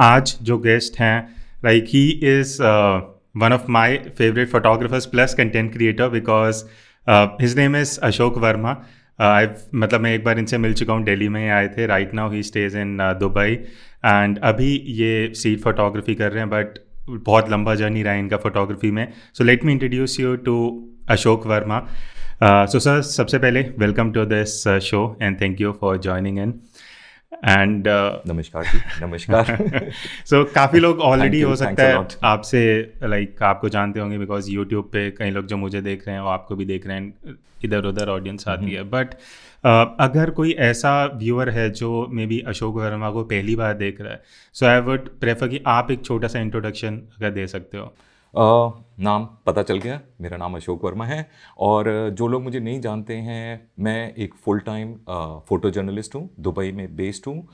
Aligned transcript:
आज 0.00 0.36
जो 0.42 0.56
गेस्ट 0.58 0.98
हैं 1.00 1.36
like 1.64 1.84
he 1.88 2.08
is 2.30 2.56
one 2.62 3.52
of 3.52 3.70
my 3.70 3.96
favourite 4.18 4.48
photographers 4.48 5.06
plus 5.06 5.34
content 5.34 5.72
creator 5.72 6.08
because 6.08 6.62
his 7.40 7.56
name 7.58 7.76
is 7.76 7.98
Ashok 8.04 8.38
Verma 8.38 8.76
I 9.20 9.46
मतलब 9.74 10.00
मैं 10.00 10.14
एक 10.14 10.24
बार 10.24 10.38
इनसे 10.38 10.58
मिल 10.58 10.74
चुका 10.74 10.92
हूँ 10.92 11.04
दिल्ली 11.04 11.28
में, 11.28 11.50
आए 11.50 11.68
थे। 11.68 11.86
Right 11.86 12.14
now 12.14 12.30
he 12.32 12.42
stays 12.42 12.76
in 12.76 12.96
Dubai 13.20 13.52
and 14.04 14.38
अभी 14.38 14.72
ये 14.98 15.32
स्ट्रीट 15.34 15.60
फोटोग्राफी 15.62 16.14
कर 16.14 16.30
रहे 16.32 16.40
हैं 16.40 16.50
बट 16.50 16.78
बहुत 17.10 17.50
लंबा 17.50 17.74
जर्नी 17.74 18.02
रहा 18.02 18.12
है 18.12 18.20
इनका 18.20 18.36
फोटोग्राफी 18.36 18.90
में। 18.90 19.06
So 19.34 19.44
let 19.44 19.64
me 19.64 19.72
introduce 19.72 20.18
you 20.20 20.34
to 20.46 20.56
Ashok 21.10 21.46
Verma 21.46 21.86
so 22.42 22.78
sir 22.78 23.00
सबसे 23.02 23.38
पहले 23.38 23.60
welcome 23.78 24.12
to 24.12 24.24
this 24.26 24.62
show 24.82 25.16
and 25.22 25.40
thank 25.40 25.60
you 25.60 25.72
for 25.80 25.98
joining 26.00 26.38
in 26.38 26.54
and 27.32 27.84
नमस्कार 28.26 28.64
नमस्कार। 29.02 29.90
सो 30.26 30.44
काफ़ी 30.44 30.80
लोग 30.80 31.00
ऑलरेडी 31.00 31.40
हो 31.40 31.56
सकता 31.56 31.82
है 31.82 32.08
आपसे 32.24 32.92
लाइक 33.02 33.28
like, 33.30 33.42
आपको 33.42 33.68
जानते 33.68 34.00
होंगे 34.00 34.18
बिकॉज़ 34.18 34.50
यूट्यूब 34.50 34.84
पे 34.84 35.10
कई 35.10 35.30
लोग 35.30 35.46
जो 35.46 35.56
मुझे 35.56 35.80
देख 35.80 36.06
रहे 36.06 36.16
हैं 36.16 36.22
वो 36.22 36.28
आपको 36.28 36.56
भी 36.56 36.64
देख 36.64 36.86
रहे 36.86 36.96
हैं 36.96 37.36
इधर 37.64 37.84
उधर 37.84 38.08
ऑडियंस 38.08 38.48
आती 38.48 38.70
है। 38.70 38.82
बट 38.82 39.10
uh, 39.10 39.86
अगर 40.00 40.30
कोई 40.30 40.52
ऐसा 40.52 41.04
व्यूअर 41.06 41.50
है 41.50 41.70
जो 41.70 42.06
मे 42.10 42.26
बी 42.26 42.40
अशोक 42.40 42.76
वर्मा 42.76 43.10
को 43.10 43.24
पहली 43.24 43.56
बार 43.56 43.74
देख 43.74 44.00
रहा 44.00 44.12
है 44.12 44.22
सो 44.52 44.66
आई 44.66 44.80
वुड 44.80 45.08
प्रेफर 45.20 45.48
कि 45.48 45.60
आप 45.66 45.90
एक 45.90 46.04
छोटा 46.04 46.28
सा 46.28 46.38
इंट्रोडक्शन 46.38 46.96
अगर 46.96 47.30
दे 47.30 47.46
सकते 47.46 47.78
हो। 47.78 47.94
Uh, 48.34 48.87
नाम 48.98 49.24
पता 49.46 49.62
चल 49.62 49.78
गया। 49.78 50.00
मेरा 50.20 50.36
नाम 50.36 50.54
अशोक 50.56 50.84
वर्मा 50.84 51.04
है 51.06 51.28
और 51.58 51.88
जो 52.18 52.26
लोग 52.28 52.42
मुझे 52.42 52.60
नहीं 52.60 52.80
जानते 52.80 53.16
हैं 53.18 53.70
मैं 53.78 54.14
एक 54.14 54.34
फुल 54.34 54.60
टाइम 54.60 54.94
फ़ोटो 55.48 55.70
जर्नलिस्ट 55.70 56.14
हूँ 56.14 56.28
दुबई 56.40 56.72
में 56.72 56.96
बेस्ड 56.96 57.26
हूँ। 57.26 57.48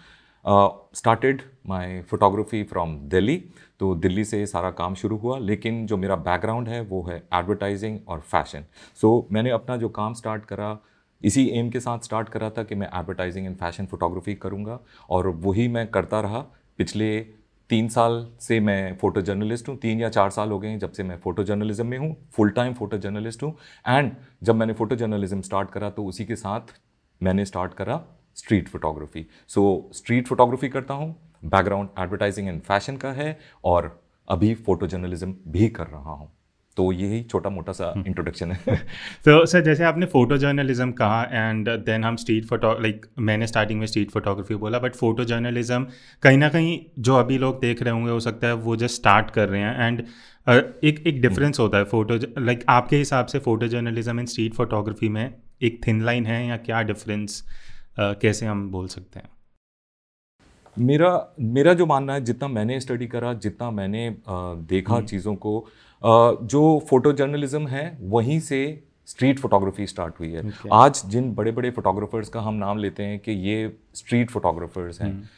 Started 0.94 1.42
my 1.66 2.00
photography 2.10 2.62
from 2.62 2.96
Delhi 3.08 3.36
तो 3.80 3.94
दिल्ली 3.96 4.24
से 4.24 4.44
सारा 4.46 4.70
काम 4.72 4.94
शुरू 4.94 5.16
हुआ 5.16 5.38
लेकिन 5.40 5.86
जो 5.86 5.96
मेरा 5.96 6.16
बैकग्राउंड 6.22 6.68
है 6.68 6.80
वो 6.82 7.02
है 7.02 7.16
एडवर्टाइजिंग 7.34 7.98
और 8.08 8.20
फ़ैशन 8.22 8.64
सो 9.00 9.18
so, 9.18 9.32
मैंने 9.32 9.50
अपना 9.50 9.76
जो 9.76 9.88
काम 9.90 10.14
स्टार्ट 10.14 10.44
करा 10.44 10.76
इसी 11.22 11.46
एम 11.54 11.70
के 11.70 11.80
साथ 11.80 12.04
स्टार्ट 12.04 12.28
करा 12.28 12.50
था 12.50 12.62
कि 12.62 12.74
मैं 12.74 12.88
एडवर्टाइजिंग 12.94 13.46
एंड 13.46 13.56
फ़ैशन 13.56 13.86
फोटोग्राफी 13.86 14.34
करूँगा 14.36 14.78
और 15.10 15.28
वही 15.44 15.66
मैं 15.68 15.86
करता 15.86 16.20
रहा 16.20 16.40
पिछले 16.78 17.08
तीन 17.70 17.88
साल 17.88 18.26
से 18.40 18.58
मैं 18.60 18.96
फ़ोटो 18.98 19.20
जर्नलिस्ट 19.22 19.68
हूँ, 19.68 19.76
तीन 19.78 20.00
या 20.00 20.08
चार 20.08 20.30
साल 20.30 20.50
हो 20.50 20.58
गए 20.58 20.68
हैं 20.68 20.78
जब 20.78 20.92
से 20.92 21.02
मैं 21.02 21.16
फ़ोटो 21.20 21.44
जर्नलिज्म 21.44 21.86
में 21.86 21.98
हूँ 21.98 22.16
फुल 22.32 22.50
टाइम 22.50 22.74
फ़ोटो 22.74 22.98
जर्नलिस्ट 22.98 23.42
हूँ 23.42 23.56
एंड 23.88 24.12
जब 24.42 24.54
मैंने 24.54 24.72
फ़ोटो 24.72 24.96
जर्नलिज्म 24.96 25.40
स्टार्ट 25.42 25.70
करा 25.70 25.90
तो 25.90 26.04
उसी 26.04 26.24
के 26.24 26.36
साथ 26.36 26.74
मैंने 27.20 27.44
स्टार्ट 27.44 27.74
करा 27.74 28.00
street 28.36 28.68
photography 28.68 29.26
so 29.48 29.90
street 29.94 30.28
photography 30.28 30.68
करता 30.68 30.94
हूँ 30.94 31.14
बैकग्राउंड 31.44 31.88
एडवर्टाइजिंग 31.98 32.48
एंड 32.48 32.60
फ़ैशन 32.62 32.96
का 32.96 33.12
है, 33.12 33.38
और 33.64 34.00
अभी 34.28 34.54
फ़ोटो 34.56 34.86
जर्नलिज्म 34.86 35.34
भी 35.48 35.68
कर 35.68 35.86
रहा 35.86 36.12
हूँ। 36.12 36.30
तो 36.76 36.90
यही 36.92 37.22
छोटा 37.22 37.50
मोटा 37.50 37.72
सा 37.72 37.92
इंट्रोडक्शन 38.06 38.52
है। 38.52 38.76
तो 39.24 39.44
सर 39.46 39.60
जैसे 39.60 39.84
आपने 39.84 40.06
फ़ोटो 40.06 40.36
जर्नलिज्म 40.36 40.92
कहा 40.92 41.22
एंड 41.24 41.68
देन 41.86 42.04
हम 42.04 42.16
स्ट्रीट 42.16 42.46
फ़ोटो 42.46 42.72
लाइक 42.80 43.06
मैंने 43.18 43.46
स्टार्टिंग 43.46 43.80
में 43.80 43.86
स्ट्रीट 43.86 44.10
फोटोग्राफी 44.10 44.54
बोला 44.54 44.78
बट 44.78 44.94
फ़ोटो 44.94 45.24
जर्नलिज्म 45.24 45.86
कहीं 46.22 46.38
ना 46.38 46.48
कहीं 46.48 46.78
जो 46.98 47.14
अभी 47.14 47.38
लोग 47.38 47.60
देख 47.60 47.82
रहे 47.82 47.94
होंगे 47.94 48.10
हो 48.10 48.20
सकता 48.20 48.46
है 48.46 48.54
वो 48.64 48.76
जस्ट 48.76 48.94
स्टार्ट 48.94 49.30
कर 49.30 49.48
रहे 49.48 49.60
हैं 49.60 49.86
एंड 49.86 50.02
एक 50.84 51.02
एक 51.06 51.20
डिफरेंस 51.22 51.60
होता 51.60 51.78
है 51.78 51.84
फ़ोटो 51.84 52.18
लाइक 52.40 52.64
आपके 52.68 52.96
हिसाब 52.96 53.26
से 53.26 53.38
photo 53.38 53.66
journalism 53.66 54.18
and 54.18 54.28
street 54.28 54.54
photography 54.54 55.08
में 55.08 55.34
एक 55.62 55.80
थिन 55.86 56.02
लाइन 56.04 56.26
है 56.26 56.46
या 56.46 56.56
क्या 56.56 56.82
डिफरेंस 56.82 57.42
कैसे 58.00 58.46
हम 58.46 58.70
बोल 58.70 58.88
सकते 58.88 59.18
हैं? 59.18 59.28
मेरा 60.76 61.10
मेरा 61.40 61.74
जो 61.74 61.86
मानना 61.86 62.14
है 62.14 62.20
जितना 62.20 62.48
मैंने 62.48 62.80
स्टडी 62.80 63.06
करा 63.06 63.32
जितना 63.34 63.70
मैंने 63.70 64.08
देखा 64.28 64.94
हम्म। 64.94 65.06
चीज़ों 65.06 65.34
को 65.34 65.66
जो 66.06 66.62
फ़ोटो 66.90 67.12
जर्नलिज्म 67.12 67.66
है 67.66 67.98
वहीं 68.00 68.40
से 68.40 68.82
स्ट्रीट 69.06 69.38
फोटोग्राफी 69.38 69.86
स्टार्ट 69.86 70.20
हुई 70.20 70.30
है 70.30 70.42
okay. 70.42 70.68
आज 70.72 71.02
जिन 71.06 71.34
बड़े 71.34 71.52
बड़े 71.52 71.70
फोटोग्राफर्स 71.70 72.28
का 72.28 72.40
हम 72.40 72.54
नाम 72.54 72.78
लेते 72.78 73.02
हैं 73.02 73.18
कि 73.18 73.32
ये 73.32 73.76
स्ट्रीट 73.94 74.30
फोटोग्राफर्स 74.30 75.00
हैं 75.00 75.12
hmm. 75.12 75.28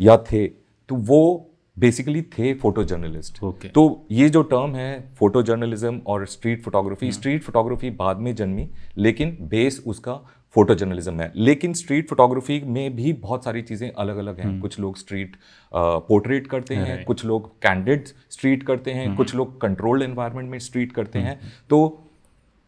या 0.00 0.16
थे 0.16 0.46
तो 0.88 0.94
वो 0.94 1.50
बेसिकली 1.78 2.22
थे 2.30 2.52
फ़ोटो 2.54 2.84
जर्नलिस्ट 2.84 3.38
okay. 3.40 3.70
तो 3.70 4.06
ये 4.12 4.28
जो 4.28 4.42
टर्म 4.44 4.74
है 4.76 4.90
फ़ोटो 5.18 5.42
जर्नलिज्म 5.42 6.00
और 6.06 6.26
स्ट्रीट 6.28 6.62
फोटोग्राफी 6.62 7.12
स्ट्रीट 7.12 7.42
फोटोग्राफी 7.42 7.90
बाद 7.98 8.18
में 8.18 8.34
जन्मी 8.34 8.68
लेकिन 8.98 9.36
बेस 9.50 9.82
उसका 9.86 10.14
फ़ोटो 10.54 10.74
जर्नलिज्म 10.74 11.20
है 11.20 11.30
लेकिन 11.36 11.72
स्ट्रीट 11.74 12.08
फोटोग्राफी 12.08 12.60
में 12.66 12.96
भी 12.96 13.12
बहुत 13.14 13.44
सारी 13.44 13.62
चीज़ें 13.62 13.90
अलग 13.90 14.16
अलग 14.16 14.38
हैं 14.38 14.46
हम्म। 14.46 14.60
कुछ 14.60 14.78
लोग 14.80 14.96
स्ट्रीट 14.96 15.36
पोर्ट्रेट 15.72 16.46
करते 16.46 16.74
हैं 16.76 17.04
कुछ 17.04 17.24
लोग 17.24 17.50
कैंडिड 17.62 18.08
स्ट्रीट 18.30 18.62
करते 18.62 18.92
हैं 18.92 19.14
कुछ 19.16 19.30
हम्म। 19.30 19.38
लोग 19.38 19.60
कंट्रोल्ड 19.60 20.02
एनवायरनमेंट 20.02 20.50
में 20.50 20.58
स्ट्रीट 20.60 20.92
करते 20.92 21.18
हैं 21.18 21.34
हम्म। 21.34 21.50
तो 21.70 21.80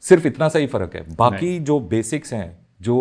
सिर्फ़ 0.04 0.26
इतना 0.26 0.48
सा 0.48 0.58
ही 0.58 0.66
फ़र्क 0.68 0.96
है 0.96 1.06
बाकी 1.16 1.58
जो 1.60 1.78
बेसिक्स 1.88 2.32
हैं 2.32 2.48
जो 2.80 2.96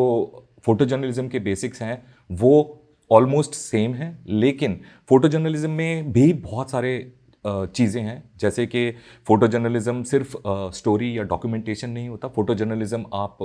फ़ोटो 0.65 0.85
जर्नलिज्म 0.85 1.27
के 1.27 1.39
बेसिक्स 1.41 1.81
हैं 1.81 2.01
वो 2.29 2.78
ऑलमोस्ट 3.11 3.53
सेम 3.53 3.93
है, 3.93 4.17
लेकिन 4.27 4.79
फ़ोटो 5.09 5.27
जर्नलिज्म 5.27 5.69
में 5.71 6.11
भी 6.11 6.31
बहुत 6.35 6.71
सारे 6.71 7.11
चीज़ें 7.45 8.01
हैं। 8.01 8.23
जैसे 8.39 8.65
कि 8.67 8.89
फ़ोटो 9.27 9.47
जर्नलिज्म 9.47 10.03
सिर्फ़ 10.03 10.35
स्टोरी 10.75 11.17
या 11.17 11.23
डॉक्यूमेंटेशन 11.23 11.89
नहीं 11.89 12.09
होता। 12.09 12.27
फ़ोटो 12.27 12.55
जर्नलिज्म 12.55 13.05
आप 13.13 13.37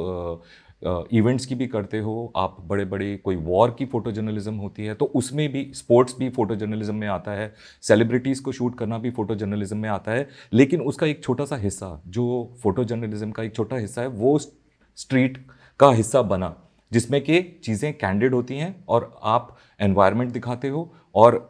इवेंट्स 1.13 1.47
की 1.47 1.55
भी 1.55 1.67
करते 1.67 1.99
हो, 1.99 2.33
आप 2.37 2.57
बड़े 2.61 2.85
बड़े 2.85 3.17
कोई 3.17 3.37
वॉर 3.37 3.75
की 3.79 3.85
फ़ोटो 3.87 4.13
जर्नलिज्म 4.13 4.55
होती 4.55 4.85
है 4.85 4.95
तो 4.95 5.05
उसमें 5.15 5.49
भी 5.53 5.71
स्पोर्ट्स 5.75 6.17
भी 6.19 6.29
फ़ोटो 6.31 6.55
जर्नलिज्म 6.55 6.95
में 6.95 7.07
आता 7.09 7.33
है। 7.33 7.53
सेलिब्रिटीज़ 7.83 8.43
को 8.43 8.53
शूट 8.53 8.79
करना 8.79 8.99
भी 8.99 9.11
फ़ोटो 9.11 9.35
जर्नलिज्म 9.35 9.77
में 9.77 9.89
आता 9.89 10.13
है। 10.13 10.29
लेकिन 10.53 10.81
उसका 10.83 11.07
एक 11.07 11.23
छोटा 11.25 11.45
सा 11.45 11.57
हिस्सा, 11.57 12.01
जो 12.07 12.57
फ़ोटो 12.63 12.85
जर्नलिज्म 12.85 13.31
का 13.31 13.43
एक 13.43 13.55
छोटा 13.55 13.77
हिस्सा 13.77 14.03
है, 14.03 14.09
वो 14.09 14.39
स्ट्रीट 14.39 15.45
का 15.81 15.91
हिस्सा 15.93 16.23
बना। 16.25 16.55
जिसमें 16.95 17.21
कि 17.21 17.41
चीज़ें 17.65 17.93
कैंडिड 17.95 18.35
होती 18.35 18.57
हैं 18.57 18.75
और 18.89 19.11
आप 19.35 19.57
एनवायरनमेंट 19.81 20.33
दिखाते 20.33 20.69
हो 20.69 20.91
और 21.15 21.41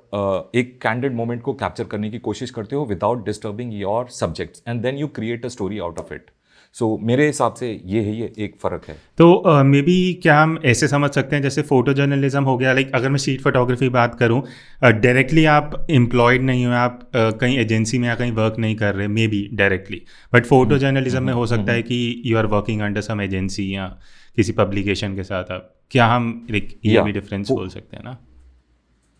एक 0.54 0.78
कैंडिड 0.82 1.14
मोमेंट 1.14 1.42
को 1.42 1.52
कैप्चर 1.54 1.84
करने 1.84 2.10
की 2.10 2.18
कोशिश 2.20 2.50
करते 2.50 2.76
हो 2.76 2.84
without 2.86 3.24
disturbing 3.26 3.74
your 3.74 4.08
subjects 4.12 4.62
and 4.68 4.80
then 4.82 4.96
you 4.96 5.08
create 5.16 5.44
a 5.44 5.48
story 5.48 5.78
out 5.78 5.98
of 5.98 6.14
it 6.14 6.30
so 6.76 6.86
so, 6.86 7.06
मेरे 7.06 7.26
हिसाब 7.26 7.54
से 7.54 7.68
ये 7.86 8.00
है 8.02 8.14
ये 8.16 8.32
एक 8.38 8.54
फ़र्क 8.60 8.86
है। 8.88 8.94
तो 9.18 9.26
मे 9.64 9.78
uh, 9.80 9.84
बी 9.86 9.96
क्या 10.22 10.38
हम 10.42 10.58
ऐसे 10.64 10.88
समझ 10.88 11.10
सकते 11.10 11.36
हैं 11.36 11.42
जैसे 11.42 11.62
फ़ोटो 11.62 11.92
जर्नलिज्म 11.92 12.42
हो 12.44 12.56
गया 12.58 12.72
लाइक 12.72 12.90
अगर 12.94 13.08
मैं 13.08 13.18
स्ट्रीट 13.18 13.40
फोटोग्राफी 13.40 13.88
बात 13.88 14.14
करूँ 14.14 14.40
डायरेक्टली 14.84 15.42
uh, 15.42 15.48
आप 15.48 15.86
एम्प्लॉयड 15.90 16.42
नहीं 16.42 16.66
हो 16.66 16.72
आप 16.72 16.98
uh, 17.00 17.38
कहीं 17.40 17.58
एजेंसी 17.58 17.98
में 17.98 18.08
या 18.08 18.14
कहीं 18.14 18.32
वर्क 18.32 18.58
नहीं 18.58 18.76
कर 18.76 18.94
रहे 18.94 19.08
may 19.08 19.26
be 19.28 19.48
directly 19.52 20.02
but 20.34 20.46
photo 20.46 20.78
journalism 20.78 21.22
में 21.22 21.32
हो 21.32 21.46
सकता 21.46 21.72
है 21.72 21.82
कि 21.82 22.00
you 22.26 22.38
are 22.38 22.46
working 22.56 22.82
under 22.82 23.08
some 23.10 23.20
agency 23.20 23.74
या 23.74 23.88
किसी 24.36 24.52
पब्लिकेशन 24.52 25.16
के 25.16 25.22
साथ 25.22 25.44
आप 25.52 25.74
क्या 25.90 26.06
हम 26.06 26.46
ये 26.50 27.00
भी 27.00 27.12
डिफरेंस 27.12 27.50
बोल 27.50 27.68
सकते 27.68 27.96
हैं 27.96 28.04
ना? 28.04 28.18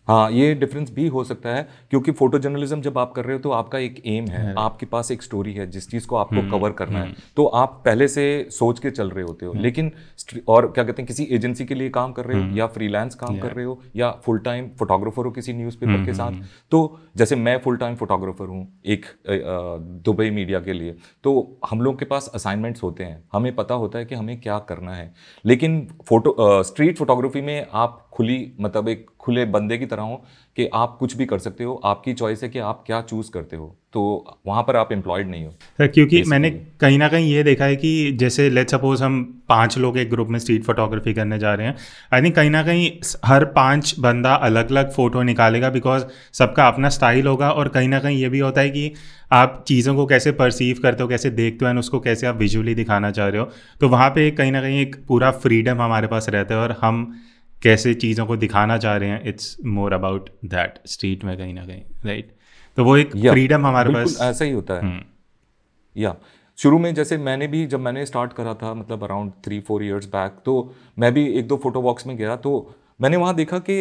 हाँ 0.07 0.31
ये 0.31 0.53
डिफरेंस 0.55 0.91
भी 0.91 1.07
हो 1.07 1.23
सकता 1.23 1.49
है 1.49 1.67
क्योंकि 1.89 2.11
फ़ोटो 2.11 2.39
जर्नलिज्म 2.39 2.81
जब 2.81 2.97
आप 2.97 3.11
कर 3.11 3.25
रहे 3.25 3.35
हो 3.35 3.41
तो 3.41 3.51
आपका 3.51 3.79
एक 3.79 4.01
एम 4.05 4.25
है 4.25 4.53
आपके 4.57 4.85
पास 4.85 5.11
एक 5.11 5.21
स्टोरी 5.23 5.53
है 5.53 5.67
जिस 5.67 5.89
चीज़ 5.89 6.07
को 6.07 6.15
आपको 6.15 6.41
कवर 6.41 6.67
हम्म, 6.67 6.73
करना 6.73 6.99
है। 6.99 7.05
हम्म। 7.05 7.15
तो 7.37 7.45
आप 7.45 7.81
पहले 7.85 8.07
से 8.07 8.25
सोच 8.51 8.79
के 8.79 8.91
चल 8.91 9.09
रहे 9.09 9.23
होते 9.23 9.45
हो 9.45 9.51
हम्म। 9.51 9.63
लेकिन 9.63 9.91
और 10.47 10.67
क्या 10.67 10.83
कहते 10.83 11.01
हैं 11.01 11.07
किसी 11.07 11.27
एजेंसी 11.31 11.65
के 11.65 11.75
लिए 11.75 11.89
काम 11.89 12.11
कर 12.11 12.25
रहे 12.25 12.41
हो 12.41 12.55
या 12.57 12.67
फ्रीलांस 12.67 13.15
काम 13.15 13.39
कर 13.39 13.51
रहे 13.51 13.65
हो 13.65 13.79
या 13.95 14.11
फुल 14.25 14.39
टाइम 14.39 14.69
फोटोग्राफर 14.79 15.25
हो 15.25 15.31
किसी 15.31 15.53
न्यूज़पेपर 15.53 16.05
के 16.05 16.13
साथ 16.13 16.41
तो 16.71 16.99
जैसे 17.17 17.35
मैं 17.35 17.57
फुल 17.59 17.77
टाइम 17.77 17.95
फोटोग्राफर 17.95 18.47
हूँ 18.47 18.67
एक 18.85 19.05
दुबई 20.05 20.29
मीडिया 20.29 20.59
के 20.59 20.73
लिए 20.73 20.95
तो 21.23 21.35
हम 21.69 21.81
लोग 21.81 21.99
के 21.99 22.05
पास 22.05 22.31
असाइनमेंट्स 22.35 22.83
होते 22.83 23.03
हैं। 23.03 23.23
हमें 23.33 23.55
पता 23.55 23.75
होता 23.75 23.99
है 23.99 24.05
कि 24.05 24.15
हमें 24.15 24.39
क्या 24.41 24.57
करना 24.59 24.93
है। 24.93 25.13
लेकिन 25.45 25.87
फ़ोटो 26.07 26.35
स्ट्रीट 26.63 26.97
फोटोग्राफी 26.97 27.41
में 27.41 27.67
आप 27.73 28.04
खुली 28.15 28.51
मतलब 28.61 28.89
एक 28.89 29.05
खुले 29.19 29.45
बंदे 29.45 29.77
की 29.77 29.85
तरह 29.85 30.01
हो 30.01 30.15
कि 30.57 30.69
आप 30.73 30.95
कुछ 30.99 31.15
भी 31.17 31.25
कर 31.25 31.39
सकते 31.39 31.63
हो। 31.63 31.81
आपकी 31.85 32.13
चॉइस 32.13 32.43
है 32.43 32.49
कि 32.49 32.59
आप 32.59 32.83
क्या 32.87 33.01
चूज़ 33.01 33.31
करते 33.31 33.55
हो। 33.55 33.75
तो 33.93 34.01
वहाँ 34.47 34.63
पर 34.63 34.75
आप 34.75 34.91
एम्प्लॉयड 34.91 35.29
नहीं 35.29 35.45
हो। 35.45 35.51
सर 35.51 35.87
क्योंकि 35.87 36.21
मैंने 36.23 36.49
कहीं 36.79 36.97
ना 36.97 37.07
कहीं 37.07 37.31
ये 37.31 37.43
देखा 37.43 37.65
है 37.65 37.75
कि 37.75 38.11
जैसे 38.11 38.49
लेट 38.49 38.69
सपोज़ 38.69 39.03
हम 39.03 39.23
पाँच 39.49 39.77
लोग 39.77 39.97
एक 39.97 40.09
ग्रुप 40.09 40.27
में 40.27 40.39
स्ट्रीट 40.39 40.63
फोटोग्राफी 40.63 41.13
करने 41.13 41.39
जा 41.39 41.53
रहे 41.53 41.67
हैं 41.67 41.75
आई 42.13 42.21
थिंक 42.21 42.35
कहीं 42.35 42.49
ना 42.49 42.63
कहीं 42.63 42.91
हर 43.25 43.45
पाँच 43.45 43.95
बंदा 43.99 44.35
अलग 44.35 44.71
अलग 44.71 44.91
फ़ोटो 44.91 45.23
निकालेगा 45.23 45.69
बिकॉज़ 45.69 46.05
सबका 46.33 46.67
अपना 46.67 46.89
स्टाइल 46.89 47.27
होगा 47.27 47.51
और 47.51 47.67
कहीं 47.67 47.89
ना 47.89 47.99
कहीं 47.99 48.17
ये 48.17 48.29
भी 48.29 48.39
होता 48.39 48.61
है 48.61 48.69
कि 48.69 48.91
आप 49.31 49.63
चीज़ों 49.67 49.95
को 49.95 50.05
कैसे 50.05 50.31
परसीव 50.31 50.79
करते 50.83 51.03
हो 51.03 51.09
कैसे 51.09 51.29
देखते 51.29 51.65
हो 51.65 51.69
एंड 51.69 51.79
उसको 51.79 51.99
कैसे 51.99 52.27
आप 52.27 52.37
विजुअली 52.37 52.75
दिखाना 52.75 53.11
चाह 53.11 53.27
रहे 53.27 53.41
हो। 53.41 53.49
तो 53.79 53.89
वहाँ 53.89 54.09
पर 54.09 54.29
कहीं 54.29 54.51
ना 54.51 54.61
कहीं 54.61 54.81
एक 54.81 54.95
पूरा 55.07 55.31
फ्रीडम 55.31 55.81
हमारे 55.81 56.07
पास 56.07 56.29
रहता 56.29 56.55
है 56.55 56.61
और 56.61 56.77
हम 56.81 57.21
कैसे 57.65 57.93
चीज़ों 57.93 58.25
को 58.25 58.37
दिखाना 58.37 58.77
चाह 58.77 58.95
रहे 58.97 59.09
हैं 59.09 59.23
it's 59.25 59.57
more 59.65 59.93
about 59.93 60.29
that 60.45 60.79
street 60.85 61.23
में 61.23 61.37
कहीं 61.37 61.53
ना 61.53 61.65
कहीं 61.65 61.81
राइट 62.05 62.31
तो 62.77 62.83
वो 62.85 62.95
एक 62.97 63.11
फ्रीडम 63.17 63.65
हमारे 63.67 63.93
पास 63.93 64.17
ऐसा 64.21 64.45
ही 64.45 64.51
होता 64.51 64.73
है। 64.73 64.81
हम्म। 64.81 65.01
या 65.95 66.15
शुरू 66.57 66.77
में 66.79 66.93
जैसे 66.93 67.17
मैंने 67.17 67.47
भी 67.47 67.65
जब 67.65 67.79
मैंने 67.79 68.05
स्टार्ट 68.05 68.33
करा 68.33 68.53
था 68.53 68.73
मतलब 68.73 69.03
around 69.03 69.31
three 69.45 69.59
four 69.59 69.83
years 69.83 70.05
back 70.07 70.37
तो 70.45 70.53
मैं 70.99 71.13
भी 71.13 71.25
एक 71.39 71.47
दो 71.47 71.57
फ़ोटो 71.57 71.81
वॉक्स 71.81 72.07
में 72.07 72.15
गया 72.17 72.35
तो 72.35 72.51
मैंने 73.01 73.17
वहाँ 73.17 73.35
देखा 73.35 73.59
कि 73.69 73.77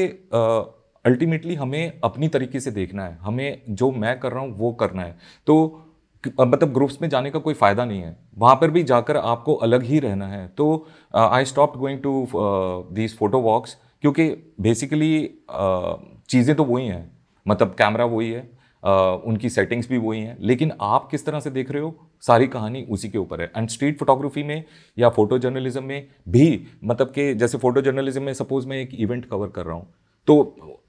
अल्टीमेटली 1.05 1.55
हमें 1.55 2.01
अपनी 2.05 2.29
तरीके 2.29 2.61
से 2.61 2.71
देखना 2.71 3.05
है 3.05 3.19
हमें 3.21 3.63
जो 3.71 3.91
मैं 3.93 4.19
कर 4.21 4.33
रहा 4.33 4.43
हूँ 4.43 4.57
वो 4.59 4.73
करना 4.73 5.03
है। 5.03 5.17
तो 5.47 5.57
मतलब 6.41 6.73
ग्रुप्स 6.73 6.99
में 7.03 7.09
जाने 7.09 7.31
का 7.31 7.39
कोई 7.39 7.55
फ़ायदा 7.55 7.85
नहीं 7.85 8.01
है। 8.01 8.17
वहाँ 8.39 8.55
पर 8.57 8.71
भी 8.71 8.83
जाकर 8.85 9.17
आपको 9.17 9.55
अलग 9.67 9.83
ही 9.83 9.99
रहना 10.01 10.27
है। 10.29 10.47
तो 10.49 10.87
I 11.15 11.45
stop 11.45 11.77
going 11.77 12.01
to 12.01 12.27
these 12.35 13.17
photo 13.19 13.41
walks 13.41 13.77
क्योंकि 14.03 14.29
बेसिकली 14.61 15.23
चीज़ें 16.31 16.55
तो 16.57 16.65
वही 16.65 16.87
हैं। 16.87 17.11
मतलब 17.47 17.75
कैमरा 17.79 18.05
वही 18.07 18.31
है 18.31 18.53
Uh, 18.83 19.21
उनकी 19.27 19.49
सेटिंग्स 19.51 19.89
भी 19.89 19.99
वही 19.99 20.21
हैं। 20.21 20.37
लेकिन 20.41 20.73
आप 20.83 21.07
किस 21.11 21.25
तरह 21.27 21.41
से 21.41 21.51
देख 21.51 21.71
रहे 21.71 21.83
हो 21.83 21.95
सारी 22.23 22.47
कहानी 22.47 22.83
उसी 22.91 23.09
के 23.09 23.19
ऊपर 23.19 23.41
है। 23.41 23.51
एंड 23.57 23.69
स्ट्रीट 23.69 23.99
फोटोग्राफी 23.99 24.43
में 24.43 24.65
या 24.97 25.09
फ़ोटो 25.11 25.39
जर्नलिज्म 25.39 25.83
में 25.85 26.07
भी 26.29 26.67
मतलब 26.85 27.11
कि 27.11 27.35
जैसे 27.35 27.59
फ़ोटो 27.59 27.81
जर्नलिज्म 27.81 28.23
में 28.23 28.33
सपोज़ 28.35 28.67
मैं 28.69 28.77
एक 28.77 28.91
इवेंट 28.95 29.25
कवर 29.25 29.49
कर 29.49 29.67
रहा 29.67 29.77
हूँ 29.77 29.87
तो 30.29 30.37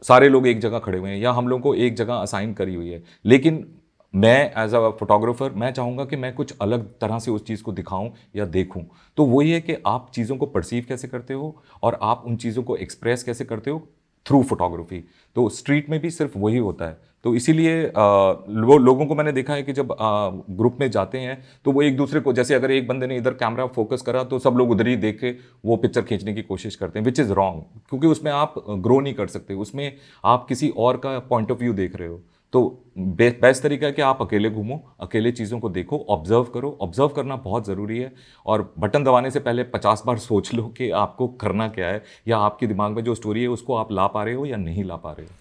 सारे 0.04 0.30
लोग 0.30 0.48
एक 0.48 0.60
जगह 0.60 0.80
खड़े 0.80 0.98
हुए 0.98 1.10
हैं 1.10 1.18
या 1.18 1.32
हम 1.32 1.48
लोगों 1.48 1.62
को 1.64 1.74
एक 1.76 1.96
जगह 1.96 2.14
असाइन 2.16 2.54
करी 2.54 2.76
हुई 2.76 2.90
है। 2.90 3.02
लेकिन 3.26 3.66
मैं 4.16 4.64
एज 4.64 4.74
अ 4.74 4.90
फोटोग्राफर 5.00 5.54
मैं 5.54 5.72
चाहूँगा 5.74 6.04
कि 6.06 6.16
मैं 6.16 6.34
कुछ 6.34 6.54
अलग 6.62 6.86
तरह 7.02 7.20
से 7.20 7.32
उस 7.32 7.46
चीज़ 7.46 7.64
को 7.64 7.72
दिखाऊँ 7.72 8.12
या 8.36 8.46
देखूँ। 8.46 8.84
तो 9.18 9.26
वही 9.26 9.52
है 9.52 9.60
कि 9.62 9.76
आप 9.88 10.10
चीज़ों 10.14 10.38
को 10.38 10.46
परसीव 10.46 10.86
कैसे 10.90 11.08
करते 11.08 11.34
हो 11.34 11.56
और 11.84 11.98
आप 12.02 12.24
उन 12.26 12.36
चीज़ों 12.36 12.64
को 12.64 12.78
एक्सप्रेस 12.78 13.24
कैसे 13.24 13.46
करते 13.46 13.72
हो 13.72 13.88
थ्रू 14.26 14.42
फोटोग्राफी 14.44 15.04
तो 15.36 15.48
स्ट्रीट 15.50 15.90
में 15.90 16.00
भी 16.02 16.10
सिर्फ़ 16.12 16.38
वही 16.38 16.58
होता 16.58 16.86
है। 16.86 16.98
तो 17.26 17.34
इसीलिए 17.36 17.86
वो 17.88 18.78
लोगों 18.78 19.06
को 19.06 19.16
मैंने 19.16 19.32
देखा 19.32 19.54
है 19.54 19.64
कि 19.64 19.74
जब 19.74 19.92
आ, 19.92 20.30
ग्रुप 20.30 20.78
में 20.80 20.90
जाते 20.92 21.20
हैं 21.20 21.38
तो 21.66 21.72
वो 21.72 21.82
एक 21.82 21.98
दूसरे 21.98 22.20
को 22.20 22.34
जैसे 22.34 22.56
अगर 22.56 22.72
एक 22.72 22.88
बंदे 22.88 23.08
ने 23.08 23.18
इधर 23.18 23.34
कैमरा 23.34 23.66
फोकस 23.68 24.02
करा 24.02 24.24
तो 24.24 24.40
सब 24.40 24.56
लोग 24.58 24.72
उधर 24.72 24.88
ही 24.88 24.96
देख 24.98 25.20
के 25.20 25.32
वो 25.66 25.78
पिक्चर 25.78 26.02
खींचने 26.04 26.34
की 26.34 26.42
कोशिश 26.44 26.76
करते 26.76 27.00
हैं 27.00 27.06
विच 27.06 27.20
इज़ 27.20 27.32
रॉन्ग 27.34 27.62
क्योंकि 27.90 28.08
उसमें 28.08 28.32
आप 28.32 28.54
ग्रो 28.70 29.00
नहीं 29.00 29.14
कर 29.14 29.28
सकते। 29.28 29.54
उसमें 29.56 29.92
आप 30.24 30.46
किसी 30.50 30.70
और 30.70 30.98
का 30.98 31.18
पॉइंट 31.30 31.52
ऑफ़ 31.52 31.60
व्यू 31.60 31.74
देख 31.74 31.96
रहे 31.96 32.08
हो। 32.08 32.22
तो 32.56 32.62
बेस्ट 32.98 33.62
तरीका 33.64 33.88
है 33.88 33.94
कि 33.94 34.02
आप 34.02 34.22
अकेले 34.22 34.50
घूमो, 34.50 34.76
अकेले 35.02 35.32
चीज़ों 35.32 35.60
को 35.60 35.70
देखो 35.70 35.98
ऑब्ज़र्व 36.10 36.44
करो। 36.44 36.70
ऑब्ज़र्व 36.82 37.08
करना 37.08 37.36
बहुत 37.38 37.66
ज़रूरी 37.66 37.98
है 38.00 38.12
और 38.46 38.62
बटन 38.80 39.04
दबाने 39.04 39.32
से 39.32 39.40
पहले 39.40 39.64
पचास 39.74 40.04
बार 40.06 40.18
सोच 40.20 40.54
लो 40.54 40.64
कि 40.78 40.90
आपको 40.98 41.28
करना 41.42 41.68
क्या 41.70 41.88
है 41.88 42.04
या 42.28 42.38
आपके 42.40 42.68
दिमाग 42.68 42.92
में 42.92 43.04
जो 43.04 43.16
स्टोरी 43.16 43.42
है 43.42 43.48
उसको 43.48 43.76
आप 43.76 43.92
ला 43.92 44.08
पा 44.08 44.24
रहे 44.24 44.34
हो 44.34 44.46
या 44.46 44.58
नहीं 44.58 44.84
ला 44.84 44.96
पा 44.96 45.12
रहे 45.12 45.26
हो। 45.26 45.32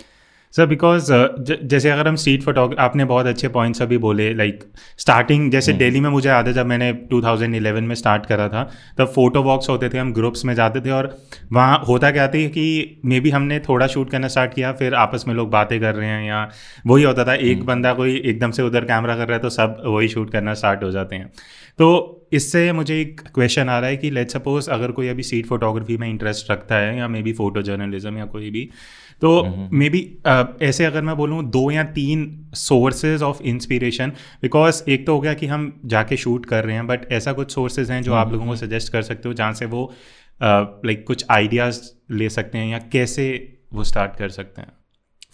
सर 0.54 0.66
बिकॉज़ 0.66 1.12
uh, 1.12 1.60
जैसे 1.62 1.90
अगर 1.90 2.08
हम 2.08 2.16
स्ट्रीट 2.16 2.42
फोटोग्राफी 2.42 2.82
आपने 2.82 3.04
बहुत 3.04 3.26
अच्छे 3.26 3.48
पॉइंट्स 3.50 3.82
अभी 3.82 3.96
बोले 3.98 4.32
लाइक 4.34 4.62
स्टार्टिंग 4.98 5.50
जैसे 5.52 5.72
दिल्ली 5.74 5.98
हम्म। 5.98 6.02
में 6.02 6.12
मुझे 6.12 6.28
याद 6.28 6.48
है 6.48 6.52
जब 6.52 6.66
मैंने 6.66 6.92
2011 7.12 7.80
में 7.82 7.94
स्टार्ट 7.94 8.26
करा 8.26 8.48
था 8.48 8.62
तब 8.98 9.06
फ़ोटो 9.06 9.42
वॉक्स 9.42 9.68
होते 9.68 9.88
थे 9.88 9.98
हम 9.98 10.12
ग्रुप्स 10.12 10.44
में 10.44 10.54
जाते 10.54 10.80
थे 10.80 10.90
और 10.90 11.12
वहाँ 11.52 11.82
होता 11.88 12.10
क्या 12.10 12.26
था 12.28 12.46
कि 12.50 12.66
मे 13.04 13.20
बी 13.20 13.30
हमने 13.30 13.58
थोड़ा 13.60 13.86
शूट 13.88 14.10
करना 14.10 14.28
स्टार्ट 14.28 14.54
किया 14.54 14.72
फिर 14.74 14.94
आपस 14.96 15.24
में 15.28 15.34
लोग 15.34 15.50
बातें 15.50 15.78
कर 15.80 15.94
रहे 15.94 16.08
हैं 16.08 16.24
या 16.24 16.48
वही 16.86 17.04
होता 17.04 17.24
था 17.24 17.34
एक 17.34 17.56
हम्म। 17.56 17.66
बंदा 17.66 17.94
कोई 17.94 18.16
एकदम 18.16 18.50
से 18.50 18.62
उधर 18.62 18.84
कैमरा 18.84 19.16
कर 19.16 19.28
रहा 19.28 19.36
है 19.36 19.42
तो 19.42 19.50
सब 19.52 19.82
वही 19.86 20.08
शूट 20.08 20.30
करना 20.30 20.54
स्टार्ट 20.54 20.84
हो 20.84 20.90
जाते 20.92 21.16
हैं 21.16 21.32
तो 21.78 21.90
इससे 22.32 22.70
मुझे 22.72 23.00
एक 23.00 23.20
क्वेश्चन 23.34 23.68
आ 23.68 23.78
रहा 23.78 23.90
है 23.90 23.96
कि 23.96 24.10
लेट 24.10 24.30
सपोज़ 24.30 24.70
अगर 24.70 24.90
कोई 24.92 25.08
अभी 25.08 25.22
सीट 25.24 25.46
फोटोग्राफी 25.46 25.96
में 25.96 26.08
इंटरेस्ट 26.08 26.50
रखता 26.50 26.76
है 26.76 26.96
या 26.98 27.08
मे 27.08 27.22
बी 27.22 27.32
फ़ोटो 27.34 27.62
जर्नलिज्म 27.64 28.18
या 28.18 28.24
कोई 28.28 28.50
भी 28.50 28.68
तो 29.24 29.68
मे 29.72 29.88
बी 29.88 30.00
uh, 30.26 30.62
ऐसे 30.62 30.84
अगर 30.84 31.02
मैं 31.02 31.16
बोलूँ 31.16 31.44
दो 31.50 31.70
या 31.70 31.84
तीन 31.84 32.50
सोर्सेज 32.54 33.22
ऑफ़ 33.22 33.42
इंस्पिरेशन 33.42 34.12
बिकॉज़ 34.42 34.82
एक 34.90 35.06
तो 35.06 35.14
हो 35.14 35.20
गया 35.20 35.34
कि 35.34 35.46
हम 35.46 35.80
जाके 35.84 36.16
शूट 36.16 36.46
कर 36.46 36.64
रहे 36.64 36.76
हैं 36.76 36.86
बट 36.86 37.12
ऐसा 37.12 37.32
कुछ 37.32 37.52
सोर्सेज 37.52 37.90
हैं 37.90 38.02
जो 38.02 38.14
आप 38.14 38.32
लोगों 38.32 38.46
को 38.46 38.56
सजेस्ट 38.56 38.92
कर 38.92 39.02
सकते 39.02 39.28
हो 39.28 39.34
जहाँ 39.34 39.52
से 39.52 39.66
वो 39.66 39.92
लाइक 40.42 40.78
uh, 40.78 40.86
like, 40.86 41.06
कुछ 41.06 41.24
आइडियाज़ 41.30 41.80
ले 42.10 42.28
सकते 42.28 42.58
हैं 42.58 42.66
या 42.66 42.78
कैसे 42.92 43.26
वो 43.74 43.84
स्टार्ट 43.84 44.16
कर 44.16 44.28
सकते 44.28 44.60
हैं 44.60 44.72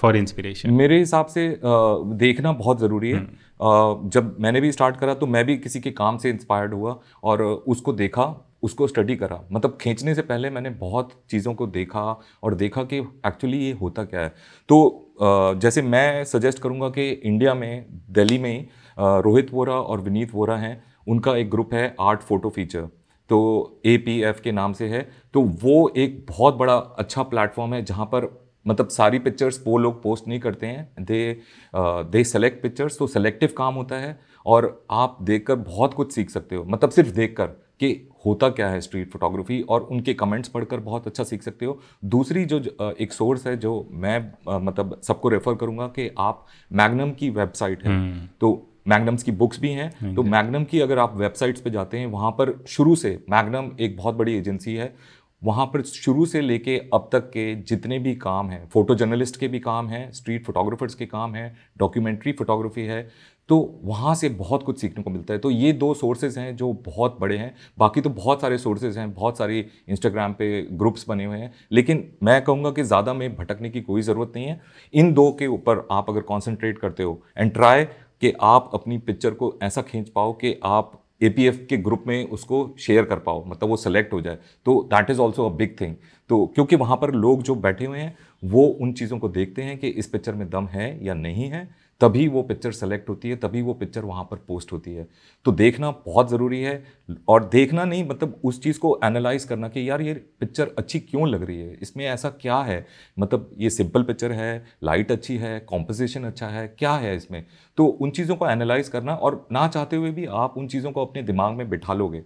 फॉर 0.00 0.16
इंस्पिरेशन 0.16 0.70
मेरे 0.70 0.98
हिसाब 0.98 1.26
से 1.26 1.48
uh, 1.50 2.18
देखना 2.18 2.52
बहुत 2.52 2.80
ज़रूरी 2.80 3.10
है। 3.10 3.16
हम्म। 3.16 4.08
जब 4.08 4.36
मैंने 4.40 4.60
भी 4.60 4.72
स्टार्ट 4.72 4.96
करा 4.96 5.14
तो 5.14 5.26
मैं 5.26 5.44
भी 5.44 5.56
किसी 5.56 5.80
के 5.80 5.90
काम 5.90 6.18
से 6.18 6.30
इंस्पायर्ड 6.30 6.74
हुआ 6.74 7.00
और 7.24 7.42
उसको 7.42 7.92
देखा। 7.92 8.49
उसको 8.62 8.86
स्टडी 8.86 9.16
करा। 9.16 9.40
मतलब 9.52 9.76
खींचने 9.80 10.14
से 10.14 10.22
पहले 10.22 10.50
मैंने 10.50 10.70
बहुत 10.70 11.12
चीज़ों 11.30 11.54
को 11.54 11.66
देखा 11.68 12.02
और 12.42 12.54
देखा 12.54 12.82
कि 12.84 12.98
एक्चुअली 12.98 13.58
ये 13.58 13.72
होता 13.72 14.04
क्या 14.04 14.20
है। 14.20 14.28
तो 14.68 15.58
जैसे 15.62 15.82
मैं 15.82 16.24
सजेस्ट 16.26 16.58
करूँगा 16.58 16.88
कि 16.88 17.08
इंडिया 17.10 17.54
में 17.54 17.86
दिल्ली 18.10 18.38
में 18.38 18.68
रोहित 18.98 19.52
वोरा 19.52 19.74
और 19.74 20.00
विनीत 20.00 20.34
वोरा 20.34 20.56
हैं। 20.56 20.82
उनका 21.06 21.36
एक 21.36 21.50
ग्रुप 21.50 21.74
है 21.74 21.94
आर्ट 22.00 22.20
फ़ोटो 22.20 22.50
फीचर 22.50 22.88
तो 23.30 23.80
ए 23.86 23.96
पी 23.96 24.20
एफ़ 24.22 24.40
के 24.42 24.52
नाम 24.52 24.72
से 24.72 24.86
है। 24.88 25.00
तो 25.34 25.42
वो 25.62 25.92
एक 25.96 26.24
बहुत 26.28 26.54
बड़ा 26.54 26.74
अच्छा 26.74 27.22
प्लेटफॉर्म 27.24 27.74
है 27.74 27.82
जहाँ 27.84 28.06
पर 28.06 28.28
मतलब 28.66 28.88
सारी 28.88 29.18
पिक्चर्स 29.18 29.62
वो 29.66 29.76
लोग 29.78 30.02
पोस्ट 30.02 30.26
नहीं 30.28 30.40
करते 30.40 30.66
हैं। 30.66 30.94
दे 31.00 31.40
दे 31.74 32.24
सेलेक्ट 32.24 32.62
पिक्चर्स 32.62 32.98
तो 32.98 33.06
सेलेक्टिव 33.06 33.52
काम 33.56 33.74
होता 33.74 33.96
है 33.96 34.18
और 34.46 34.84
आप 34.90 35.16
देखकर 35.22 35.54
बहुत 35.56 35.94
कुछ 35.94 36.12
सीख 36.12 36.30
सकते 36.30 36.56
हो। 36.56 36.64
मतलब 36.64 36.90
सिर्फ़ 36.90 37.10
देखकर 37.10 37.46
कि 37.46 38.09
होता 38.24 38.48
क्या 38.48 38.68
है 38.68 38.80
स्ट्रीट 38.80 39.10
फोटोग्राफी 39.10 39.60
और 39.62 39.80
उनके 39.82 40.14
कमेंट्स 40.14 40.48
पढ़कर 40.48 40.80
बहुत 40.80 41.06
अच्छा 41.06 41.24
सीख 41.24 41.42
सकते 41.42 41.66
हो। 41.66 41.78
दूसरी 42.04 42.44
जो 42.44 42.58
एक 43.00 43.12
सोर्स 43.12 43.46
है 43.46 43.56
जो 43.56 43.86
मैं 43.90 44.18
मतलब 44.64 45.00
सबको 45.02 45.28
रेफर 45.28 45.54
करूँगा 45.54 45.86
कि 45.88 46.10
आप 46.18 46.46
मैग्नम 46.70 47.10
की 47.10 47.30
वेबसाइट 47.30 47.84
है। 47.84 47.90
हम्म। 47.90 48.26
तो 48.40 48.66
मैग्नम्स 48.88 49.22
की 49.22 49.32
बुक्स 49.32 49.60
भी 49.60 49.70
हैं। 49.70 50.14
तो 50.14 50.22
मैग्नम 50.22 50.64
की 50.64 50.80
अगर 50.80 50.98
आप 50.98 51.16
वेबसाइट्स 51.16 51.60
पे 51.60 51.70
जाते 51.70 51.98
हैं 51.98 52.06
वहाँ 52.06 52.30
पर 52.30 52.52
शुरू 52.68 52.94
से 52.96 53.18
मैग्नम 53.30 53.70
एक 53.80 53.96
बहुत 53.96 54.14
बड़ी 54.14 54.36
एजेंसी 54.36 54.74
है। 54.74 54.94
वहाँ 55.42 55.64
पर 55.66 55.82
शुरू 55.82 56.24
से 56.26 56.40
लेके 56.40 56.76
अब 56.94 57.08
तक 57.12 57.28
के 57.30 57.54
जितने 57.62 57.98
भी 57.98 58.14
काम 58.14 58.48
हैं 58.50 58.66
फ़ोटो 58.68 58.94
जर्नलिस्ट 58.94 59.36
के 59.36 59.48
भी 59.48 59.58
काम 59.58 59.88
हैं 59.88 60.10
स्ट्रीट 60.12 60.44
फोटोग्राफर्स 60.44 60.94
के 60.94 61.06
काम 61.06 61.34
हैं 61.34 61.56
डॉक्यूमेंट्री 61.78 62.32
फोटोग्राफी 62.32 62.82
है 62.82 63.02
तो 63.50 63.56
वहाँ 63.84 64.14
से 64.14 64.28
बहुत 64.30 64.62
कुछ 64.62 64.80
सीखने 64.80 65.02
को 65.02 65.10
मिलता 65.10 65.34
है। 65.34 65.38
तो 65.40 65.50
ये 65.50 65.72
दो 65.72 65.92
सोर्सेज 65.94 66.36
हैं 66.38 66.56
जो 66.56 66.72
बहुत 66.86 67.16
बड़े 67.20 67.36
हैं। 67.36 67.54
बाकी 67.78 68.00
तो 68.00 68.10
बहुत 68.10 68.40
सारे 68.40 68.58
सोर्सेज 68.58 68.98
हैं, 68.98 69.12
बहुत 69.14 69.38
सारे 69.38 69.64
इंस्टाग्राम 69.88 70.32
पे 70.32 70.62
ग्रुप्स 70.72 71.04
बने 71.08 71.24
हुए 71.24 71.38
हैं। 71.38 71.52
लेकिन 71.72 72.04
मैं 72.22 72.40
कहूँगा 72.42 72.70
कि 72.70 72.82
ज़्यादा 72.82 73.14
में 73.14 73.34
भटकने 73.36 73.70
की 73.70 73.80
कोई 73.80 74.02
ज़रूरत 74.02 74.32
नहीं 74.36 74.46
है। 74.46 74.60
इन 74.94 75.12
दो 75.14 75.30
के 75.32 75.46
ऊपर 75.48 75.86
आप 75.92 76.10
अगर 76.10 76.20
कॉन्सेंट्रेट 76.22 76.78
करते 76.78 77.02
हो 77.02 77.20
एंड 77.38 77.52
ट्राई 77.52 77.84
कि 77.84 78.32
आप 78.42 78.70
अपनी 78.74 78.98
पिक्चर 79.00 79.34
को 79.34 79.54
ऐसा 79.62 79.82
खींच 79.82 80.08
पाओ 80.08 80.32
कि 80.34 80.58
आप 80.64 80.92
एपीएफ 81.22 81.66
के 81.70 81.76
ग्रुप 81.78 82.04
में 82.06 82.24
उसको 82.26 82.58
शेयर 82.78 83.04
कर 83.04 83.18
पाओ 83.18 83.44
मतलब 83.46 83.68
वो 83.68 83.76
सेलेक्ट 83.78 84.12
हो 84.12 84.20
जाए। 84.20 84.38
तो 84.66 84.82
that 84.92 85.10
is 85.10 85.20
also 85.20 85.48
a 85.48 85.52
big 85.56 85.76
thing 85.80 85.94
तो 86.30 86.44
क्योंकि 86.46 86.76
वहाँ 86.76 86.96
पर 86.96 87.14
लोग 87.14 87.42
जो 87.42 87.54
बैठे 87.56 87.84
हुए 87.84 87.98
हैं, 87.98 88.16
वो 88.42 88.66
उन 88.66 88.92
चीज़ों 88.92 89.18
को 89.18 89.28
देखते 89.30 89.62
हैं 89.62 89.76
कि 89.78 89.88
इस 89.88 90.06
पिक्चर 90.06 90.34
में 90.34 90.48
दम 90.50 90.66
है 90.68 90.98
या 91.06 91.14
नहीं 91.14 91.48
है। 91.48 91.68
तभी 92.00 92.26
वो 92.28 92.42
पिक्चर 92.42 92.72
सेलेक्ट 92.72 93.08
होती 93.08 93.30
है, 93.30 93.36
तभी 93.36 93.62
वो 93.62 93.74
पिक्चर 93.74 94.04
वहाँ 94.04 94.24
पर 94.24 94.36
पोस्ट 94.48 94.72
होती 94.72 94.94
है। 94.94 95.06
तो 95.46 95.52
देखना 95.52 95.90
बहुत 96.06 96.30
ज़रूरी 96.30 96.60
है 96.62 96.82
और 97.28 97.44
देखना 97.44 97.84
नहीं 97.84 98.04
मतलब 98.04 98.40
उस 98.44 98.62
चीज़ 98.62 98.78
को 98.78 98.98
एनालाइज 99.04 99.44
करना 99.44 99.68
कि 99.68 99.88
यार 99.90 100.02
ये 100.02 100.14
पिक्चर 100.40 100.74
अच्छी 100.78 101.00
क्यों 101.00 101.28
लग 101.28 101.42
रही 101.42 101.58
है? 101.60 101.76
इसमें 101.82 102.04
ऐसा 102.06 102.30
क्या 102.32 102.58
है? 102.58 102.86
मतलब 103.18 103.50
ये 103.58 103.70
सिंपल 103.70 104.02
पिक्चर 104.02 104.32
है 104.32 104.64
लाइट 104.82 105.12
अच्छी 105.12 105.36
है 105.36 105.58
कॉम्पोजिशन 105.60 106.24
अच्छा 106.24 106.46
है, 106.46 106.66
क्या 106.68 106.94
है 106.94 107.14
इसमें? 107.16 107.44
तो 107.78 107.86
उन 107.86 108.10
चीज़ों 108.10 108.36
को 108.36 108.48
एनालाइज 108.48 108.88
करना 108.88 109.14
और 109.14 109.46
ना 109.52 109.66
चाहते 109.68 109.96
हुए 109.96 110.10
भी 110.10 110.26
आप 110.26 110.58
उन 110.58 110.68
चीज़ों 110.68 110.92
को 110.92 111.04
अपने 111.06 111.22
दिमाग 111.22 111.54
में 111.54 111.68
बिठा 111.70 111.94
लोगे। 111.94 112.22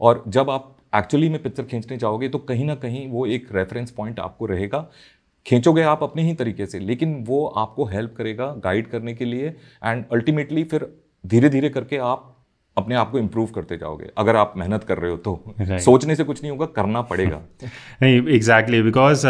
और 0.00 0.22
जब 0.28 0.50
आप 0.50 0.74
एक्चुअली 0.96 1.28
में 1.28 1.42
पिक्चर 1.42 1.62
खींचने 1.62 1.96
जाओगे 1.96 2.28
तो 2.28 2.38
कहीं 2.40 2.64
ना 2.64 2.74
कहीं 2.74 3.08
वो 3.08 3.24
एक 3.26 3.48
रेफरेंस 3.52 3.90
पॉइंट 3.90 4.20
आपको 4.20 4.46
रहेगा। 4.46 4.78
खींचोगे 5.48 5.82
आप 5.82 6.02
अपने 6.02 6.22
ही 6.22 6.34
तरीके 6.34 6.66
से 6.66 6.78
लेकिन 6.78 7.24
वो 7.28 7.46
आपको 7.46 7.84
हेल्प 7.84 8.14
करेगा 8.18 8.46
गाइड 8.46 8.86
करने 8.86 9.14
के 9.14 9.24
लिए 9.24 9.48
एंड 9.84 10.04
अल्टीमेटली 10.12 10.64
फिर 10.64 10.88
धीरे 11.26 11.48
धीरे 11.48 11.68
करके 11.68 11.96
आप 11.96 12.34
अपने 12.76 12.94
आप 12.94 13.10
को 13.10 13.18
इम्प्रूव 13.18 13.46
करते 13.46 13.76
जाओगे। 13.76 14.06
अगर 14.18 14.36
आप 14.36 14.54
मेहनत 14.56 14.84
कर 14.84 14.98
रहे 14.98 15.10
हो 15.10 15.16
तो। 15.16 15.54
Right. 15.60 15.78
सोचने 15.78 16.16
से 16.16 16.24
कुछ 16.24 16.42
नहीं 16.42 16.50
होगा 16.50 16.66
करना 16.66 17.02
पड़ेगा। 17.02 17.42
नहीं 18.02 18.28
एग्जैक्टली 18.28 18.82
बिकॉज़ 18.82 19.26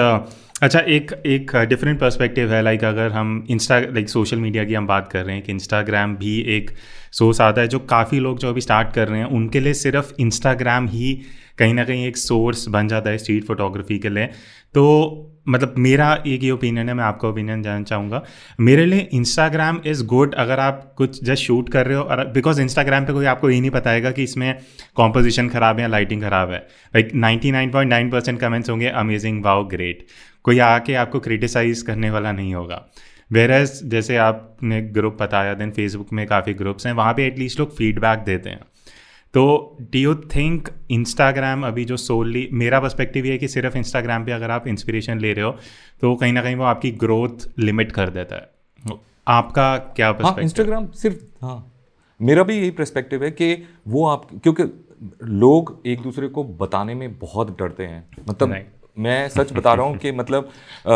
अच्छा 0.63 0.79
एक 0.79 1.23
एक 1.27 1.57
डिफरेंट 1.57 2.01
पर्सपेक्टिव 2.01 2.53
है 2.53 2.63
लाइक 2.63 2.81
like, 2.81 2.93
अगर 2.93 3.13
हम 3.13 3.47
इंस्टा 3.51 3.79
लाइक 3.79 4.09
सोशल 4.09 4.37
मीडिया 4.37 4.65
की 4.65 4.75
हम 4.75 4.87
बात 4.87 5.09
कर 5.13 5.25
रहे 5.25 5.35
हैं 5.37 5.45
कि 5.45 5.53
इंस्टाग्राम 5.53 6.17
भी 6.17 6.41
एक 6.41 6.71
सोर्स 7.13 7.41
आता 7.41 7.61
है 7.61 7.69
जो 7.69 7.79
काफ़ी 7.79 8.21
लोग 8.21 8.39
जो 8.39 8.49
अभी 8.49 8.61
स्टार्ट 8.61 8.93
कर 8.93 9.09
रहे 9.09 9.19
हैं 9.19 9.27
उनके 9.27 9.61
लिए 9.61 9.75
सिर्फ़ 9.75 10.15
इंस्टाग्राम 10.19 10.89
ही 10.89 11.21
कहीं 11.59 11.75
ना 11.75 11.85
कहीं 11.85 12.07
एक 12.07 12.17
सोर्स 12.17 12.69
बन 12.69 12.89
जाता 12.89 13.11
है 13.11 13.19
स्ट्रीट 13.19 13.45
फोटोग्राफी 13.45 13.99
के 13.99 14.09
लिए। 14.09 14.27
तो 14.75 15.35
मतलब 15.49 15.75
मेरा 15.79 16.13
एक 16.27 16.41
ही 16.43 16.51
ओपिनियन 16.51 16.89
है, 16.89 16.95
मैं 16.95 17.05
आपका 17.05 17.29
ओपिनियन 17.29 17.63
जानना 17.63 17.85
चाहूँगा। 17.85 18.23
मेरे 18.61 18.85
लिए 18.87 19.09
इंस्टाग्राम 19.13 19.81
इज़ 19.87 20.05
गुड 20.07 20.35
अगर 20.37 20.61
आप 20.61 20.93
कुछ 20.99 21.23
जस्ट 21.25 21.45
शूट 21.45 21.69
कर 21.69 21.87
रहे 21.87 21.97
हो 21.97 22.03
और 22.05 22.25
बिकॉज़ 22.33 22.61
इंस्टाग्राम 22.61 23.05
पे 23.05 23.13
कोई 23.13 23.27
आपको 23.27 23.51
ये 23.51 23.61
नहीं 23.61 23.71
बताएगा 23.71 24.11
कि 24.11 24.23
इसमें 24.23 24.55
कॉम्पोजिशन 24.97 25.49
ख़राब 25.49 25.77
है 25.77 25.83
या 25.83 25.89
लाइटिंग 25.89 26.23
ख़राब 26.23 26.51
है। 26.51 26.59
Like 26.95 27.15
ninety 27.17 27.51
nine 27.53 27.71
point 27.71 27.91
nine 27.91 28.11
percent 28.11 28.41
comments 28.41 28.71
होंगे 28.71 28.89
अमेजिंग 28.97 29.45
वाओ 29.45 29.65
ग्रेट 29.69 30.07
कोई 30.45 30.59
आके 30.61 30.95
आपको 30.97 31.21
क्रिटिसाइज 31.21 31.83
करने 31.83 32.11
वाला 32.11 32.33
नहीं 32.33 32.55
होगा। 32.55 32.85
वेर 33.31 33.51
एज 33.51 33.81
जैसे 33.85 34.17
आपने 34.19 34.81
ग्रुप 34.83 35.17
बताया 35.23 35.55
देन 35.55 35.71
फेसबुक 35.71 36.13
में 36.13 36.27
काफ़ी 36.27 36.55
ग्रुप्स 36.55 36.87
हैं, 36.87 36.93
वहाँ 36.95 37.13
पे 37.15 37.27
एटलीस्ट 37.27 37.61
लोग 37.61 37.77
फीडबैक 37.77 38.19
देते 38.25 38.51
हैं। 38.51 38.61
तो 39.35 39.77
डी 39.93 40.03
यू 40.03 40.15
थिंक 40.15 40.69
इंस्टाग्राम 40.91 41.67
अभी 41.67 41.85
जो 41.85 41.97
सोलली 41.97 42.49
मेरा 42.53 42.81
पर्सपेक्टिव 42.81 43.27
ये 43.27 43.33
है 43.33 43.39
कि 43.39 43.49
सिर्फ़ 43.49 43.77
इंस्टाग्राम 43.77 44.25
पे 44.25 44.33
अगर 44.33 44.51
आप 44.51 44.67
इंस्पिरेशन 44.69 45.19
ले 45.19 45.33
रहे 45.33 45.45
हो 45.45 45.51
तो 46.01 46.15
कहीं 46.15 46.33
ना 46.33 46.43
कहीं 46.43 46.57
वो 46.57 46.65
आपकी 46.65 46.91
ग्रोथ 46.91 47.49
लिमिट 47.59 47.93
कर 47.93 48.11
देता 48.11 48.37
है। 48.37 48.97
आपका 49.29 49.77
क्या 49.97 50.09
हाँ 50.23 50.35
इंस्टाग्राम 50.41 50.87
सिर्फ़ 50.95 51.45
हाँ। 51.45 51.73
मेरा 52.21 52.43
भी 52.43 52.57
यही 52.57 52.71
पर्सपेक्टिव 52.71 53.25
है 53.25 53.31
कि 53.31 53.55
वो 53.89 54.07
आप 54.07 54.27
क्योंकि 54.43 54.65
लोग 55.23 55.81
एक 55.87 56.01
दूसरे 56.01 56.29
को 56.29 56.45
बताने 56.45 56.95
में 56.95 57.19
बहुत 57.19 57.51
डरते 57.59 57.87
हैं। 57.87 58.05
मतलब 58.29 58.55
मैं 58.99 59.29
सच 59.29 59.53
बता 59.53 59.75
रहा 59.75 59.87
हूँ 59.87 59.97
कि 59.97 60.13
मतलब 60.13 60.49
आ, 60.87 60.95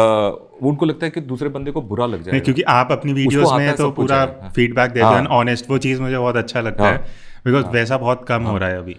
उनको 0.69 0.87
लगता 0.87 1.07
है 1.07 1.11
कि 1.11 1.21
दूसरे 1.21 1.49
बंदे 1.49 1.71
को 1.71 1.83
बुरा 1.83 2.07
लग 2.07 2.23
जाए 2.23 2.41
क्योंकि 2.41 2.63
आप 2.63 2.93
अपनी 2.93 3.13
वीडियोस 3.13 3.53
में 3.53 3.75
तो 3.77 3.91
पूरा 3.91 4.25
फीडबैक 4.57 4.91
देते 4.91 5.07
हैं। 5.07 5.27
ऑनेस्ट। 5.27 5.71
वो 5.71 5.79
चीज़ 5.79 6.01
मुझे 6.01 6.19
बहुत 6.19 6.37
अच्छा 6.37 6.61
लगता 6.61 6.85
हाँ, 6.85 6.93
है। 6.93 7.31
बिकॉज़ 7.45 7.65
हाँ, 7.65 7.73
वैसा 7.73 7.97
बहुत 7.99 8.25
कम 8.29 8.43
हाँ, 8.43 8.53
हो। 8.53 8.59
रहा 8.59 8.69
है 8.69 8.79
अभी। 8.79 8.97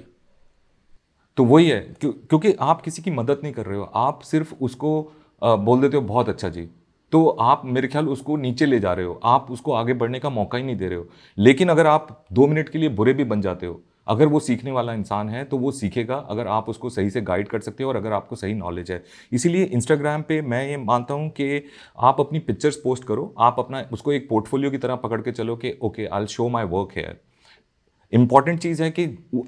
तो 1.37 1.45
वही 1.45 1.67
है 1.67 1.79
क्यों, 2.01 2.11
क्योंकि 2.11 2.53
आप 2.61 2.81
किसी 2.81 3.01
की 3.01 3.11
मदद 3.11 3.39
नहीं 3.43 3.53
कर 3.53 3.65
रहे 3.65 3.77
हो 3.77 3.91
आप 3.95 4.21
सिर्फ़ 4.21 4.53
उसको 4.61 5.11
आ, 5.41 5.55
बोल 5.55 5.81
देते 5.81 5.97
हो 5.97 6.01
बहुत 6.03 6.29
अच्छा 6.29 6.49
जी। 6.49 6.67
तो 7.11 7.27
आप 7.27 7.61
मेरे 7.65 7.87
ख्याल 7.87 8.07
उसको 8.09 8.35
नीचे 8.37 8.65
ले 8.65 8.79
जा 8.79 8.93
रहे 8.93 9.05
हो 9.05 9.19
आप 9.23 9.47
उसको 9.51 9.73
आगे 9.73 9.93
बढ़ने 9.93 10.19
का 10.19 10.29
मौका 10.29 10.57
ही 10.57 10.63
नहीं 10.63 10.75
दे 10.75 10.87
रहे 10.87 10.97
हो। 10.97 11.07
लेकिन 11.37 11.69
अगर 11.69 11.87
आप 11.87 12.25
दो 12.33 12.47
मिनट 12.47 12.69
के 12.69 12.79
लिए 12.79 12.89
बुरे 12.89 13.13
भी 13.13 13.23
बन 13.23 13.41
जाते 13.41 13.65
हो 13.65 13.81
अगर 14.07 14.27
वो 14.27 14.39
सीखने 14.39 14.71
वाला 14.71 14.93
इंसान 14.93 15.29
है 15.29 15.43
तो 15.43 15.57
वो 15.57 15.71
सीखेगा 15.71 16.15
अगर 16.29 16.47
आप 16.47 16.69
उसको 16.69 16.89
सही 16.89 17.09
से 17.09 17.21
गाइड 17.21 17.47
कर 17.47 17.59
सकते 17.59 17.83
हो 17.83 17.89
और 17.89 17.95
अगर 17.95 18.13
आपको 18.13 18.35
सही 18.35 18.53
नॉलेज 18.53 18.91
है। 18.91 19.03
इसीलिए 19.31 19.63
इंस्टाग्राम 19.63 20.21
पे 20.21 20.41
मैं 20.41 20.65
ये 20.69 20.77
मानता 20.77 21.13
हूँ 21.13 21.29
कि 21.29 21.63
आप 21.99 22.19
अपनी 22.19 22.39
पिक्चर्स 22.39 22.75
पोस्ट 22.75 23.03
करो 23.03 23.33
आप 23.39 23.59
अपना 23.59 23.85
उसको 23.93 24.11
एक 24.11 24.27
पोर्टफोलियो 24.29 24.71
की 24.71 24.77
तरह 24.77 24.95
पकड़ 24.95 25.21
के 25.21 25.31
चलो 25.31 25.55
कि 25.55 25.77
okay 25.81 26.05
I 26.05 26.27
show 26.27 26.49
my 26.49 26.65
work 26.65 26.97
है 26.97 27.32
इंपॉर्टेंट 28.13 28.59
चीज़ 28.59 28.83
है 28.83 28.89
कि 28.91 29.05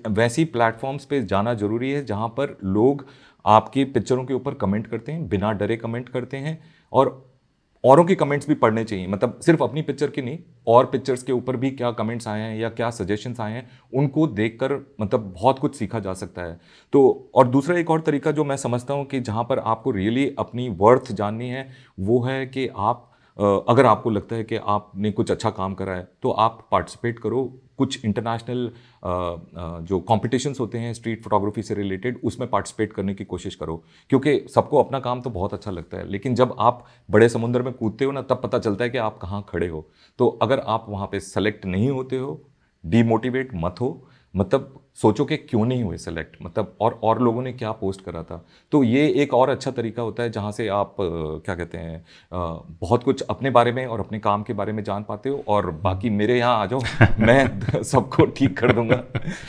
वैसी 0.10 0.46
प्लेटफॉर्म्स 0.48 1.06
पे 1.06 1.22
जाना 1.24 1.54
ज़रूरी 1.54 1.92
है 1.92 2.04
जहाँ 2.06 2.28
पर 2.38 2.58
लोग 2.66 3.06
आपकी 3.46 3.84
पिक्चरों 3.86 4.24
के 4.26 4.34
ऊपर 4.34 4.54
कमेंट 4.56 4.88
करते 4.88 5.12
हैं, 5.12 5.28
बिना 5.30 5.52
डरे 5.54 5.78
कमेंट 5.78 6.10
करते 6.10 6.38
हैं 6.38 6.60
और 6.94 7.24
औरों 7.84 8.04
के 8.06 8.16
कमेंट्स 8.16 8.48
भी 8.48 8.56
पढ़ने 8.56 8.84
चाहिए। 8.84 9.08
मतलब 9.08 9.40
सिर्फ़ 9.46 9.64
अपनी 9.64 9.82
पिक्चर 9.82 10.10
की 10.10 10.22
नहीं, 10.22 10.38
और 10.68 10.86
पिक्चर्स 10.86 11.24
के 11.24 11.32
ऊपर 11.32 11.56
भी 11.58 11.70
क्या 11.72 11.92
कमेंट्स 11.92 12.28
आए 12.28 12.42
हैं 12.42 12.58
या 12.60 12.70
क्या 12.70 12.90
सजेशंस 12.92 13.40
आए 13.40 13.52
हैं, 13.54 13.68
उनको 13.94 14.28
देखकर 14.28 14.74
मतलब 15.02 15.32
बहुत 15.34 15.60
कुछ 15.60 15.76
सीखा 15.76 16.00
जा 16.00 16.14
सकता 16.14 16.42
है। 16.42 16.60
तो 16.94 17.30
और 17.36 17.48
दूसरा 17.48 17.78
एक 17.78 17.90
और 17.92 18.02
तरीका 18.02 18.32
जो 18.32 18.44
मैं 18.44 18.58
समझता 18.58 18.94
हूँ 18.94 19.06
कि 19.06 19.20
जहाँ 19.22 19.44
पर 19.44 19.60
आपको 19.60 19.92
रियली 19.92 20.34
अपनी 20.40 20.68
वर्थ 20.72 21.12
जाननी 21.12 21.50
है, 21.50 21.70
वो 22.00 22.22
है 22.24 22.46
कि 22.48 22.68
आप 22.70 23.12
अगर 23.38 23.86
आपको 23.86 24.10
लगता 24.10 24.36
है 24.36 24.44
कि 24.44 24.56
आपने 24.56 25.12
कुछ 25.12 25.32
अच्छा 25.32 25.50
काम 25.50 25.74
करा 25.74 25.94
है 25.94 26.08
तो 26.24 26.32
आप 26.32 26.68
पार्टिसिपेट 26.72 27.20
करो। 27.20 27.44
कुछ 27.78 28.06
इंटरनेशनल 28.06 28.70
जो 29.86 30.00
कॉम्पिटिशन्स 30.02 30.60
होते 30.60 30.78
हैं 30.78 30.94
स्ट्रीट 30.94 31.24
फोटोग्राफी 31.24 31.62
से 31.62 31.76
रिलेटेड 31.76 32.20
उसमें 32.24 32.50
पार्टिसिपेट 32.50 32.94
करने 32.94 33.14
की 33.14 33.26
कोशिश 33.26 33.56
करो। 33.56 33.76
क्योंकि 34.10 34.40
सबको 34.56 34.84
अपना 34.84 35.00
काम 35.00 35.22
तो 35.22 35.30
बहुत 35.30 35.54
अच्छा 35.54 35.72
लगता 35.72 35.98
है, 35.98 36.08
लेकिन 36.08 36.36
जब 36.36 36.56
आप 36.60 36.86
बड़े 37.10 37.30
समुद्र 37.30 37.62
में 37.62 37.74
कूदते 37.74 38.06
हो 38.06 38.12
ना, 38.12 38.22
तब 38.22 38.42
पता 38.44 38.60
चलता 38.60 38.84
है 38.84 38.90
कि 38.90 38.98
आप 39.00 39.18
कहाँ 39.18 39.46
खड़े 39.50 39.68
हो। 39.68 39.88
तो 40.20 40.28
अगर 40.42 40.60
आप 40.60 40.86
वहाँ 40.90 41.08
पर 41.08 41.20
सेलेक्ट 41.22 41.66
नहीं 41.66 41.90
होते 41.90 42.18
हो 42.18 42.42
डीमोटिवेट 42.84 43.52
मत 43.56 43.82
हो 43.82 44.08
मतलब 44.36 44.74
सोचो 44.96 45.24
कि 45.26 45.38
क्यों 45.38 45.66
नहीं 45.66 45.84
हुए 45.84 45.98
सेलेक्ट 45.98 46.36
मतलब 46.42 46.76
और 46.82 47.00
और 47.04 47.22
लोगों 47.22 47.42
ने 47.44 47.52
क्या 47.54 47.72
पोस्ट 47.72 48.02
करा 48.02 48.22
था 48.24 48.44
तो 48.72 48.84
ये 48.84 49.08
एक 49.16 49.34
और 49.34 49.50
अच्छा 49.50 49.72
तरीका 49.72 50.02
होता 50.02 50.24
है 50.24 50.32
जहाँ 50.32 50.52
से 50.52 50.68
आप 50.68 50.96
क्या 51.00 51.56
कहते 51.56 51.78
हैं 51.78 52.04
बहुत 52.32 53.04
कुछ 53.04 53.22
अपने 53.22 53.50
बारे 53.50 53.72
में 53.72 53.86
और 53.86 54.00
अपने 54.00 54.20
काम 54.20 54.44
के 54.44 54.54
बारे 54.54 54.74
में 54.74 54.84
जान 54.84 55.04
पाते 55.04 55.30
हो 55.30 55.44
और 55.48 55.70
बाकी 55.84 56.10
मेरे 56.12 56.38
यहाँ 56.38 56.56
आ 56.58 56.66
जाओ 56.66 56.80
मैं 57.20 57.82
सबको 57.84 58.26
ठीक 58.28 58.58
कर 58.58 58.72
दूँगा 58.72 58.96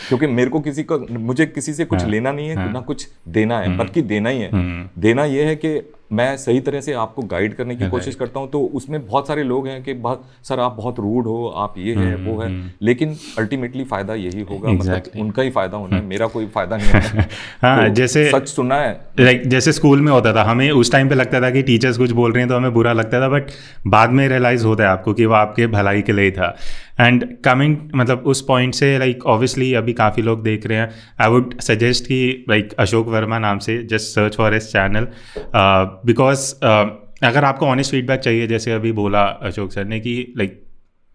क्योंकि 0.08 0.26
मेरे 0.28 0.50
को 0.50 0.60
किसी 0.60 0.82
को 0.82 0.98
मुझे 1.10 1.46
किसी 1.46 1.74
से 1.74 1.84
कुछ 1.84 2.00
हाँ, 2.00 2.10
लेना 2.10 2.32
नहीं 2.32 2.48
है 2.48 2.56
हाँ। 2.56 2.72
ना 2.72 2.80
कुछ 2.80 3.08
देना 3.28 3.58
है 3.58 3.66
हम्म। 3.66 3.78
बल्कि 3.78 4.02
देना 4.04 4.28
ही 4.28 4.40
है 4.40 4.50
हम्म। 4.50 4.88
देना 4.98 5.24
ये 5.26 5.44
है 5.44 5.56
कि 5.56 5.78
मैं 6.10 6.36
सही 6.36 6.60
तरह 6.60 6.80
से 6.80 6.92
आपको 6.94 7.22
गाइड 7.24 7.54
करने 7.54 7.76
की 7.76 7.88
कोशिश 7.88 8.14
करता 8.14 8.40
हूँ 8.40 8.50
तो 8.50 8.60
उसमें 8.74 9.06
बहुत 9.06 9.28
सारे 9.28 9.42
लोग 9.42 9.66
हैं 9.68 9.82
कि 9.82 9.94
बहुत 9.96 10.24
सर 10.44 10.60
आप 10.60 10.72
बहुत 10.72 10.98
रूड 10.98 11.26
हो 11.26 11.46
आप 11.56 11.74
ये 11.78 11.94
है 11.94 12.14
वो 12.16 12.38
है 12.38 12.46
हम्म, 12.46 12.60
हम्म। 12.60 12.70
लेकिन 12.82 13.16
अल्टीमेटली 13.38 13.84
फ़ायदा 13.84 14.14
यही 14.14 14.42
होगा 14.42 14.70
exactly. 14.70 15.06
मतलब 15.06 15.20
उनका 15.20 15.42
ही 15.42 15.50
फ़ायदा 15.50 15.76
होना 15.76 15.96
है 15.96 16.00
हम्म। 16.00 16.08
मेरा 16.08 16.26
कोई 16.26 16.46
फ़ायदा 16.46 16.76
नहीं 16.76 16.88
है 16.88 17.28
हाँ 17.62 17.88
तो 17.88 17.94
जैसे 17.94 18.30
सच 18.30 18.48
सुना 18.48 18.76
है 18.76 18.92
लाइक 19.20 19.46
जैसे 19.48 19.72
स्कूल 19.72 20.00
में 20.00 20.12
होता 20.12 20.32
था 20.34 20.42
हमें 20.42 20.70
उस 20.72 20.92
टाइम 20.92 21.08
पे 21.08 21.14
लगता 21.14 21.40
था 21.40 21.50
कि 21.50 21.62
टीचर्स 21.64 21.98
कुछ 21.98 22.10
बोल 22.12 22.32
रहे 22.32 22.42
हैं 22.42 22.48
तो 22.48 22.56
हमें 22.56 22.72
बुरा 22.74 22.92
लगता 22.92 23.20
था 23.20 23.28
बट 23.28 23.50
बाद 23.86 24.10
में 24.10 24.26
रियलाइज़ 24.28 24.64
होता 24.64 24.84
है 24.84 24.90
आपको 24.90 25.14
कि 25.14 25.26
वो 25.26 25.34
आपके 25.34 25.66
भलाई 25.68 26.02
के 26.02 26.12
लिए 26.12 26.30
था 26.30 26.56
एंड 27.00 27.24
कमिंग 27.44 27.76
मतलब 27.94 28.22
उस 28.26 28.40
पॉइंट 28.48 28.74
से 28.74 28.98
लाइक 28.98 29.14
like, 29.14 29.26
ऑब्वियसली 29.26 29.72
अभी 29.74 29.92
काफ़ी 29.92 30.22
लोग 30.22 30.42
देख 30.42 30.66
रहे 30.66 30.78
हैं। 30.78 30.90
आई 31.20 31.30
वुड 31.30 31.58
सजेस्ट 31.60 32.04
कि 32.04 32.44
लाइक 32.48 32.72
अशोक 32.78 33.08
वर्मा 33.08 33.38
नाम 33.38 33.58
से 33.58 33.82
just 33.82 34.14
search 34.14 34.36
for 34.36 34.54
his 34.54 34.70
channel 34.72 35.08
because 36.06 36.54
अगर 37.24 37.44
आपको 37.44 37.66
ऑनेस्ट 37.66 37.90
फीडबैक 37.90 38.20
चाहिए 38.20 38.46
जैसे 38.46 38.72
अभी 38.72 38.92
बोला 38.92 39.22
अशोक 39.22 39.72
सर 39.72 39.84
ने 39.84 40.00
कि 40.00 40.34
लाइक 40.38 40.50
like, 40.50 40.62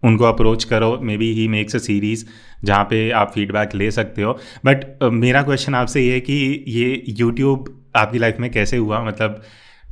उनको 0.02 0.24
अप्रोच 0.24 0.64
करो 0.64 0.98
maybe 1.16 1.32
he 1.32 1.48
makes 1.48 1.76
a 1.76 1.78
series 1.78 2.24
जहाँ 2.64 2.84
पे 2.84 3.10
आप 3.10 3.32
फीडबैक 3.34 3.74
ले 3.74 3.90
सकते 3.90 4.22
हो। 4.22 4.38
बट 4.64 4.84
uh, 4.98 5.10
मेरा 5.10 5.42
क्वेश्चन 5.42 5.74
आपसे 5.74 6.02
ये 6.02 6.12
है 6.12 6.20
कि 6.20 6.64
ये 6.68 7.02
यूट्यूब 7.08 7.68
आपकी 7.96 8.18
लाइफ 8.18 8.36
में 8.40 8.50
कैसे 8.50 8.76
हुआ? 8.76 9.04
मतलब 9.04 9.42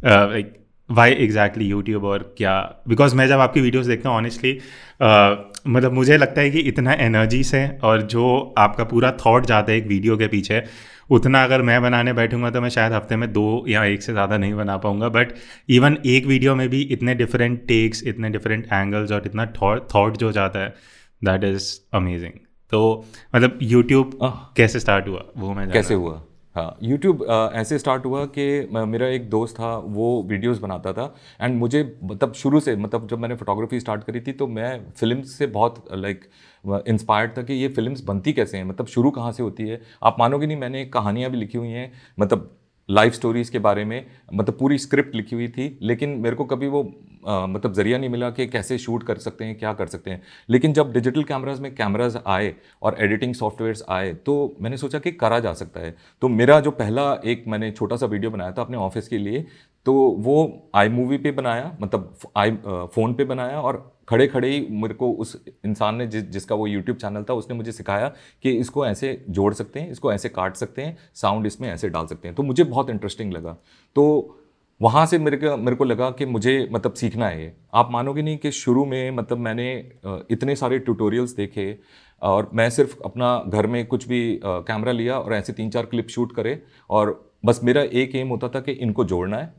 लाइक 0.04 0.52
वाई 0.90 1.12
एग्जैक्टली 1.14 1.64
यूट्यूब 1.66 2.04
और 2.04 2.22
क्या? 2.38 2.54
बिकॉज़ 2.88 3.14
मैं 3.16 3.26
जब 3.28 3.40
आपकी 3.40 3.60
वीडियोस 3.60 3.86
देखता 3.86 4.08
हूँ 4.08 4.16
ऑनेस्टली 4.16 4.52
मतलब 5.68 5.92
मुझे 5.92 6.16
लगता 6.16 6.40
है 6.40 6.50
कि 6.50 6.58
इतना 6.68 6.92
एनर्जी 7.00 7.42
से 7.44 7.66
और 7.84 8.02
जो 8.04 8.54
आपका 8.58 8.84
पूरा 8.84 9.10
थॉट 9.26 9.46
जाता 9.46 9.72
है 9.72 9.78
एक 9.78 9.86
वीडियो 9.88 10.16
के 10.16 10.26
पीछे 10.28 10.62
उतना 11.10 11.42
अगर 11.44 11.62
मैं 11.62 11.80
बनाने 11.82 12.12
बैठूँगा 12.12 12.50
तो 12.50 12.60
मैं 12.60 12.68
शायद 12.68 12.92
हफ़्ते 12.92 13.16
में 13.16 13.32
दो 13.32 13.64
या 13.68 13.84
एक 13.84 14.02
से 14.02 14.12
ज़्यादा 14.12 14.36
नहीं 14.36 14.54
बना 14.54 14.76
पाऊँगा। 14.76 15.08
बट 15.08 15.32
इवन 15.68 15.96
एक 16.06 16.26
वीडियो 16.26 16.54
में 16.54 16.68
भी 16.68 16.80
इतने 16.92 17.14
डिफरेंट 17.14 17.66
टेक्स 17.68 18.02
इतने 18.06 18.30
डिफरेंट 18.30 18.66
एंगल्स 18.72 19.12
और 19.12 19.26
इतना 19.26 19.46
थॉट 19.94 20.16
जो 20.16 20.32
जाता 20.32 20.60
है 20.60 20.74
दैट 21.22 21.44
इज़ 21.44 21.70
अमेजिंग 21.94 22.32
तो 22.72 22.82
मतलब 23.34 23.58
यूट्यूब 23.62 24.18
कैसे 24.56 24.80
स्टार्ट 24.80 25.08
हुआ 25.08 25.24
वो 25.36 25.52
मैं 25.54 25.70
कैसे 25.70 25.94
हुआ? 25.94 26.22
यूट्यूब 26.82 27.24
ऐसे 27.54 27.78
स्टार्ट 27.78 28.04
हुआ 28.06 28.24
कि 28.28 28.68
मेरा 28.70 29.06
एक 29.08 29.28
दोस्त 29.30 29.54
था, 29.54 29.76
वो 29.76 30.22
वीडियोस 30.28 30.58
बनाता 30.58 30.92
था। 30.92 31.14
एंड 31.40 31.58
मुझे 31.58 31.82
मतलब 32.04 32.32
शुरू 32.34 32.60
से 32.60 32.76
मतलब 32.76 33.06
जब 33.08 33.18
मैंने 33.18 33.34
फोटोग्राफी 33.36 33.80
स्टार्ट 33.80 34.04
करी 34.04 34.20
थी 34.20 34.32
तो 34.32 34.46
मैं 34.48 34.70
फ़िल्म 34.90 35.22
से 35.24 35.46
बहुत 35.48 35.84
लाइक 35.92 36.24
इंस्पायर्ड 36.88 37.36
था 37.38 37.42
कि 37.42 37.54
ये 37.54 37.68
फिल्म्स 37.70 38.02
बनती 38.04 38.32
कैसे 38.32 38.56
हैं? 38.56 38.64
मतलब 38.64 38.86
शुरू 38.86 39.10
कहाँ 39.10 39.32
से 39.32 39.42
होती 39.42 39.68
है? 39.68 39.80
आप 40.02 40.16
मानोगे 40.18 40.46
नहीं, 40.46 40.56
मैंने 40.56 40.84
कहानियाँ 40.86 41.30
भी 41.30 41.38
लिखी 41.38 41.58
हुई 41.58 41.68
हैं। 41.68 41.92
मतलब 42.20 42.56
लाइफ 42.90 43.14
स्टोरीज़ 43.14 43.50
के 43.52 43.58
बारे 43.58 43.84
में 43.84 44.04
मतलब 44.34 44.56
पूरी 44.58 44.78
स्क्रिप्ट 44.78 45.14
लिखी 45.14 45.36
हुई 45.36 45.48
थी 45.48 45.78
लेकिन 45.82 46.10
मेरे 46.20 46.36
को 46.36 46.44
कभी 46.44 46.66
वो 46.68 46.82
आ, 47.26 47.46
मतलब 47.46 47.72
ज़रिया 47.74 47.98
नहीं 47.98 48.10
मिला 48.10 48.28
कि 48.30 48.46
कैसे 48.46 48.76
शूट 48.78 49.02
कर 49.02 49.18
सकते 49.18 49.44
हैं 49.44 49.58
क्या 49.58 49.72
कर 49.72 49.86
सकते 49.86 50.10
हैं। 50.10 50.22
लेकिन 50.48 50.72
जब 50.72 50.92
डिजिटल 50.92 51.24
कैमराज 51.24 51.60
में 51.60 51.74
कैमराज 51.74 52.16
आए 52.26 52.54
और 52.82 52.96
एडिटिंग 53.00 53.34
सॉफ्टवेयर्स 53.34 53.82
आए 53.88 54.12
तो 54.26 54.56
मैंने 54.60 54.76
सोचा 54.76 54.98
कि 54.98 55.12
करा 55.12 55.40
जा 55.40 55.52
सकता 55.54 55.80
है। 55.80 55.94
तो 56.22 56.28
मेरा 56.28 56.58
जो 56.60 56.70
पहला 56.70 57.12
एक 57.24 57.44
मैंने 57.48 57.70
छोटा 57.72 57.96
सा 57.96 58.06
वीडियो 58.06 58.30
बनाया 58.30 58.52
था 58.52 58.62
अपने 58.62 58.76
ऑफ़िस 58.76 59.08
के 59.08 59.18
लिए 59.18 59.44
तो 59.86 59.92
वो 60.18 60.70
आई 60.74 60.88
मूवी 60.88 61.18
पे 61.18 61.30
बनाया 61.30 61.76
मतलब 61.80 62.16
आई 62.36 62.50
फ़ोन 62.94 63.14
पे 63.14 63.24
बनाया 63.24 63.60
और 63.60 63.78
खड़े 64.08 64.26
खड़े 64.26 64.48
ही 64.48 64.66
मेरे 64.72 64.94
को 64.94 65.10
उस 65.12 65.36
इंसान 65.64 65.94
ने 65.96 66.06
जिस, 66.06 66.22
जिसका 66.24 66.54
वो 66.54 66.66
यूट्यूब 66.66 66.96
चैनल 66.96 67.22
था, 67.22 67.34
उसने 67.34 67.56
मुझे 67.56 67.72
सिखाया 67.72 68.08
कि 68.42 68.50
इसको 68.50 68.86
ऐसे 68.86 69.24
जोड़ 69.30 69.52
सकते 69.54 69.80
हैं, 69.80 69.90
इसको 69.90 70.12
ऐसे 70.12 70.28
काट 70.28 70.56
सकते 70.56 70.82
हैं 70.82 70.96
साउंड 71.14 71.46
इसमें 71.46 71.68
ऐसे 71.68 71.88
डाल 71.88 72.06
सकते 72.06 72.28
हैं। 72.28 72.34
तो 72.34 72.42
मुझे 72.42 72.64
बहुत 72.64 72.90
इंटरेस्टिंग 72.90 73.32
लगा। 73.32 73.56
तो 73.96 74.36
वहाँ 74.80 75.04
से 75.06 75.18
मेरे 75.18 75.36
को 75.36 75.56
मेरे 75.56 75.76
को 75.76 75.84
लगा 75.84 76.10
कि 76.10 76.26
मुझे 76.26 76.68
मतलब 76.72 76.92
सीखना 76.94 77.26
है 77.26 77.42
ये। 77.42 77.52
आप 77.74 77.88
मानोगे 77.92 78.22
नहीं 78.22 78.38
कि 78.38 78.50
शुरू 78.52 78.84
में 78.84 79.10
मतलब 79.10 79.38
मैंने 79.38 79.72
इतने 80.30 80.56
सारे 80.56 80.78
ट्यूटोरियल्स 80.78 81.34
देखे 81.36 81.78
और 82.22 82.50
मैं 82.54 82.68
सिर्फ़ 82.70 82.96
अपना 83.04 83.36
घर 83.48 83.66
में 83.66 83.84
कुछ 83.86 84.08
भी 84.08 84.40
कैमरा 84.44 84.92
लिया 84.92 85.18
और 85.18 85.34
ऐसे 85.34 85.52
तीन 85.52 85.70
चार 85.70 85.86
क्लिप 85.86 86.08
शूट 86.08 86.34
करे 86.34 86.60
और 86.90 87.18
बस 87.46 87.60
मेरा 87.64 87.82
एक 87.82 88.14
एम 88.14 88.28
होता 88.28 88.48
था 88.48 88.60
कि 88.60 88.72
इनको 88.72 89.04
जोड़ना 89.04 89.36
है। 89.36 89.52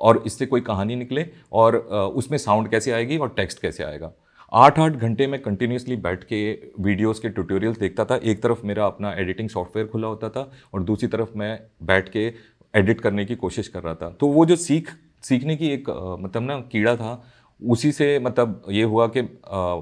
और 0.00 0.22
इससे 0.26 0.46
कोई 0.46 0.60
कहानी 0.62 0.96
निकले 0.96 1.26
और 1.52 1.76
उसमें 1.76 2.38
साउंड 2.38 2.68
कैसे 2.70 2.92
आएगी 2.92 3.16
और 3.18 3.34
टेक्स्ट 3.36 3.62
कैसे 3.62 3.84
आएगा। 3.84 4.12
आठ 4.52 4.78
आठ 4.78 4.92
घंटे 4.92 5.26
में 5.26 5.40
कंटिन्यूसली 5.42 5.96
बैठ 5.98 6.24
के 6.24 6.50
वीडियोस 6.80 7.20
के 7.20 7.28
ट्यूटोरियल्स 7.28 7.78
देखता 7.78 8.04
था। 8.04 8.16
एक 8.22 8.42
तरफ़ 8.42 8.66
मेरा 8.66 8.86
अपना 8.86 9.12
एडिटिंग 9.14 9.48
सॉफ्टवेयर 9.50 9.88
खुला 9.88 10.08
होता 10.08 10.28
था 10.28 10.50
और 10.74 10.82
दूसरी 10.82 11.08
तरफ़ 11.08 11.38
मैं 11.38 11.58
बैठ 11.86 12.08
के 12.08 12.26
एडिट 12.74 13.00
करने 13.00 13.24
की 13.24 13.34
कोशिश 13.36 13.68
कर 13.68 13.82
रहा 13.82 13.94
था। 13.94 14.10
तो 14.10 14.26
वो 14.28 14.46
जो 14.46 14.56
सीख 14.58 14.90
सीखने 15.24 15.56
की 15.56 15.68
एक 15.68 15.90
मतलब 16.20 16.42
ना 16.42 16.58
कीड़ा 16.72 16.94
था 16.96 17.22
उसी 17.60 17.90
से 17.92 18.18
मतलब 18.18 18.62
ये 18.70 18.82
हुआ 18.84 19.06
कि 19.08 19.20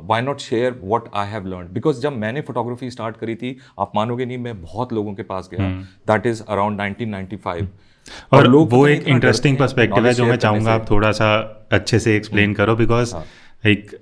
why 0.08 0.20
not 0.22 0.40
share 0.40 0.78
what 0.82 1.08
I 1.14 1.28
have 1.28 1.46
learn 1.46 1.68
because 1.72 2.00
जब 2.00 2.12
मैंने 2.14 2.40
फोटोग्राफी 2.40 2.90
स्टार्ट 2.90 3.16
करी 3.16 3.34
थी 3.34 3.56
आप 3.80 3.92
मानोगे 3.96 4.26
नहीं 4.26 4.38
मैं 4.38 4.60
बहुत 4.62 4.92
लोगों 4.92 5.14
के 5.14 5.22
पास 5.24 5.48
गया। 5.52 5.70
दैट 6.08 6.26
इज़ 6.26 6.42
अराउंड 6.42 6.76
नाइनटीन 6.76 7.10
और 8.32 8.46
लोग 8.46 8.72
वो 8.72 8.86
एक 8.88 9.08
इंटरेस्टिंग 9.08 9.58
पर्सपेक्टिव 9.58 10.06
है 10.06 10.14
जो 10.14 10.26
मैं 10.26 10.36
चाहूँगा 10.36 10.72
आप 10.72 10.90
थोड़ा 10.90 11.12
सा 11.12 11.28
अच्छे 11.72 11.98
से 11.98 12.16
एक्सप्लेन 12.16 12.44
हम्म। 12.44 12.54
करो 12.54 12.76
बिकॉज़ 12.76 13.14
लाइक 13.14 13.98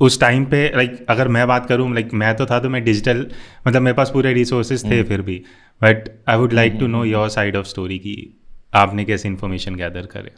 उस 0.00 0.20
टाइम 0.20 0.44
पे 0.44 0.66
लाइक 0.76 1.04
अगर 1.08 1.28
मैं 1.28 1.46
बात 1.48 1.66
करूँ 1.66 1.92
लाइक 1.94 2.12
मैं 2.14 2.34
तो 2.36 2.46
था 2.46 2.58
तो 2.60 2.68
मैं 2.68 2.82
डिजिटल 2.84 3.26
मतलब 3.68 3.82
मेरे 3.82 3.94
पास 3.94 4.10
पूरे 4.10 4.32
रिसोर्सेज 4.32 4.84
थे 4.84 5.02
फिर 5.02 5.22
भी। 5.22 5.42
But 5.82 6.08
I 6.28 6.36
would 6.36 6.52
like 6.52 6.76
to 6.80 6.86
know 6.86 7.04
your 7.04 7.28
side 7.28 7.56
of 7.56 7.66
story 7.66 7.98
की 7.98 8.16
आपने 8.74 9.04
कैसे 9.04 9.28
इन्फॉर्मेशन 9.28 9.74
गैदर 9.74 10.06
करे। 10.06 10.32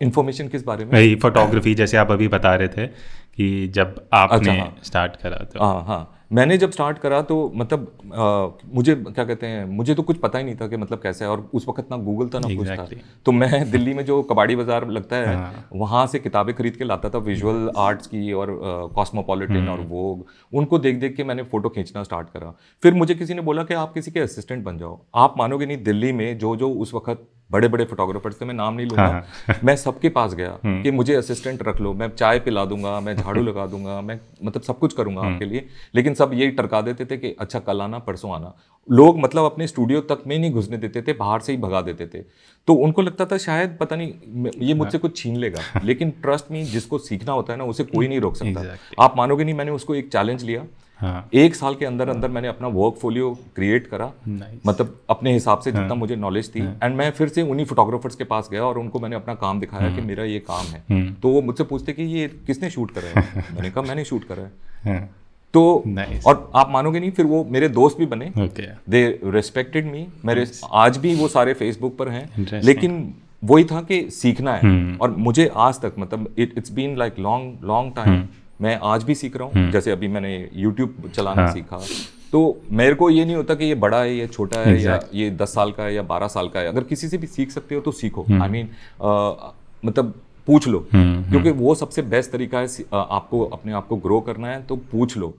इन्फॉर्मेशन 0.00 0.48
किस 0.48 0.64
बारे 0.64 0.84
में? 0.84 1.16
फोटोग्राफी 1.20 1.74
जैसे 1.74 1.96
आप 1.96 2.10
अभी 2.10 2.28
बता 2.28 2.54
रहे 2.54 2.68
थे 2.68 2.86
कि 2.86 3.66
जब 3.74 3.94
आपने 4.12 4.38
अच्छा, 4.38 4.52
हाँ। 4.52 4.76
स्टार्ट 4.82 5.16
करा 5.16 5.44
तो। 5.44 5.64
हाँ 5.64 5.84
हाँ। 5.84 6.16
मैंने 6.32 6.56
जब 6.58 6.70
स्टार्ट 6.70 6.98
करा 6.98 7.20
तो 7.22 7.36
मतलब 7.56 7.86
आ, 8.14 8.74
मुझे 8.74 8.94
क्या 8.94 9.24
कहते 9.24 9.46
हैं 9.46 9.64
मुझे 9.68 9.94
तो 9.94 10.02
कुछ 10.02 10.16
पता 10.16 10.38
ही 10.38 10.44
नहीं 10.44 10.54
था 10.56 10.66
कि 10.68 10.76
मतलब 10.76 11.00
कैसे 11.02 11.24
है 11.24 11.30
और 11.30 11.40
उस 11.54 11.66
वक्त 11.68 11.86
ना 11.90 11.96
गूगल 11.98 12.28
था 12.28 12.38
ना 12.38 12.54
कुछ 12.56 12.68
था। 12.68 12.86
तो 13.26 13.32
मैं 13.32 13.70
दिल्ली 13.70 13.94
में 13.94 14.04
जो 14.04 14.22
कबाड़ी 14.22 14.56
बाज़ार 14.56 14.88
लगता 14.88 15.16
है 15.16 15.34
हाँ। 15.36 15.64
वहाँ 15.74 16.06
से 16.06 16.18
किताबें 16.18 16.54
खरीद 16.56 16.76
के 16.76 16.84
लाता 16.84 17.10
था 17.10 17.18
विजुअल 17.20 17.70
आर्ट्स 17.78 18.06
की 18.06 18.32
और 18.32 18.58
कॉस्मोपॉलिटन 18.94 19.68
और 19.68 19.80
वोग 19.88 20.26
उनको 20.52 20.78
देख 20.78 21.00
देख 21.00 21.16
के 21.16 21.24
मैंने 21.24 21.42
फ़ोटो 21.42 21.68
खींचना 21.68 22.02
स्टार्ट 22.02 22.28
करा। 22.28 22.54
फिर 22.82 22.94
मुझे 22.94 23.14
किसी 23.14 23.34
ने 23.34 23.42
बोला 23.42 23.64
कि 23.64 23.74
आप 23.74 23.92
किसी 23.94 24.10
के 24.10 24.20
असिस्टेंट 24.20 24.64
बन 24.64 24.78
जाओ। 24.78 24.98
आप 25.16 25.34
मानोगे 25.38 25.66
नहीं 25.66 25.82
दिल्ली 25.84 26.12
में 26.12 26.38
जो 26.38 26.56
जो 26.56 26.70
उस 26.76 26.94
वक्त 26.94 27.26
बड़े 27.50 27.68
बड़े 27.68 27.84
फोटोग्राफर्स 27.84 28.40
थे 28.40 28.44
मैं 28.44 28.54
नाम 28.54 28.74
नहीं 28.74 28.86
लूँगा। 28.86 29.02
हाँ। 29.02 29.56
मैं 29.64 29.76
सबके 29.76 30.08
पास 30.08 30.34
गया 30.34 30.58
कि 30.66 30.90
मुझे 30.90 31.14
असिस्टेंट 31.14 31.62
रख 31.62 31.80
लो 31.80 31.92
मैं 31.92 32.08
चाय 32.08 32.38
पिला 32.40 32.64
दूँगा 32.64 33.00
मैं 33.00 33.16
झाड़ू 33.16 33.42
लगा 33.42 33.66
दूँगा 33.66 34.00
मैं 34.00 34.18
मतलब 34.44 34.62
सब 34.62 34.78
कुछ 34.78 34.92
करूँगा 34.92 35.22
आपके 35.22 35.44
लिए। 35.44 35.66
लेकिन 35.94 36.14
सब 36.14 36.30
यही 36.34 36.50
टरका 36.50 36.80
देते 36.80 37.04
थे 37.04 37.16
कि 37.16 37.34
अच्छा 37.40 37.58
कल 37.58 37.80
आना 37.80 37.98
परसों 37.98 38.34
आना। 38.34 38.54
लोग 38.90 39.18
मतलब 39.18 39.44
अपने 39.44 39.66
स्टूडियो 39.66 40.00
तक 40.00 40.22
में 40.26 40.38
नहीं 40.38 40.50
घुसने 40.50 40.76
देते 40.76 41.02
थे 41.02 41.12
बाहर 41.12 41.40
से 41.40 41.52
ही 41.52 41.58
भगा 41.58 41.80
देते 41.80 42.06
थे। 42.06 42.22
तो 42.68 42.74
उनको 42.74 43.02
लगता 43.02 43.26
था 43.26 43.38
शायद 43.38 43.76
पता 43.80 43.96
नहीं 43.96 44.50
ये 44.58 44.74
मुझसे 44.74 44.98
कुछ 44.98 45.16
छीन 45.16 45.36
लेगा। 45.36 45.80
लेकिन 45.84 46.10
ट्रस्ट 46.10 46.50
में 46.50 46.64
जिसको 46.64 46.98
सीखना 46.98 47.32
होता 47.32 47.52
है 47.52 47.58
ना 47.58 47.64
उसे 47.64 47.84
कोई 47.84 48.08
नहीं 48.08 48.20
रोक 48.20 48.36
सकता। 48.36 48.76
आप 49.04 49.14
मानोगे 49.16 49.44
नहीं 49.44 49.54
मैंने 49.54 49.70
उसको 49.70 49.94
एक 49.94 50.12
चैलेंज 50.12 50.44
लिया। 50.44 50.64
हाँ। 51.00 51.28
एक 51.34 51.54
साल 51.54 51.74
के 51.74 51.84
अंदर 51.84 52.08
अंदर 52.08 52.28
मैंने 52.28 52.48
अपना 52.48 52.68
वर्कफोलियो 52.68 53.38
क्रिएट 53.56 53.86
करा। 53.86 54.12
मतलब 54.66 55.00
अपने 55.10 55.32
हिसाब 55.32 55.58
से 55.58 55.72
जितना 55.72 55.94
मुझे 55.94 56.16
नॉलेज 56.16 56.54
थी। 56.54 56.60
एंड 56.82 56.96
मैं 56.96 57.10
फिर 57.10 57.28
से 57.28 57.42
उन्हीं 57.42 57.66
फोटोग्राफर्स 57.66 58.14
के 58.14 58.24
पास 58.24 58.48
गया 58.52 58.64
और 58.64 58.78
उनको 58.78 59.00
मैंने 59.00 59.16
अपना 59.16 59.34
काम 59.34 59.60
दिखाया 59.60 59.96
कि 59.96 60.02
मेरा 60.02 60.24
ये 60.24 60.38
काम 60.38 60.66
है। 60.66 61.12
तो 61.12 61.28
वो 61.28 61.42
मुझसे 61.42 61.64
पूछते 61.64 61.92
कि 61.92 62.02
ये 62.02 62.28
किसने 62.46 62.70
शूट 62.70 62.90
करा 62.90 63.20
है? 63.20 63.44
मैंने 63.54 63.70
कहा 63.70 63.82
मैंने 63.82 64.04
शूट 64.04 64.24
करा 64.24 64.42
है। 64.42 64.98
हाँ। 64.98 65.10
तो 65.54 65.82
Nice. 65.88 66.26
और 66.26 66.50
आप 66.54 66.70
मानोगे 66.70 67.00
नहीं 67.00 67.10
फिर 67.10 67.26
वो 67.26 67.44
मेरे 67.50 67.68
दोस्त 67.68 67.98
भी 67.98 68.06
बने। 68.06 68.32
दे 68.88 69.20
रेस्पेक्टेड 69.24 69.92
मी 69.92 70.08
मेरे 70.24 70.46
आज 70.72 70.96
भी 70.96 71.14
वो 71.14 71.28
सारे 71.28 71.54
फेसबुक 71.54 71.96
पर 71.96 72.08
हैं. 72.08 72.46
लेकिन 72.62 73.14
वही 73.44 73.64
था 73.64 73.82
कि 73.82 74.10
सीखना 74.10 74.54
है। 74.54 74.96
और 74.96 75.10
मुझे 75.10 75.50
आज 75.56 75.80
तक 75.80 75.92
मतलब 75.98 76.34
it 76.38 76.54
it's 76.58 76.72
been 76.72 76.96
like 76.96 77.18
long 77.18 77.58
long 77.64 77.92
time 77.96 78.28
मैं 78.60 78.78
आज 78.84 79.04
भी 79.04 79.14
सीख 79.14 79.36
रहा 79.36 79.48
हूँ 79.48 79.70
जैसे 79.72 79.90
अभी 79.90 80.08
मैंने 80.08 80.48
यूट्यूब 80.54 81.10
चलाना 81.14 81.42
हाँ. 81.42 81.52
सीखा। 81.52 81.80
तो 82.32 82.60
मेरे 82.72 82.94
को 82.94 83.08
ये 83.10 83.24
नहीं 83.24 83.36
होता 83.36 83.54
कि 83.54 83.64
ये 83.64 83.74
बड़ा 83.76 84.00
है 84.00 84.16
ये 84.16 84.26
छोटा 84.26 84.58
है 84.60 84.80
या 84.82 84.98
ये 85.14 85.30
दस 85.32 85.54
साल 85.54 85.72
का 85.72 85.84
है 85.84 85.94
या 85.94 86.02
बारह 86.04 86.28
साल 86.28 86.48
का 86.48 86.60
है। 86.60 86.68
अगर 86.68 86.84
किसी 86.84 87.08
से 87.08 87.18
भी 87.18 87.26
सीख 87.26 87.50
सकते 87.50 87.74
हो 87.74 87.80
तो 87.80 87.92
सीखो। 87.92 88.26
आई 88.32 88.48
मीन 88.48 88.68
मतलब 89.84 90.14
पूछ 90.46 90.68
लो। 90.68 90.86
क्योंकि 90.92 91.50
वो 91.52 91.74
सबसे 91.74 92.02
बेस्ट 92.04 92.30
तरीका 92.30 92.58
है 92.58 92.84
आपको 92.92 93.44
अपने 93.46 93.72
आप 93.72 93.86
को 93.88 93.96
ग्रो 93.96 94.20
करना 94.20 94.48
है 94.48 94.62
तो 94.62 94.76
पूछ 94.92 95.16
लो। 95.16 95.34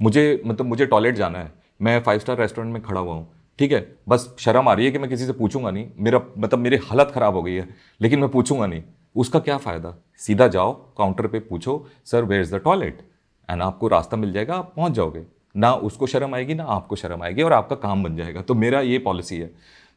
मुझे 0.00 0.42
मतलब 0.46 0.66
मुझे 0.66 0.86
टॉयलेट 0.86 1.16
जाना 1.16 1.38
है। 1.38 1.52
मैं 1.80 2.00
फाइव 2.02 2.18
स्टार 2.18 2.38
रेस्टोरेंट 2.38 2.72
में 2.72 2.82
खड़ा 2.82 3.00
हुआ 3.00 3.14
हूँ। 3.14 3.26
ठीक 3.58 3.72
है? 3.72 3.86
बस 4.08 4.34
शर्म 4.38 4.68
आ 4.68 4.72
रही 4.72 4.86
है 4.86 4.92
कि 4.92 4.98
मैं 4.98 5.08
किसी 5.10 5.26
से 5.26 5.32
पूछूँगा 5.32 5.70
नहीं। 5.70 5.86
मेरा 5.98 6.20
मतलब 6.38 6.58
मेरी 6.58 6.76
हालत 6.84 7.10
खराब 7.14 7.34
हो 7.34 7.42
गई 7.42 7.54
है 7.54 7.68
लेकिन 8.00 8.20
मैं 8.20 8.28
पूछूँगा 8.30 8.66
नहीं। 8.66 8.82
उसका 9.16 9.38
क्या 9.40 9.56
फ़ायदा? 9.58 9.94
सीधा 10.18 10.46
जाओ 10.48 10.72
काउंटर 10.98 11.26
पे 11.26 11.38
पूछो 11.40 11.86
sir 12.06 12.24
where 12.24 12.42
is 12.42 12.54
the 12.54 12.60
toilet 12.64 13.02
and 13.48 13.62
आपको 13.62 13.88
रास्ता 13.88 14.16
मिल 14.16 14.32
जाएगा, 14.32 14.54
आप 14.54 14.72
पहुँच 14.76 14.92
जाओगे। 14.92 15.24
ना 15.56 15.72
उसको 15.74 16.06
शर्म 16.06 16.34
आएगी, 16.34 16.54
ना 16.54 16.64
आपको 16.64 16.96
शर्म 16.96 17.22
आएगी 17.22 17.42
और 17.42 17.52
आपका 17.52 17.76
काम 17.78 18.02
बन 18.04 18.16
जाएगा। 18.16 18.42
तो 18.42 18.54
मेरा 18.54 18.80
ये 18.80 18.98
पॉलिसी 19.00 19.36
है। 19.36 19.50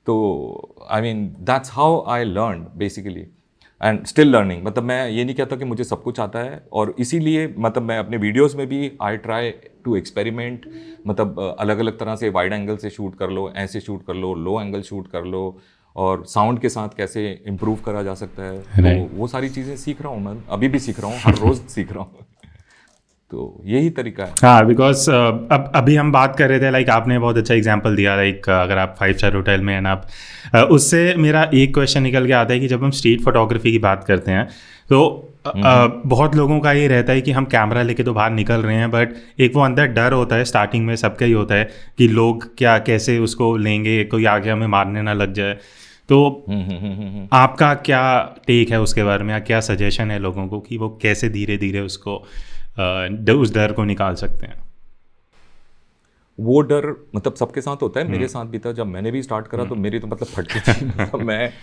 तो 0.05 0.75
I 0.89 1.01
mean 1.01 1.25
that's 1.39 1.71
how 1.73 2.03
I 2.07 2.23
learn 2.23 2.65
basically 2.77 3.25
and 3.81 4.05
still 4.05 4.27
learning 4.27 4.63
मतलब 4.65 4.83
मैं 4.83 5.09
ये 5.09 5.23
नहीं 5.25 5.35
कहता 5.35 5.55
कि 5.55 5.65
मुझे 5.65 5.83
सब 5.83 6.01
कुछ 6.03 6.19
आता 6.19 6.39
है 6.39 6.63
और 6.73 6.93
इसीलिए 6.99 7.53
मतलब 7.57 7.83
मैं 7.83 7.97
अपने 7.97 8.17
वीडियोस 8.17 8.55
में 8.55 8.65
भी 8.67 8.91
आई 9.01 9.17
ट्राई 9.17 9.51
टू 9.85 9.95
एक्सपेरिमेंट 9.95 10.69
मतलब 11.07 11.39
अलग 11.59 11.79
अलग 11.79 11.99
तरह 11.99 12.15
से 12.15 12.29
वाइड 12.29 12.53
एंगल 12.53 12.77
से 12.77 12.89
शूट 12.89 13.17
कर 13.17 13.29
लो, 13.29 13.49
ऐसे 13.55 13.79
शूट 13.79 14.05
कर 14.05 14.13
लो 14.13 14.33
लो 14.35 14.59
एंगल 14.61 14.81
शूट 14.81 15.07
कर 15.07 15.25
लो 15.25 15.59
और 15.95 16.23
साउंड 16.25 16.59
के 16.59 16.69
साथ 16.69 16.89
कैसे 16.97 17.41
इम्प्रूव 17.47 17.75
करा 17.75 18.03
जा 18.03 18.13
सकता 18.13 18.43
है 18.43 18.59
तो 18.59 19.15
वो 19.17 19.27
सारी 19.27 19.49
चीज़ें 19.49 19.75
सीख 19.77 20.01
रहा 20.01 20.11
हूँ 20.13 20.21
मैं 20.25 20.41
अभी 20.49 20.67
भी 20.67 20.79
सीख 20.79 20.99
रहा 20.99 21.11
हूँ 21.11 21.19
हर 21.19 21.35
रोज़ 21.35 21.61
सीख 21.67 21.91
रहा 21.91 21.99
हूँ। 21.99 22.11
तो 23.31 23.61
यही 23.65 23.89
तरीका 23.89 24.23
है। 24.23 24.31
हाँ 24.43 24.65
बिकॉज़ 24.65 25.09
uh, 25.11 25.15
अब 25.51 25.71
अभी 25.75 25.95
हम 25.95 26.11
बात 26.11 26.35
कर 26.35 26.49
रहे 26.49 26.59
थे 26.59 26.71
लाइक 26.71 26.85
like, 26.87 26.97
आपने 26.97 27.19
बहुत 27.19 27.37
अच्छा 27.37 27.53
एग्जांपल 27.53 27.95
दिया 27.95 28.15
लाइक 28.15 28.35
like, 28.37 28.49
अगर 28.49 28.77
आप 28.77 28.95
फाइव 28.99 29.13
स्टार 29.13 29.35
होटल 29.35 29.61
में 29.61 29.73
हैं 29.73 29.85
आप 29.85 30.07
अ, 30.55 30.61
उससे 30.61 31.15
मेरा 31.17 31.49
एक 31.53 31.73
क्वेश्चन 31.73 32.03
निकल 32.03 32.27
के 32.27 32.33
आता 32.33 32.53
है 32.53 32.59
कि 32.59 32.67
जब 32.67 32.83
हम 32.83 32.91
स्ट्रीट 32.91 33.21
फोटोग्राफी 33.21 33.71
की 33.71 33.79
बात 33.79 34.03
करते 34.03 34.31
हैं 34.31 34.47
तो 34.89 35.29
अ, 35.45 35.49
अ, 35.49 36.01
बहुत 36.05 36.35
लोगों 36.35 36.59
का 36.59 36.71
ये 36.71 36.87
रहता 36.87 37.13
है 37.13 37.21
कि 37.21 37.31
हम 37.31 37.45
कैमरा 37.45 37.81
लेके 37.81 38.03
तो 38.03 38.13
बाहर 38.13 38.31
निकल 38.31 38.61
रहे 38.61 38.75
हैं 38.75 38.91
बट 38.91 39.13
एक 39.39 39.55
वो 39.55 39.61
अंदर 39.61 39.85
डर 39.87 40.13
होता 40.13 40.35
है 40.35 40.45
स्टार्टिंग 40.45 40.85
में 40.85 40.95
सबका 40.95 41.25
ही 41.25 41.31
होता 41.31 41.55
है 41.55 41.69
कि 41.97 42.07
लोग 42.07 42.57
क्या 42.57 42.77
कैसे 42.79 43.17
उसको 43.19 43.57
लेंगे 43.57 44.03
कोई 44.03 44.25
आगे 44.25 44.49
हमें 44.49 44.67
मारने 44.67 45.01
ना 45.01 45.13
लग 45.13 45.33
जाए। 45.33 45.57
तो 46.13 46.45
हम्म, 46.49 46.61
हम्म, 46.61 46.77
हम्म, 46.77 46.93
हम्म, 46.93 47.07
हम्म। 47.07 47.27
आपका 47.33 47.73
क्या 47.73 48.35
टेक 48.47 48.69
है 48.69 48.81
उसके 48.81 49.03
बारे 49.03 49.23
में 49.23 49.33
या 49.33 49.39
क्या 49.39 49.61
सजेशन 49.61 50.11
है 50.11 50.19
लोगों 50.19 50.47
को 50.47 50.59
कि 50.59 50.77
वो 50.77 50.99
कैसे 51.01 51.29
धीरे 51.29 51.57
धीरे 51.57 51.79
उसको 51.79 52.15
उस 53.41 53.53
डर 53.53 53.71
को 53.71 53.83
निकाल 53.83 54.15
सकते 54.15 54.45
हैं? 54.45 54.63
वो 56.39 56.61
डर 56.61 57.07
मतलब 57.15 57.35
सबके 57.35 57.61
साथ 57.61 57.75
होता 57.81 57.99
है 57.99 58.05
हम्म। 58.05 58.15
मेरे 58.15 58.27
साथ 58.27 58.45
भी 58.45 58.59
था। 58.59 58.71
जब 58.71 58.87
मैंने 58.87 59.11
भी 59.11 59.23
स्टार्ट 59.23 59.47
करा 59.47 59.65
तो 59.65 59.75
मेरी 59.75 59.99
तो 59.99 60.07
मतलब 60.07 60.27
फटती 60.27 60.59
थी। 60.59 60.85
मतलब 61.01 61.21
मैं 61.21 61.53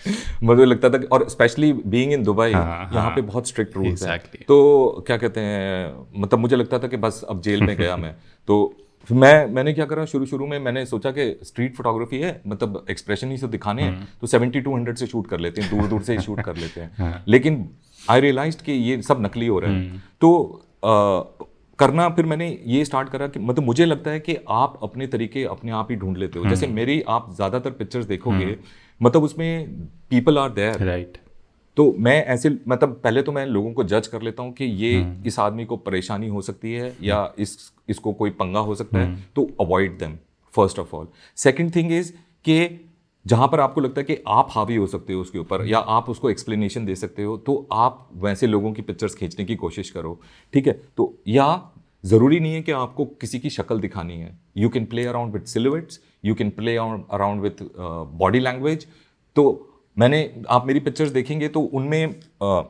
मुझे 0.43 0.65
लगता 0.65 0.91
था 0.91 1.01
और 1.13 1.29
स्पेशली 1.29 1.73
बीइंग 1.73 2.13
इन 2.13 2.23
दुबई 2.23 2.49
यहाँ। 2.49 3.13
पे 3.17 3.21
बहुत 3.21 3.49
स्ट्रिक्ट 3.49 3.77
रूल्स 3.77 4.03
हैं। 4.03 4.19
तो 4.49 5.05
क्या 5.07 5.17
कहते 5.17 5.41
हैं 5.41 5.95
मतलब 6.17 6.41
मुझे 6.41 6.57
लगता 6.57 6.79
था 6.79 6.89
कि 6.89 6.97
बस 6.97 7.25
अब 7.29 7.41
जेल 7.41 7.63
में 7.63 7.77
गया 7.77 7.97
मैं। 8.05 8.15
तो 8.47 8.75
फिर 9.09 9.17
मैं 9.17 9.47
मैंने 9.49 9.73
क्या 9.73 9.85
करा 9.87 10.05
शुरू 10.05 10.27
शुरू 10.27 10.47
में 10.47 10.59
मैंने 10.59 10.85
सोचा 10.87 11.11
कि 11.11 11.25
स्ट्रीट 11.45 11.77
फोटोग्राफी 11.77 12.19
है 12.19 12.41
मतलब 12.47 12.85
एक्सप्रेशन 12.91 13.31
ही 13.31 13.37
से 13.39 13.47
दिखाने 13.49 13.83
हम्म। 13.83 13.97
हैं 13.97 14.09
तो 14.21 14.27
सेवेंटी 14.27 14.61
टू 14.61 14.75
हंड्रेड 14.77 14.97
से 14.97 15.07
शूट 15.07 15.27
कर 15.27 15.41
लेते 15.41 15.63
हैं 15.63 15.71
दूर 15.71 15.89
दूर 15.89 16.03
से 16.03 16.13
ही 16.13 16.21
शूट 16.21 16.41
कर 16.41 16.57
लेते 16.57 16.81
हाँ। 16.99 17.11
हैं। 17.11 17.23
लेकिन 17.29 17.69
आई 18.11 18.21
रियलाइज़ 18.21 18.63
कि 18.63 18.73
ये 18.73 19.01
सब 19.03 19.23
नकली 19.23 19.47
हो 19.47 19.59
रहा 19.59 19.71
हम्म। 19.71 19.83
है 19.83 20.03
तो 20.21 20.33
अ, 20.85 21.47
करना 21.79 22.09
फिर 22.09 22.27
मैंने 22.27 22.49
ये 22.67 22.85
स्टार्ट 22.85 23.09
करा 23.09 23.27
कि 23.27 23.41
मतलब 23.41 23.65
मुझे 23.65 23.85
लगता 23.85 24.11
है 24.11 24.21
कि 24.21 24.37
आप 24.51 24.79
अपने 24.83 25.07
तरीके 25.07 25.45
अपने 25.47 25.71
आप 25.73 25.91
ही 25.91 25.97
ढूंढ 25.97 26.17
लेते 26.17 26.39
हो। 26.39 26.45
जैसे 26.47 26.67
मेरी 26.69 27.01
आप 27.09 27.33
ज़्यादातर 27.35 27.71
पिक्चर्स 27.71 28.07
देखोगे 28.07 28.57
मतलब 29.01 29.23
उसमें 29.23 29.77
पीपल 30.11 30.39
आर 30.39 30.51
देयर 30.51 30.85
राइट 30.85 31.19
तो 31.77 31.97
मैं 31.99 32.25
ऐसे 32.25 32.59
मतलब 32.69 33.01
पहले 33.05 33.23
तो 33.23 33.33
मैं 33.33 33.47
लोगों 33.47 33.73
को 33.73 33.85
जज 33.85 34.07
कर 34.07 34.23
लेता 34.23 34.43
हूँ 34.43 34.53
कि 34.53 34.65
ये 34.65 35.17
इस 35.27 35.39
आदमी 35.39 35.65
को 35.65 35.77
परेशानी 35.77 36.29
हो 36.29 36.43
सकती 36.43 36.73
है 36.73 36.97
या 37.03 37.33
इस 37.39 37.73
इसको 37.89 38.13
कोई 38.13 38.31
पंगा 38.31 38.61
हो 38.61 38.75
सकता 38.75 38.99
है 38.99 39.25
तो 39.37 39.51
avoid 39.61 39.99
them 39.99 40.19
first 40.57 40.79
of 40.79 40.97
all 40.97 41.09
second 41.37 41.75
thing 41.77 41.93
is 41.93 42.13
कि 42.45 42.87
जहाँ 43.27 43.49
पर 43.49 43.61
आपको 43.61 43.81
लगता 43.81 44.01
है 44.01 44.05
कि 44.05 44.23
आप 44.29 44.49
हावी 44.51 44.77
हो 44.77 44.87
सकते 44.87 45.13
हो 45.13 45.21
उसके 45.21 45.39
ऊपर 45.39 45.67
या 45.67 45.79
आप 45.79 46.11
उसको 46.11 46.31
एक्सप्लेनेशन 46.31 46.85
दे 46.85 46.95
सकते 46.95 47.23
हो 47.23 47.37
तो 47.37 47.69
आप 47.73 48.11
वैसे 48.15 48.47
लोगों 48.47 48.73
की 48.73 48.83
पिक्चर्स 48.83 49.15
खींचने 49.15 49.45
की 49.45 49.57
कोशिश 49.57 49.91
करो 49.91 50.21
ठीक 50.55 50.67
है? 50.67 50.73
तो 50.97 51.19
या 51.29 51.71
ज़रूरी 52.05 52.41
नहीं 52.41 52.55
है 52.55 52.63
कि 52.63 52.73
आपको 52.73 53.05
किसी 53.05 53.39
की 53.39 53.51
शक्ल 53.51 53.81
दिखानी 53.81 54.17
है। 54.17 54.39
You 54.57 54.69
can 54.69 54.85
play 54.85 55.05
around 55.05 55.33
with 55.33 55.41
silhouettes 55.41 56.01
you 56.25 56.35
can 56.35 56.51
play 56.51 56.77
around 56.77 57.43
with 57.43 57.63
body 58.19 58.41
language 58.41 58.87
तो 59.37 59.70
मैंने, 59.99 60.43
आप 60.49 60.67
मेरी 60.67 60.81
पिक्चर्स 60.81 61.11
देखेंगे 61.11 61.49
तो 61.49 61.61
उनमें 61.61 62.07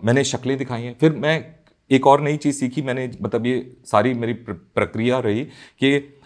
मैंने 0.04 0.24
शक्लें 0.24 0.58
दिखाई 0.58 0.82
हैं। 0.82 0.96
फिर 1.00 1.12
मैं 1.12 1.46
एक 1.90 2.06
और 2.06 2.20
नई 2.20 2.36
चीज़ 2.36 2.56
सीखी, 2.56 2.82
मैंने 2.82 3.10
मतलब 3.22 3.46
ये 3.46 3.76
सारी 3.84 4.14
मेरी 4.14 4.32
प्र- 4.32 4.56
प्रक्रिया 4.74 5.18
रही 5.18 5.44
कि 5.44 6.18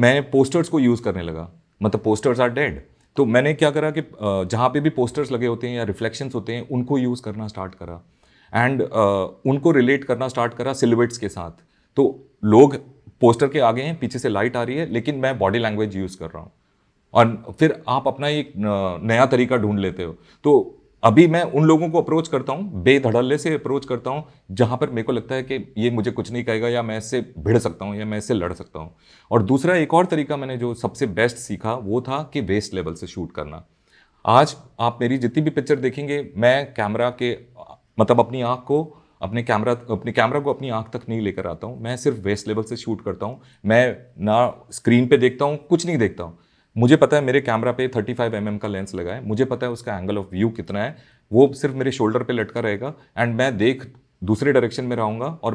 मैं 0.00 0.30
पोस्टर्स 0.30 0.68
को 0.68 0.80
यूज़ 0.80 1.02
करने 1.02 1.22
लगा। 1.22 1.50
मतलब 1.82 2.00
पोस्टर्स 2.00 2.40
आर 2.40 2.50
डेड 2.50 2.82
तो 3.16 3.24
मैंने 3.24 3.54
क्या 3.54 3.70
करा 3.70 3.90
कि 3.90 4.02
जहाँ 4.22 4.68
पे 4.68 4.80
भी 4.80 4.90
पोस्टर्स 4.90 5.32
लगे 5.32 5.46
होते 5.46 5.68
हैं 5.68 5.76
या 5.76 5.84
रिफ्लेक्शंस 5.84 6.34
होते 6.34 6.54
हैं, 6.54 6.68
उनको 6.68 6.98
यूज़ 6.98 7.22
करना 7.22 7.48
स्टार्ट 7.48 7.74
करा। 7.74 8.02
एंड 8.54 8.82
उनको 9.46 9.70
रिलेट 9.70 10.04
करना 10.04 10.28
स्टार्ट 10.28 10.54
करा 10.54 10.72
सिलुएट्स 10.72 11.18
के 11.18 11.28
साथ। 11.28 11.50
तो 11.96 12.24
लोग 12.44 12.76
पोस्टर 13.20 13.48
के 13.48 13.58
आगे 13.58 13.82
हैं, 13.82 13.98
पीछे 13.98 14.18
से 14.18 14.28
लाइट 14.28 14.56
आ 14.56 14.62
रही 14.62 14.76
है, 14.76 14.92
लेकिन 14.92 15.16
मैं 15.16 15.38
बॉडी 15.38 15.58
लैंग्वेज 15.58 15.96
यूज़ 15.96 16.18
कर 16.18 16.26
रहा 16.26 16.42
हूँ। 16.42 16.52
और 17.16 17.54
फिर 17.58 17.82
आप 17.88 18.08
अपना 18.08 18.28
एक 18.28 18.52
नया 18.56 19.26
तरीका 19.26 19.56
ढूंढ 19.56 19.78
लेते 19.78 20.02
हो। 20.02 20.16
तो 20.44 20.72
अभी 21.02 21.26
मैं 21.26 21.42
उन 21.42 21.64
लोगों 21.64 21.88
को 21.90 22.00
अप्रोच 22.00 22.28
करता 22.28 22.52
हूँ, 22.52 22.82
बेधड़ल्ले 22.82 23.36
से 23.38 23.52
अप्रोच 23.54 23.84
करता 23.86 24.10
हूँ, 24.10 24.24
जहाँ 24.50 24.76
पर 24.78 24.90
मेरे 24.90 25.02
को 25.02 25.12
लगता 25.12 25.34
है 25.34 25.42
कि 25.42 25.72
ये 25.78 25.90
मुझे 25.90 26.10
कुछ 26.10 26.30
नहीं 26.32 26.44
कहेगा 26.44 26.68
या 26.68 26.82
मैं 26.82 26.96
इससे 26.98 27.20
भिड़ 27.38 27.58
सकता 27.58 27.84
हूँ 27.84 27.96
या 27.96 28.04
मैं 28.04 28.18
इससे 28.18 28.34
लड़ 28.34 28.52
सकता 28.52 28.78
हूँ। 28.78 28.94
और 29.30 29.42
दूसरा 29.42 29.76
एक 29.76 29.94
और 29.94 30.06
तरीका 30.06 30.36
मैंने 30.36 30.56
जो 30.56 30.72
सबसे 30.74 31.06
बेस्ट 31.08 31.36
सीखा, 31.36 31.74
वो 31.74 32.00
था 32.00 32.22
कि 32.32 32.40
वेस्ट 32.42 32.74
लेवल 32.74 32.94
से 32.94 33.06
शूट 33.06 33.32
करना। 33.32 33.64
आज 34.24 34.56
आप 34.80 34.98
मेरी 35.00 35.18
जितनी 35.18 35.42
भी 35.42 35.50
पिक्चर 35.50 35.76
देखेंगे, 35.76 36.32
मैं 36.36 36.72
कैमरा 36.74 37.10
के 37.22 37.36
मतलब 37.98 38.20
अपनी 38.20 38.42
आँख 38.42 38.64
को, 38.66 38.82
अपने 39.22 39.42
कैमरा 39.42 39.72
अपने 39.90 40.12
कैमरा 40.12 40.40
को 40.40 40.52
अपनी 40.52 40.70
आँख 40.70 40.90
तक 40.92 41.08
नहीं 41.08 41.20
लेकर 41.20 41.46
आता 41.46 41.66
हूँ। 41.66 41.80
मैं 41.82 41.96
सिर्फ़ 41.96 42.18
वेस्ट 42.20 42.48
लेवल 42.48 42.62
से 42.62 42.76
शूट 42.76 43.04
करता 43.04 43.26
हूँ। 43.26 43.40
मैं 43.64 43.96
ना 44.20 44.66
स्क्रीन 44.72 45.06
पे 45.06 45.16
देखता 45.16 45.44
हूँ, 45.44 45.56
कुछ 45.58 45.86
नहीं 45.86 45.98
देखता 45.98 46.24
हूँ। 46.24 46.38
मुझे 46.76 46.96
पता 46.96 47.16
है 47.16 47.22
मेरे 47.24 47.40
कैमरा 47.40 47.72
पे 47.72 47.86
35 47.88 48.14
फाइव 48.14 48.32
mm 48.32 48.58
का 48.58 48.68
लेंस 48.68 48.94
लगा 48.94 49.12
है। 49.12 49.24
मुझे 49.26 49.44
पता 49.44 49.66
है 49.66 49.72
उसका 49.72 49.96
एंगल 49.98 50.18
ऑफ़ 50.18 50.26
व्यू 50.30 50.48
कितना 50.50 50.82
है। 50.82 50.96
वो 51.30 51.52
सिर्फ़ 51.52 51.74
मेरे 51.76 51.92
शोल्डर 51.92 52.22
पे 52.22 52.32
लटका 52.32 52.60
रहेगा 52.60 52.92
एंड 53.18 53.34
मैं 53.34 53.56
देख 53.58 53.86
दूसरे 54.22 54.52
डायरेक्शन 54.52 54.84
में 54.84 54.96
रहूँगा 54.96 55.26
और 55.26 55.54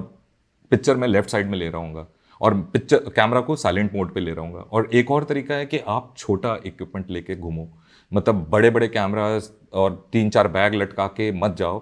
पिक्चर 0.71 0.95
मैं 0.95 1.07
लेफ़्ट 1.07 1.29
साइड 1.29 1.49
में 1.49 1.57
ले 1.57 1.69
रहा 1.69 1.81
हूँ 1.81 2.07
और 2.41 2.53
पिक्चर 2.73 3.10
कैमरा 3.15 3.41
को 3.41 3.55
साइलेंट 3.55 3.93
मोड 3.93 4.13
पे 4.13 4.19
ले 4.19 4.34
रहा 4.34 4.45
हूँ 4.45 4.62
और 4.62 4.89
एक 4.93 5.12
और 5.12 5.23
तरीका 5.23 5.55
है 5.55 5.65
कि 5.65 5.79
आप 5.88 6.13
छोटा 6.17 6.57
इक्विपमेंट 6.65 7.10
लेके 7.10 7.36
घूमो। 7.36 7.67
मतलब 8.12 8.47
बड़े 8.49 8.69
बड़े 8.69 8.88
कैमराज 8.88 9.49
और 9.73 9.93
तीन 10.13 10.29
चार 10.29 10.47
बैग 10.47 10.75
लटका 10.75 11.07
के 11.10 11.31
मत 11.34 11.55
जाओ। 11.57 11.79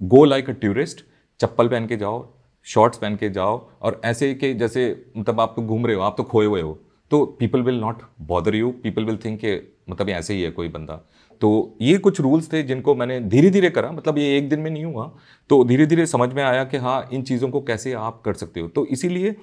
गो 0.00 0.24
लाइक 0.24 0.50
अ 0.50 0.52
टूरिस्ट 0.54 1.04
चप्पल 1.40 1.68
पहन 1.68 1.86
के 1.86 1.96
जाओ 1.96 2.26
शॉर्ट्स 2.66 2.98
पहन 2.98 3.16
के 3.16 3.30
जाओ 3.30 3.56
और 3.82 4.00
ऐसे 4.04 4.34
के 4.34 4.52
जैसे 4.54 4.84
मतलब 5.16 5.40
आप 5.40 5.52
तो 5.56 5.62
घूम 5.62 5.86
रहे 5.86 5.96
हो, 5.96 6.02
आप 6.02 6.14
तो 6.16 6.22
खोए 6.24 6.46
हुए 6.46 6.60
हो। 6.60 6.78
तो 7.10 7.24
people 7.26 7.62
will 7.62 7.80
not 7.80 8.02
bother 8.20 8.54
you 8.54 8.70
people 8.70 9.04
will 9.04 9.16
think 9.16 9.40
के 9.40 9.60
मतलब 9.90 10.08
ऐसे 10.08 10.34
ही 10.34 10.42
है 10.42 10.50
कोई 10.50 10.68
बंदा। 10.68 10.94
तो 11.40 11.76
ये 11.80 11.98
कुछ 11.98 12.20
रूल्स 12.20 12.52
थे 12.52 12.62
जिनको 12.62 12.94
मैंने 12.94 13.20
धीरे 13.20 13.50
धीरे 13.50 13.70
करा। 13.70 13.92
मतलब 13.92 14.18
ये 14.18 14.38
एक 14.38 14.48
दिन 14.48 14.60
में 14.60 14.70
नहीं 14.70 14.84
हुआ। 14.84 15.16
तो 15.50 15.64
धीरे 15.64 15.86
धीरे 15.86 16.06
समझ 16.06 16.32
में 16.32 16.42
आया 16.42 16.64
कि 16.64 16.76
हाँ 16.76 17.08
इन 17.12 17.22
चीज़ों 17.22 17.48
को 17.50 17.60
कैसे 17.60 17.92
आप 17.92 18.22
कर 18.24 18.34
सकते 18.34 18.60
हो। 18.60 18.68
तो 18.68 18.86
इसीलिए 18.86 19.36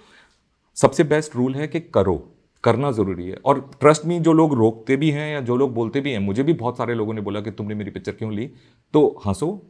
सबसे 0.75 1.03
बेस्ट 1.03 1.35
रूल 1.35 1.55
है 1.55 1.67
कि 1.67 1.79
करो। 1.79 2.31
करना 2.63 2.91
ज़रूरी 2.91 3.27
है। 3.27 3.35
और 3.35 3.71
ट्रस्ट 3.79 4.05
में 4.05 4.23
जो 4.23 4.33
लोग 4.33 4.53
रोकते 4.53 4.95
भी 4.95 5.09
हैं 5.11 5.33
या 5.33 5.41
जो 5.41 5.55
लोग 5.55 5.73
बोलते 5.73 6.01
भी 6.01 6.11
हैं, 6.11 6.19
मुझे 6.19 6.43
भी 6.43 6.53
बहुत 6.53 6.77
सारे 6.77 6.93
लोगों 6.93 7.13
ने 7.13 7.21
बोला 7.21 7.41
कि 7.41 7.51
तुमने 7.51 7.75
मेरी 7.75 7.91
पिक्चर 7.91 8.11
क्यों 8.11 8.33
ली? 8.33 8.51
तो 8.93 9.21
हंसो, 9.27 9.61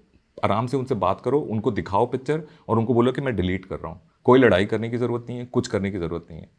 आराम 0.43 0.67
से 0.67 0.77
उनसे 0.77 0.95
बात 0.95 1.21
करो, 1.21 1.39
उनको 1.39 1.71
दिखाओ 1.71 2.05
पिक्चर 2.05 2.43
और 2.69 2.79
उनको 2.79 2.93
बोलो 2.93 3.11
कि 3.11 3.21
मैं 3.21 3.35
डिलीट 3.35 3.65
कर 3.65 3.75
रहा 3.75 3.91
हूँ। 3.91 4.01
कोई 4.23 4.39
लड़ाई 4.39 4.65
करने 4.65 4.89
की 4.89 4.97
ज़रूरत 4.97 5.25
नहीं 5.29 5.39
है, 5.39 5.45
कुछ 5.45 5.67
करने 5.67 5.91
की 5.91 5.97
ज़रूरत 5.97 6.27
नहीं 6.29 6.39
है। 6.39 6.49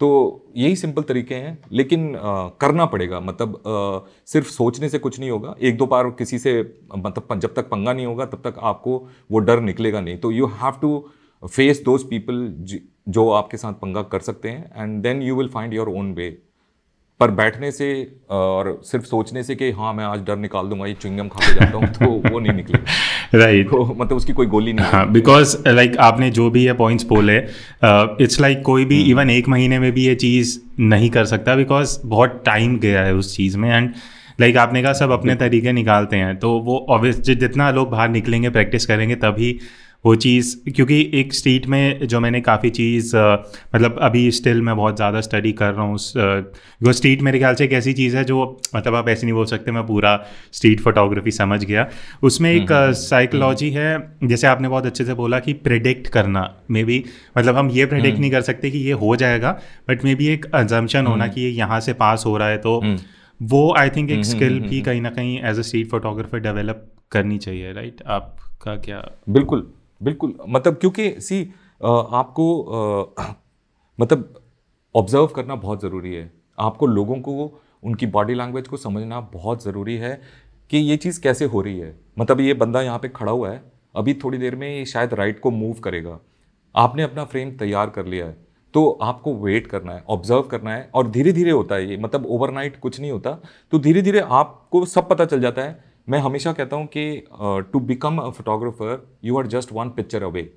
तो 0.00 0.08
यही 0.56 0.76
सिंपल 0.76 1.02
तरीके 1.02 1.34
हैं 1.34 1.58
लेकिन 1.72 2.14
आ, 2.16 2.48
करना 2.60 2.84
पड़ेगा। 2.86 3.20
मतलब 3.20 3.54
आ, 3.56 4.08
सिर्फ़ 4.26 4.48
सोचने 4.48 4.88
से 4.88 4.98
कुछ 4.98 5.18
नहीं 5.20 5.30
होगा। 5.30 5.54
एक 5.60 5.76
दो 5.76 5.86
बार 5.86 6.10
किसी 6.10 6.38
से 6.38 6.60
मतलब 6.96 7.38
जब 7.38 7.54
तक 7.54 7.68
पंगा 7.68 7.92
नहीं 7.92 8.06
होगा 8.06 8.26
तब 8.26 8.42
तक 8.44 8.58
आपको 8.62 8.98
वो 9.30 9.38
डर 9.38 9.60
निकलेगा 9.60 10.00
नहीं। 10.00 10.18
तो 10.18 10.30
you 10.32 10.46
have 10.46 10.78
to 10.80 11.08
face 11.42 11.82
those 11.84 12.02
people 12.02 12.46
जो 13.08 13.30
आपके 13.30 13.56
साथ 13.56 13.72
पंगा 13.72 14.02
कर 14.02 14.20
सकते 14.20 14.48
हैं 14.48 14.82
and 14.82 15.02
then 15.02 15.22
you 15.22 15.36
will 15.36 15.48
find 15.48 15.74
your 15.74 15.88
own 15.88 16.12
way 16.12 16.28
पर 17.20 17.30
बैठने 17.30 17.70
से 17.72 17.86
और 18.30 18.80
सिर्फ़ 18.84 19.04
सोचने 19.04 19.42
से 19.42 19.54
कि 19.56 19.70
हाँ 19.70 19.92
मैं 19.94 20.04
आज 20.04 20.22
डर 20.24 20.36
निकाल 20.36 20.68
दूँगा 20.68 20.86
ये 20.86 20.94
चुंगम 20.94 21.28
खा 21.28 21.46
के 21.46 21.54
जाता 21.54 21.78
हूँ 21.78 21.86
तो 21.88 22.30
वो 22.30 22.38
नहीं 22.38 22.52
निकलेगा। 22.52 22.84
Right 23.34 23.70
right. 23.70 23.96
मतलब 24.00 24.16
उसकी 24.16 24.32
कोई 24.32 24.46
गोली 24.46 24.72
नहीं 24.72 24.86
हाँ 24.86 25.10
बिकॉज़ 25.12 25.56
लाइक 25.68 25.90
like, 25.90 26.02
आपने 26.02 26.30
जो 26.30 26.50
भी 26.50 26.64
ये 26.66 26.72
पॉइंट्स 26.72 27.04
बोले 27.04 27.36
इट्स 28.24 28.40
लाइक 28.40 28.62
कोई 28.62 28.84
भी 28.84 29.02
इवन 29.02 29.22
hmm. 29.22 29.32
एक 29.32 29.48
महीने 29.48 29.78
में 29.78 29.92
भी 29.92 30.06
ये 30.06 30.14
चीज़ 30.14 30.58
नहीं 30.80 31.10
कर 31.10 31.24
सकता 31.24 31.54
बिकॉज़ 31.54 31.98
बहुत 32.04 32.42
टाइम 32.46 32.78
गया 32.78 33.02
है 33.02 33.14
उस 33.14 33.36
चीज़ 33.36 33.58
में 33.58 33.70
एंड 33.70 33.92
लाइक 34.40 34.54
like 34.54 34.66
आपने 34.66 34.82
कहा 34.82 34.92
सब 34.92 35.10
अपने 35.10 35.34
तरीके 35.34 35.72
निकालते 35.72 36.16
हैं 36.16 36.36
तो 36.38 36.50
वो 36.58 36.86
ऑब्वियस 36.88 37.20
जितना 37.20 37.70
लोग 37.70 37.90
बाहर 37.90 38.08
निकलेंगे 38.08 38.50
प्रैक्टिस 38.50 38.86
करेंगे 38.86 39.14
तभी 39.14 39.58
वो 40.06 40.14
चीज़ 40.14 40.54
क्योंकि 40.70 40.98
एक 41.14 41.32
स्ट्रीट 41.32 41.66
में 41.66 42.06
जो 42.06 42.20
मैंने 42.20 42.40
काफ़ी 42.40 42.70
चीज़ 42.70 43.16
मतलब 43.16 43.98
अभी 44.00 44.30
स्टिल 44.30 44.60
मैं 44.62 44.76
बहुत 44.76 44.96
ज़्यादा 44.96 45.20
स्टडी 45.20 45.52
कर 45.52 45.72
रहा 45.72 45.84
हूँ 45.84 45.94
उस 45.94 46.12
वो 46.82 46.92
स्ट्रीट 46.92 47.22
मेरे 47.22 47.38
ख्याल 47.38 47.54
से 47.54 47.64
एक 47.64 47.72
ऐसी 47.72 47.92
चीज़ 47.92 48.16
है 48.16 48.24
जो 48.24 48.60
मतलब 48.76 48.94
आप 48.94 49.08
ऐसे 49.08 49.26
नहीं 49.26 49.34
बोल 49.34 49.46
सकते 49.46 49.70
मैं 49.70 49.86
पूरा 49.86 50.26
स्ट्रीट 50.52 50.80
फोटोग्राफी 50.80 51.30
समझ 51.30 51.64
गया। 51.64 51.88
उसमें 52.22 52.50
एक 52.50 52.68
साइकोलॉजी 52.96 53.70
हम्म, 53.70 53.78
हम्म, 53.78 53.94
हम्म। 53.94 54.22
है 54.22 54.28
जैसे 54.28 54.46
आपने 54.46 54.68
बहुत 54.68 54.86
अच्छे 54.86 55.04
से 55.04 55.14
बोला 55.14 55.38
कि 55.38 55.52
प्रिडिक्ट 55.52 56.08
करना 56.08 56.54
मे 56.70 56.84
बी 56.84 57.04
मतलब 57.38 57.56
हम 57.56 57.70
ये 57.70 57.86
प्रिडिक्ट 57.86 58.18
नहीं 58.18 58.30
कर 58.30 58.40
सकते 58.40 58.70
कि 58.70 58.78
ये 58.78 58.92
हो 58.92 59.16
जाएगा 59.16 59.52
बट 59.88 60.04
मे 60.04 60.14
बी 60.14 60.26
एक 60.26 60.46
एजम्पन 60.54 61.06
होना 61.06 61.26
कि 61.26 61.40
ये 61.40 61.50
यहाँ 61.50 61.80
से 61.80 61.92
पास 61.92 62.26
हो 62.26 62.36
रहा 62.36 62.48
है 62.48 62.58
तो 62.58 62.80
वो 63.42 63.74
आई 63.78 63.90
थिंक 63.90 64.10
एक 64.10 64.24
स्किल 64.24 64.60
भी 64.60 64.80
कहीं 64.80 65.00
ना 65.00 65.10
कहीं 65.10 65.40
as 65.44 65.58
a 65.58 65.62
street 65.62 65.90
photographer 65.90 66.38
develop 66.38 66.86
करनी 67.12 67.38
चाहिए 67.38 67.72
राइट 67.72 68.02
आपका 68.06 68.76
क्या 68.76 69.02
बिल्कुल। 69.28 69.66
बिल्कुल 70.00 70.34
मतलब 70.48 70.76
क्योंकि 70.76 71.10
सी 71.20 71.42
आपको 71.82 73.14
मतलब 73.98 74.42
ऑब्ज़र्व 74.94 75.26
करना 75.26 75.54
बहुत 75.56 75.82
ज़रूरी 75.82 76.14
है। 76.14 76.30
आपको 76.58 76.86
लोगों 76.86 77.16
को, 77.18 77.60
उनकी 77.82 78.06
बॉडी 78.08 78.34
लैंग्वेज 78.34 78.68
को 78.68 78.76
समझना 78.76 79.20
बहुत 79.32 79.64
ज़रूरी 79.64 79.96
है 79.96 80.20
कि 80.70 80.78
ये 80.78 80.96
चीज़ 80.96 81.20
कैसे 81.22 81.44
हो 81.44 81.60
रही 81.60 81.78
है। 81.78 81.94
मतलब 82.18 82.40
ये 82.40 82.54
बंदा 82.54 82.80
यहाँ 82.82 82.98
पे 82.98 83.08
खड़ा 83.08 83.32
हुआ 83.32 83.50
है, 83.50 83.62
अभी 83.94 84.14
थोड़ी 84.14 84.38
देर 84.38 84.56
में 84.56 84.68
ये 84.68 84.84
शायद 84.86 85.14
राइट 85.14 85.40
को 85.40 85.50
मूव 85.50 85.74
करेगा। 85.84 86.18
आपने 86.74 87.02
अपना 87.02 87.24
फ्रेम 87.24 87.50
तैयार 87.58 87.90
कर 87.90 88.06
लिया 88.06 88.26
है 88.26 88.44
तो 88.74 88.88
आपको 89.02 89.34
वेट 89.36 89.66
करना 89.66 89.92
है 89.92 90.02
ऑब्ज़र्व 90.10 90.42
करना 90.44 90.72
है 90.72 90.88
और 90.94 91.10
धीरे 91.10 91.32
धीरे 91.32 91.50
होता 91.50 91.74
है 91.74 91.88
ये। 91.90 91.96
मतलब 91.96 92.26
ओवरनाइट 92.26 92.78
कुछ 92.80 92.98
नहीं 93.00 93.10
होता 93.10 93.30
तो 93.72 93.78
धीरे 93.78 94.02
धीरे 94.02 94.20
आपको 94.20 94.84
सब 94.86 95.08
पता 95.08 95.24
चल 95.24 95.40
जाता 95.40 95.62
है 95.62 95.84
मैं 96.08 96.18
हमेशा 96.18 96.52
कहता 96.52 96.76
हूँ 96.76 96.86
कि 96.86 97.24
to 97.72 97.78
become 97.80 98.18
a 98.18 98.28
photographer 98.30 99.06
you 99.24 99.38
are 99.38 99.46
just 99.46 99.72
one 99.72 99.88
picture 99.90 100.22
away 100.22 100.50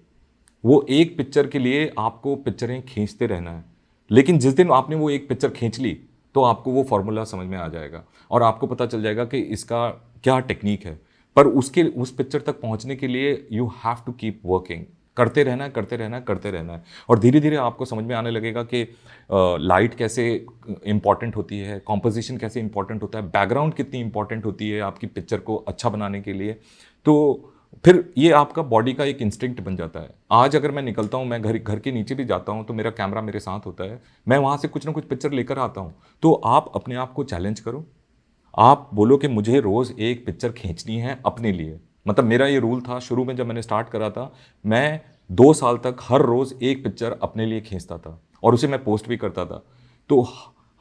वो 0.63 0.85
एक 0.89 1.15
पिक्चर 1.17 1.47
के 1.47 1.59
लिए 1.59 1.91
आपको 1.99 2.35
पिक्चरें 2.35 2.81
खींचते 2.85 3.27
रहना 3.27 3.51
है। 3.51 3.63
लेकिन 4.11 4.39
जिस 4.39 4.53
दिन 4.53 4.71
आपने 4.71 4.95
वो 4.95 5.09
एक 5.09 5.27
पिक्चर 5.29 5.49
खींच 5.49 5.79
ली 5.79 5.93
तो 6.35 6.43
आपको 6.43 6.71
वो 6.71 6.83
फार्मूला 6.83 7.23
समझ 7.23 7.47
में 7.47 7.57
आ 7.57 7.67
जाएगा। 7.67 8.03
और 8.31 8.43
आपको 8.43 8.67
पता 8.67 8.85
चल 8.85 9.01
जाएगा 9.03 9.25
कि 9.25 9.39
इसका 9.53 9.87
क्या 10.23 10.39
टेक्निक 10.41 10.85
है। 10.85 10.99
पर 11.35 11.47
उसके, 11.47 11.83
उस 11.83 12.11
पिक्चर 12.11 12.41
तक 12.41 12.61
पहुँचने 12.61 12.95
के 12.95 13.07
लिए 13.07 13.47
you 13.51 13.67
have 13.85 14.03
to 14.05 14.11
keep 14.11 14.41
working 14.45 14.83
करते 15.17 15.43
रहना 15.43 15.63
है, 15.63 15.69
करते 15.69 15.95
रहना 15.95 16.17
है, 16.17 16.23
करते 16.23 16.51
रहना 16.51 16.73
है। 16.73 16.83
और 17.09 17.19
धीरे 17.19 17.39
धीरे 17.39 17.55
आपको 17.57 17.85
समझ 17.85 18.03
में 18.05 18.15
आने 18.15 18.31
लगेगा 18.31 18.63
कि 18.63 18.83
लाइट 19.31 19.93
कैसे 19.93 20.29
इंपॉर्टेंट 20.85 21.35
होती 21.35 21.59
है 21.59 21.79
कॉम्पोजिशन 21.81 22.37
कैसे 22.37 22.59
इंपॉर्टेंट 22.59 23.01
होता 23.03 23.19
है 23.19 23.25
बैकग्राउंड 23.27 23.73
कितनी 23.73 23.99
इंपॉर्टेंट 23.99 24.45
होती 24.45 24.69
है 24.69 24.79
आपकी 24.81 25.07
पिक्चर 25.07 25.39
को 25.39 25.55
अच्छा 25.57 25.89
बनाने 25.89 26.21
के 26.21 26.33
लिए। 26.33 26.53
तो 27.05 27.53
फिर 27.85 28.03
ये 28.17 28.31
आपका 28.31 28.61
बॉडी 28.63 28.93
का 28.93 29.05
एक 29.05 29.21
इंस्टिंक्ट 29.21 29.59
बन 29.61 29.75
जाता 29.75 29.99
है। 29.99 30.09
आज 30.31 30.55
अगर 30.55 30.71
मैं 30.71 30.83
निकलता 30.83 31.17
हूँ, 31.17 31.25
मैं 31.25 31.41
घर 31.41 31.57
घर 31.57 31.79
के 31.79 31.91
नीचे 31.91 32.15
भी 32.15 32.25
जाता 32.25 32.51
हूँ 32.51 32.65
तो 32.65 32.73
मेरा 32.73 32.91
कैमरा 32.91 33.21
मेरे 33.21 33.39
साथ 33.39 33.65
होता 33.65 33.83
है। 33.83 34.01
मैं 34.27 34.37
वहाँ 34.37 34.57
से 34.57 34.67
कुछ 34.67 34.85
ना 34.85 34.91
कुछ 34.91 35.05
पिक्चर 35.05 35.31
लेकर 35.31 35.59
आता 35.59 35.81
हूँ। 35.81 35.93
तो 36.23 36.33
आप 36.33 36.71
अपने 36.75 36.95
आप 36.95 37.13
को 37.13 37.23
चैलेंज 37.23 37.59
करो। 37.59 37.85
आप 38.57 38.89
बोलो 38.93 39.17
कि 39.17 39.27
मुझे 39.27 39.59
रोज़ 39.59 39.93
एक 39.93 40.25
पिक्चर 40.25 40.51
खींचनी 40.51 40.97
है 40.97 41.19
अपने 41.25 41.51
लिए। 41.51 41.79
मतलब 42.09 42.25
मेरा 42.25 42.45
ये 42.47 42.59
रूल 42.59 42.81
था, 42.81 42.99
शुरू 42.99 43.25
में 43.25 43.35
जब 43.35 43.47
मैंने 43.47 43.61
स्टार्ट 43.61 43.89
करा 43.89 44.09
था, 44.09 44.31
मैं 44.65 45.01
दो 45.29 45.51
साल 45.53 45.77
तक 45.77 45.97
हर 46.01 46.21
रोज़ 46.21 46.53
एक 46.63 46.83
पिक्चर 46.83 47.17
अपने 47.21 47.45
लिए 47.45 47.61
खींचता 47.61 47.97
था 47.97 48.19
और 48.43 48.53
उसे 48.53 48.67
मैं 48.67 48.83
पोस्ट 48.83 49.07
भी 49.09 49.17
करता 49.17 49.45
था। 49.45 49.63
तो 50.09 50.21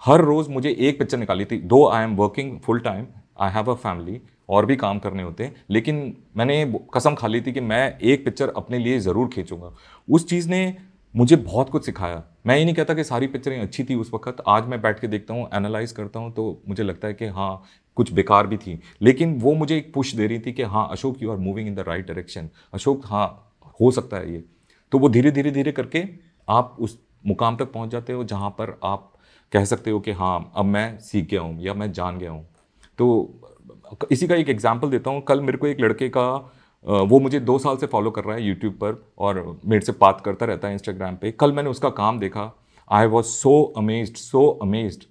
हर 0.03 0.21
रोज़ 0.23 0.51
मुझे 0.51 0.71
एक 0.71 0.99
पिक्चर 0.99 1.19
निकाली 1.19 1.45
थी। 1.45 1.57
Though 1.59 1.87
I 1.89 2.05
am 2.05 2.17
working 2.17 2.59
full 2.61 2.81
time 2.81 3.07
I 3.41 3.51
have 3.53 3.71
a 3.71 3.75
family 3.77 4.21
और 4.49 4.67
भी 4.67 4.77
काम 4.77 4.99
करने 4.99 5.23
होते 5.23 5.45
हैं। 5.45 5.65
लेकिन 5.71 6.17
मैंने 6.37 6.65
कसम 6.95 7.15
खा 7.15 7.27
ली 7.27 7.41
थी 7.41 7.53
कि 7.53 7.61
मैं 7.63 7.99
एक 8.01 8.25
पिक्चर 8.25 8.53
अपने 8.57 8.79
लिए 8.79 8.99
ज़रूर 9.01 9.29
खींचूँगा। 9.29 9.73
उस 10.09 10.29
चीज़ 10.29 10.49
ने 10.49 10.77
मुझे 11.15 11.37
बहुत 11.37 11.71
कुछ 11.71 11.85
सिखाया। 11.87 12.23
मैं 12.47 12.57
ये 12.57 12.65
नहीं 12.65 12.75
कहता 12.75 12.95
कि 12.95 13.05
सारी 13.05 13.27
पिक्चरें 13.27 13.61
अच्छी 13.61 13.85
थी 13.85 13.95
उस 13.95 14.11
वक्त। 14.15 14.43
आज 14.49 14.67
मैं 14.69 14.81
बैठ 14.83 15.01
के 15.01 15.07
देखता 15.09 15.35
हूँ 15.35 15.49
एनालाइज 15.55 15.93
करता 15.93 16.21
हूँ 16.21 16.33
तो 16.33 16.63
मुझे 16.69 16.83
लगता 16.83 17.09
है 17.09 17.15
कि 17.15 17.27
हाँ 17.27 17.63
कुछ 17.99 18.13
बेकार 18.13 18.47
भी 18.47 18.57
थी। 18.57 18.79
लेकिन 19.03 19.39
वो 19.41 19.55
मुझे 19.55 19.77
एक 19.77 19.93
पुश 19.95 20.15
दे 20.15 20.27
रही 20.27 20.39
थी 20.39 20.53
कि 20.53 20.63
हाँ 20.65 20.89
Ashok 20.93 21.23
you 21.23 21.31
are 21.31 21.37
moving 21.39 21.69
in 21.69 21.75
the 21.75 21.85
right 21.89 22.07
direction 22.07 22.49
Ashok 22.75 23.07
हाँ 23.07 23.27
हो 23.81 23.91
सकता 23.91 24.17
है 24.17 24.33
ये। 24.33 24.43
तो 24.93 24.99
वो 24.99 25.09
धीरे 25.09 25.31
धीरे 25.31 25.51
धीरे 25.51 25.73
करके 25.73 26.05
आप 26.49 26.77
उस 26.81 26.99
मुकाम 27.27 27.57
तक 27.57 27.73
पहुँच 27.73 27.91
जाते 27.91 28.13
हो 28.13 28.25
जहाँ 28.27 28.51
पर 28.59 28.79
आप 28.85 29.13
कह 29.53 29.65
सकते 29.65 29.91
हो 29.91 30.01
कि 30.01 30.13
हाँ 30.13 30.53
अब 30.57 30.65
मैं 30.67 30.99
सीख 31.01 31.29
गया 31.31 31.41
हूँ 31.41 31.63
या 31.63 31.75
मैं 31.75 31.93
जान 31.93 32.19
गया 32.19 32.31
हूँ। 32.31 32.47
तो 32.99 33.07
इसी 34.11 34.27
का 34.29 34.35
एक 34.35 34.49
एग्ज़ाम्पल 34.49 34.91
देता 34.91 35.11
हूँ। 35.11 35.21
कल 35.23 35.41
मेरे 35.41 35.59
को 35.59 35.67
एक 35.67 35.81
लड़के 35.81 36.09
का 36.09 36.31
वो 36.85 37.19
मुझे 37.21 37.41
दो 37.41 37.59
साल 37.59 37.77
से 37.77 37.87
फॉलो 37.87 38.11
कर 38.11 38.25
रहा 38.25 38.37
है 38.37 38.43
यूट्यूब 38.43 38.73
पर 38.75 39.03
और 39.19 39.61
मेरे 39.65 39.85
से 39.85 39.93
बात 40.01 40.21
करता 40.25 40.47
रहता 40.47 40.69
है 40.69 40.75
इंस्टाग्राम 40.75 41.17
पे। 41.17 41.31
कल 41.33 41.53
मैंने 41.53 41.71
उसका 41.71 41.91
काम 41.93 42.19
देखा। 42.19 42.51
I 42.91 43.07
was 43.07 43.27
so 43.27 43.63
amazed 43.77 44.17
so 44.17 44.47
amazed 44.63 45.05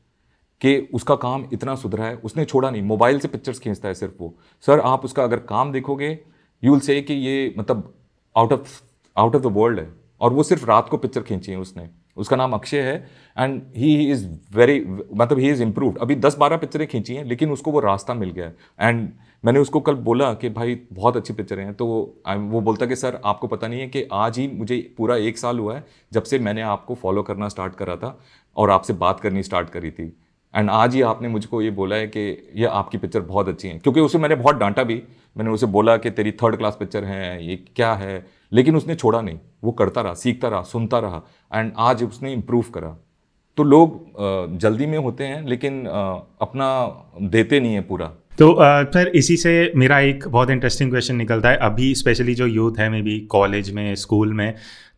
कि 0.61 0.77
उसका 0.93 1.15
काम 1.15 1.45
इतना 1.53 1.75
सुधरा 1.75 2.05
है, 2.05 2.15
उसने 2.15 2.45
छोड़ा 2.45 2.69
नहीं। 2.69 2.81
मोबाइल 2.81 3.19
से 3.19 3.27
पिक्चर्स 3.27 3.59
खींचता 3.59 3.87
है 3.87 3.93
सिर्फ़ 3.93 4.13
वो। 4.19 4.33
सर 4.65 4.79
आप 4.79 5.05
उसका 5.05 5.23
अगर 5.23 5.39
काम 5.39 5.71
देखोगे 5.71 6.19
यू 6.63 6.71
विल 6.71 6.79
से 6.79 7.01
कि 7.01 7.13
ये 7.13 7.53
मतलब 7.57 7.93
out 8.35 8.53
of 8.53 8.81
out 9.15 9.35
of 9.35 9.43
the 9.43 9.45
world 9.47 9.79
है। 9.79 9.89
और 10.21 10.33
वो 10.33 10.43
सिर्फ़ 10.43 10.65
रात 10.65 10.89
को 10.89 10.97
पिक्चर 10.97 11.21
खींची 11.21 11.51
है 11.51 11.57
उसने। 11.57 11.89
उसका 12.17 12.35
नाम 12.35 12.53
अक्षय 12.53 12.81
है 12.81 12.95
एंड 13.37 13.61
ही 13.77 14.11
इज़ 14.11 14.27
वेरी 14.55 14.79
मतलब 15.13 15.39
ही 15.39 15.49
इज़ 15.49 15.61
इम्प्रूवड 15.63 15.97
अभी 15.97 16.15
दस 16.15 16.37
बारह 16.37 16.57
पिक्चरें 16.57 16.87
खींची 16.87 17.15
हैं, 17.15 17.23
लेकिन 17.25 17.51
उसको 17.51 17.71
वो 17.71 17.79
रास्ता 17.79 18.13
मिल 18.13 18.31
गया 18.31 18.45
है। 18.45 18.55
एंड 18.79 19.09
मैंने 19.43 19.59
उसको 19.59 19.79
कल 19.79 19.95
बोला 19.95 20.33
कि 20.33 20.49
भाई, 20.49 20.75
बहुत 20.93 21.17
अच्छी 21.17 21.33
पिक्चरें 21.33 21.63
हैं। 21.65 21.73
तो 21.73 21.85
वो 22.27 22.61
बोलता 22.61 22.85
कि 22.85 22.95
सर 22.95 23.19
आपको 23.25 23.47
पता 23.47 23.67
नहीं 23.67 23.79
है 23.79 23.87
कि 23.87 24.07
आज 24.13 24.37
ही 24.39 24.47
मुझे 24.47 24.77
पूरा 24.97 25.15
एक 25.17 25.37
साल 25.37 25.59
हुआ 25.59 25.75
है 25.75 25.85
जब 26.13 26.23
से 26.23 26.39
मैंने 26.39 26.61
आपको 26.61 26.95
फॉलो 26.95 27.23
करना 27.23 27.47
स्टार्ट 27.49 27.75
करा 27.75 27.95
था 27.95 28.17
और 28.57 28.69
आपसे 28.69 28.93
बात 28.93 29.19
करनी 29.19 29.43
स्टार्ट 29.43 29.69
करी 29.69 29.91
थी। 29.91 30.15
एंड 30.55 30.69
आज 30.69 30.95
ही 30.95 31.01
आपने 31.01 31.27
मुझको 31.27 31.61
ये 31.61 31.69
बोला 31.71 31.95
है 31.95 32.07
कि 32.07 32.51
ये 32.55 32.65
आपकी 32.65 32.97
पिक्चर 32.97 33.21
बहुत 33.21 33.47
अच्छी 33.49 33.67
है। 33.67 33.77
क्योंकि 33.79 33.99
उसे 33.99 34.17
मैंने 34.17 34.35
बहुत 34.35 34.55
डांटा 34.55 34.83
भी। 34.83 35.01
मैंने 35.37 35.51
उसे 35.51 35.65
बोला 35.65 35.97
कि 35.97 36.09
तेरी 36.09 36.31
थर्ड 36.31 36.55
क्लास 36.55 36.77
पिक्चर 36.79 37.03
है, 37.03 37.47
ये 37.47 37.55
क्या 37.75 37.93
है? 37.93 38.25
लेकिन 38.51 38.75
उसने 38.75 38.95
छोड़ा 38.95 39.21
नहीं। 39.21 39.39
वो 39.63 39.71
करता 39.71 40.01
रहा, 40.01 40.13
सीखता 40.13 40.47
रहा, 40.47 40.61
सुनता 40.61 40.99
रहा। 40.99 41.21
एंड 41.55 41.71
आज 41.77 42.03
उसने 42.03 42.33
इम्प्रूव 42.33 42.65
करा। 42.73 42.95
तो 43.57 43.63
लोग 43.63 44.57
जल्दी 44.57 44.85
में 44.85 44.97
होते 44.97 45.23
हैं, 45.23 45.45
लेकिन 45.47 45.85
अपना 46.41 46.67
देते 47.21 47.59
नहीं 47.59 47.73
है 47.73 47.81
पूरा। 47.81 48.05
तो 48.39 48.55
सर 48.93 49.07
इसी 49.07 49.37
से 49.37 49.71
मेरा 49.75 49.99
एक 49.99 50.27
बहुत 50.27 50.49
इंटरेस्टिंग 50.49 50.89
क्वेश्चन 50.89 51.15
निकलता 51.15 51.49
है। 51.49 51.57
अभी 51.57 51.93
स्पेशली 51.95 52.35
जो 52.35 52.47
यूथ 52.47 52.79
है 52.79 52.89
मे 52.89 53.01
बी 53.01 53.19
कॉलेज 53.19 53.71
में 53.71 53.93
स्कूल 53.95 54.33
में 54.33 54.53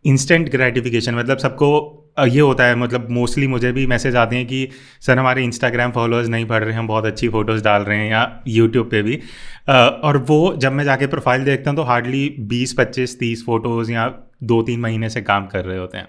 इंस्टेंट 0.05 0.49
ग्रेटिफिकेशन 0.51 1.15
मतलब 1.15 1.37
सबको 1.37 1.98
ये 2.25 2.39
होता 2.39 2.63
है 2.63 2.75
मतलब 2.75 3.09
मोस्टली 3.11 3.47
मुझे 3.47 3.71
भी 3.71 3.85
मैसेज 3.87 4.15
आते 4.15 4.35
हैं 4.35 4.45
कि, 4.47 4.67
सर, 5.01 5.17
हमारे 5.19 5.43
इंस्टाग्राम 5.43 5.91
फॉलोअर्स 5.91 6.27
नहीं 6.29 6.45
बढ़ 6.45 6.63
रहे 6.63 6.71
हैं 6.73 6.79
हम 6.79 6.87
बहुत 6.87 7.05
अच्छी 7.05 7.29
फ़ोटोज़ 7.29 7.63
डाल 7.63 7.81
रहे 7.81 7.97
हैं 7.97 8.09
या 8.11 8.41
यूट्यूब 8.47 8.89
पे 8.89 9.01
भी। 9.01 9.19
और 9.69 10.17
वो 10.27 10.55
जब 10.57 10.71
मैं 10.71 10.83
जाके 10.83 11.07
प्रोफ़ाइल 11.07 11.43
देखता 11.45 11.69
हूँ 11.71 11.77
तो 11.77 11.83
हार्डली 11.83 12.27
बीस, 12.39 12.73
पच्चीस, 12.73 13.19
तीस 13.19 13.45
फ़ोटोज़ 13.45 13.91
या 13.91 14.07
दो 14.43 14.61
तीन 14.61 14.79
महीने 14.79 15.09
से 15.09 15.21
काम 15.21 15.47
कर 15.47 15.65
रहे 15.65 15.77
होते 15.77 15.97
हैं। 15.97 16.07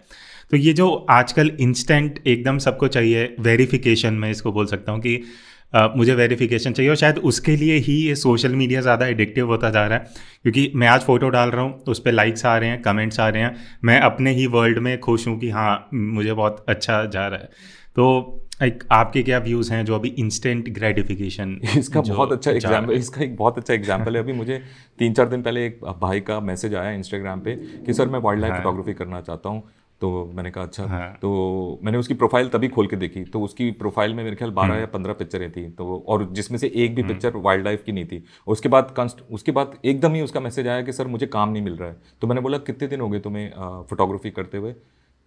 तो 0.51 0.57
ये 0.57 0.73
जो 0.73 0.91
आजकल 1.11 1.51
इंस्टेंट 1.61 2.19
एकदम 2.27 2.59
सबको 2.59 2.89
चाहिए 2.89 3.35
वेरिफिकेशन 3.41 4.15
में 4.15 4.31
इसको 4.31 4.53
बोल 4.53 4.67
सकता 4.67 4.93
हूँ 4.93 5.01
कि 5.01 5.23
Uh, 5.73 5.89
मुझे 5.97 6.15
वेरिफिकेशन 6.15 6.73
चाहिए 6.73 6.91
और 6.91 6.97
शायद 6.97 7.19
उसके 7.21 7.55
लिए 7.57 7.75
ही 7.79 7.93
ये 7.97 8.15
सोशल 8.15 8.55
मीडिया 8.55 8.81
ज़्यादा 8.81 9.07
एडिक्टिव 9.07 9.47
होता 9.47 9.71
जा 9.71 9.87
रहा 9.87 9.99
है। 9.99 10.05
क्योंकि 10.43 10.73
मैं 10.75 10.89
आज 10.89 11.01
फ़ोटो 11.01 11.29
डाल 11.29 11.51
रहा 11.51 11.63
हूँ 11.63 11.85
उस 11.89 12.01
पर 12.01 12.13
लाइक्स 12.13 12.45
आ 12.47 12.57
रहे 12.59 12.71
हैं 12.71 12.81
कमेंट्स 12.83 13.21
आ 13.21 13.29
रहे 13.29 13.43
हैं। 13.43 13.57
मैं 13.85 14.01
अपने 14.01 14.31
ही 14.33 14.47
वर्ल्ड 14.49 14.79
में 14.79 14.99
खुश 15.01 15.27
हूँ 15.29 15.39
कि 15.39 15.51
हाँ 15.51 15.89
मुझे 15.95 16.33
बहुत 16.33 16.65
अच्छा 16.69 17.05
जा 17.07 17.27
रहा 17.27 17.39
है। 17.39 17.49
तो 17.97 18.47
एक 18.63 18.85
आपके 18.93 19.23
क्या 19.23 19.39
व्यूज़ 19.39 19.73
हैं 19.73 19.85
जो 19.85 19.95
अभी 19.95 20.09
इंस्टेंट 20.19 20.69
ग्रेटिफिकेशन 20.75 21.57
इसका 21.79 22.01
बहुत 22.01 22.33
अच्छा 22.33 22.51
एग्ज़ाम्पल 22.51 22.93
इसका 22.95 23.23
एक 23.25 23.37
बहुत 23.37 23.59
अच्छा 23.59 23.75
एग्ज़ाम्पल 23.75 24.17
है। 24.17 24.23
अभी 24.23 24.33
मुझे 24.33 24.63
तीन 24.99 25.13
चार 25.13 25.29
दिन 25.29 25.43
पहले 25.43 25.67
एक 25.67 25.81
भाई 26.03 26.21
का 26.21 26.41
मैसेज 26.43 26.75
आया 26.75 26.91
इंस्टाग्राम 26.91 27.41
पे 27.41 27.55
कि 27.87 27.95
सर 27.95 28.09
मैं 28.09 28.19
वाइल्ड 28.21 28.43
लाइफ 28.43 28.55
फोटोग्राफी 28.55 28.95
करना 28.95 29.21
चाहता 29.21 29.49
हूँ। 29.49 29.63
तो 30.01 30.31
मैंने 30.35 30.51
कहा 30.51 30.65
अच्छा। 30.65 30.85
हाँ। 30.85 31.09
तो 31.23 31.81
मैंने 31.83 31.99
उसकी 31.99 32.15
प्रोफ़ाइल 32.15 32.49
तभी 32.49 32.69
खोल 32.69 32.87
के 32.87 32.97
देखी। 32.97 33.25
तो 33.25 33.41
उसकी 33.41 33.71
प्रोफ़ाइल 33.71 34.15
में 34.15 34.23
मेरे 34.25 34.37
ख्याल 34.37 34.51
बारह 34.51 34.69
हम्म। 34.69 34.81
या 34.81 34.87
पंद्रह 34.87 35.13
पिक्चरें 35.13 35.51
थी। 35.53 35.69
तो 35.71 36.05
और 36.09 36.27
जिसमें 36.33 36.59
से 36.59 36.73
एक 36.75 36.95
भी 36.95 37.03
पिक्चर 37.03 37.37
वाइल्ड 37.37 37.65
लाइफ 37.65 37.83
की 37.83 37.93
नहीं 37.93 38.05
थी। 38.05 38.23
उसके 38.47 38.69
बाद 38.69 38.95
कंस्ट 38.97 39.21
उसके 39.31 39.53
बाद 39.53 39.77
एकदम 39.85 40.15
ही 40.15 40.21
उसका 40.21 40.41
मैसेज 40.41 40.69
आया 40.69 40.83
कि 40.83 40.93
सर 40.93 41.07
मुझे 41.07 41.27
काम 41.27 41.49
नहीं 41.49 41.63
मिल 41.63 41.77
रहा 41.77 41.89
है। 41.89 41.97
तो 42.21 42.27
मैंने 42.27 42.41
बोला 42.41 42.59
कितने 42.59 42.89
दिन 42.89 43.01
हो 43.01 43.09
गए 43.09 43.21
तुम्हें 43.21 43.51
फोटोग्राफी 43.91 44.31
करते 44.31 44.59
हुए? 44.59 44.73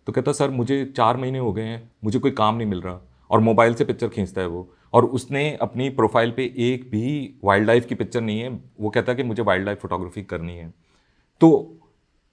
तो 0.08 0.12
कहता 0.12 0.32
सर 0.32 0.50
मुझे 0.50 0.86
चार 0.98 1.18
महीने 1.18 1.40
हो 1.40 1.52
गए 1.54 1.64
हैं। 1.64 1.92
मुझे 2.04 2.20
कोई 2.20 2.32
काम 2.32 2.56
नहीं 2.56 2.68
मिल 2.68 2.82
रहा। 2.82 3.00
और 3.32 3.40
मोबाइल 3.40 3.74
से 3.74 3.86
पिक्चर 3.86 4.08
खींचता 4.08 4.42
है 4.42 4.48
वो। 4.48 4.68
और 4.94 5.06
उसने 5.06 5.50
अपनी 5.62 5.90
प्रोफ़ाइल 5.90 6.32
पे 6.32 6.44
एक 6.58 6.90
भी 6.92 7.34
वाइल्ड 7.44 7.68
लाइफ 7.68 7.86
की 7.86 7.96
पिक्चर 7.96 8.22
नहीं 8.22 8.40
है। 8.40 8.50
वो 8.82 8.90
कहता 8.90 9.14
कि 9.14 9.24
मुझे 9.24 9.44
वाइल्ड 9.44 9.66
लाइफ 9.66 9.82
फोटोग्राफी 9.82 10.24
करनी 10.24 10.58
है। 10.58 10.74
तो 11.42 11.50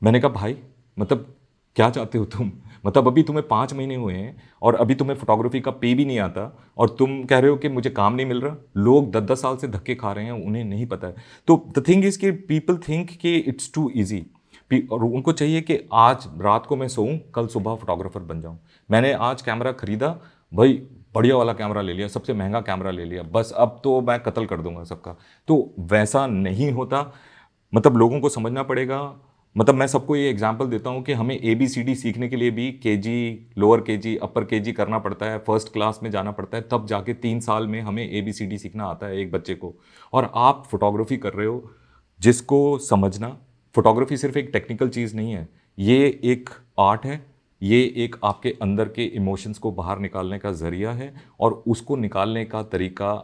मैंने 0.03 0.21
कहा 0.21 0.31
भाई 0.31 0.57
मतलब 0.99 1.35
क्या 1.77 1.91
चाहते 1.91 2.19
हो 2.19 2.25
तुम? 2.25 2.53
मतलब 2.87 3.07
अभी 3.07 3.23
तुम्हें 3.23 3.49
पाँच 3.49 3.73
महीने 3.75 3.95
हुए 3.95 4.15
हैं 4.15 4.43
और 4.63 4.75
अभी 4.75 4.95
तुम्हें 4.95 5.17
फोटोग्राफी 5.17 5.61
का 5.61 5.71
पे 5.71 5.95
भी 5.95 6.05
नहीं 6.05 6.19
आता 6.19 6.73
और 6.79 6.89
तुम 6.89 7.25
कह 7.25 7.39
रहे 7.39 7.51
हो 7.51 7.57
कि 7.57 7.69
मुझे 7.69 7.91
काम 7.91 8.15
नहीं 8.15 8.27
मिल 8.27 8.41
रहा। 8.41 8.57
लोग 8.77 9.11
दस 9.11 9.23
दस 9.23 9.43
साल 9.43 9.57
से 9.57 9.69
धक्के 9.69 9.95
खा 9.95 10.13
रहे 10.13 10.25
हैं, 10.25 10.33
उन्हें 10.33 10.65
नहीं 10.65 10.87
पता 10.87 11.07
है। 11.07 11.15
तो 11.47 11.73
द 11.79 11.85
थिंग 11.89 12.05
इज़ 12.05 12.19
कि 12.19 12.31
पीपल 12.31 12.77
थिंक 12.77 13.11
कि 13.11 13.37
इट्स 13.37 13.73
टू 13.75 13.91
ईजी 13.97 14.27
और 14.93 15.05
उनको 15.05 15.33
चाहिए 15.33 15.61
कि 15.61 15.79
आज 15.93 16.29
रात 16.41 16.67
को 16.67 16.77
मैं 16.77 16.89
सोऊं, 16.89 17.19
कल 17.35 17.47
सुबह 17.47 17.75
फोटोग्राफर 17.75 18.21
बन 18.21 18.41
जाऊँ। 18.41 18.59
मैंने 18.91 19.13
आज 19.13 19.43
कैमरा 19.43 19.73
खरीदा, 19.73 20.21
भाई 20.55 20.73
बढ़िया 21.15 21.37
वाला 21.37 21.53
कैमरा 21.53 21.83
ले 21.83 21.93
लिया, 21.93 22.09
सबसे 22.09 22.35
महँगा 22.35 22.61
कैमरा 22.61 22.91
ले 22.91 23.05
लिया। 23.05 23.23
बस 23.23 23.53
अब 23.57 23.81
तो 23.85 24.01
मैं 24.01 24.21
कत्ल 24.21 24.47
कर 24.47 24.61
दूँगा 24.61 24.85
सबका। 24.85 25.17
तो 25.49 25.75
वैसा 25.79 26.27
नहीं 26.27 26.73
होता। 26.73 27.13
मतलब 27.75 27.97
लोगों 27.97 28.21
को 28.21 28.29
समझना 28.29 28.63
पड़ेगा 28.63 29.01
मतलब 29.57 29.75
मैं 29.75 29.87
सबको 29.87 30.17
ये 30.17 30.29
एग्ज़ाम्पल 30.31 30.67
देता 30.67 30.91
हूँ 30.91 31.03
कि 31.03 31.13
हमें 31.13 31.35
ए 31.37 31.55
बी 31.55 31.67
सी 31.69 31.83
डी 31.83 31.95
सीखने 31.95 32.29
के 32.29 32.37
लिए 32.37 32.51
भी 32.51 32.71
के 32.73 32.97
जी 32.97 33.47
लोअर 33.59 33.81
के 33.81 33.97
जी 33.97 34.15
अपर 34.19 34.45
के 34.45 34.61
जी 34.61 34.73
करना 34.73 34.99
पड़ता 34.99 35.27
है 35.27 35.39
फ़र्स्ट 35.39 35.73
क्लास 35.73 35.99
में 36.03 36.11
जाना 36.11 36.31
पड़ता 36.31 36.57
है, 36.57 36.63
तब 36.63 36.87
जाके 36.87 37.15
तीन 37.15 37.41
साल 37.41 37.67
में 37.67 37.81
हमें 37.81 38.09
ए 38.09 38.21
बी 38.21 38.33
सी 38.33 38.47
डी 38.47 38.59
सीखना 38.59 38.85
आता 38.85 39.07
है 39.07 39.21
एक 39.21 39.33
बच्चे 39.33 39.55
को। 39.55 39.75
और 40.13 40.31
आप 40.37 40.63
फोटोग्राफी 40.71 41.17
कर 41.17 41.33
रहे 41.33 41.47
हो 41.47 41.71
जिसको 42.21 42.79
समझना 42.81 43.37
फोटोग्राफी 43.75 44.17
सिर्फ़ 44.17 44.39
एक 44.39 44.51
टेक्निकल 44.53 44.89
चीज़ 44.89 45.17
नहीं 45.17 45.33
है, 45.33 45.49
ये 45.79 46.21
एक 46.25 46.51
आर्ट 46.81 47.07
है, 47.07 47.21
ये 47.63 47.83
एक 47.97 48.17
आपके 48.25 48.55
अंदर 48.63 48.89
के 48.89 49.05
इमोशंस 49.07 49.59
को 49.59 49.71
बाहर 49.73 49.99
निकालने 49.99 50.39
का 50.39 50.53
ज़रिया 50.55 50.93
है 50.93 51.15
और 51.41 51.63
उसको 51.67 51.97
निकालने 51.99 52.45
का 52.45 52.63
तरीका 52.65 53.15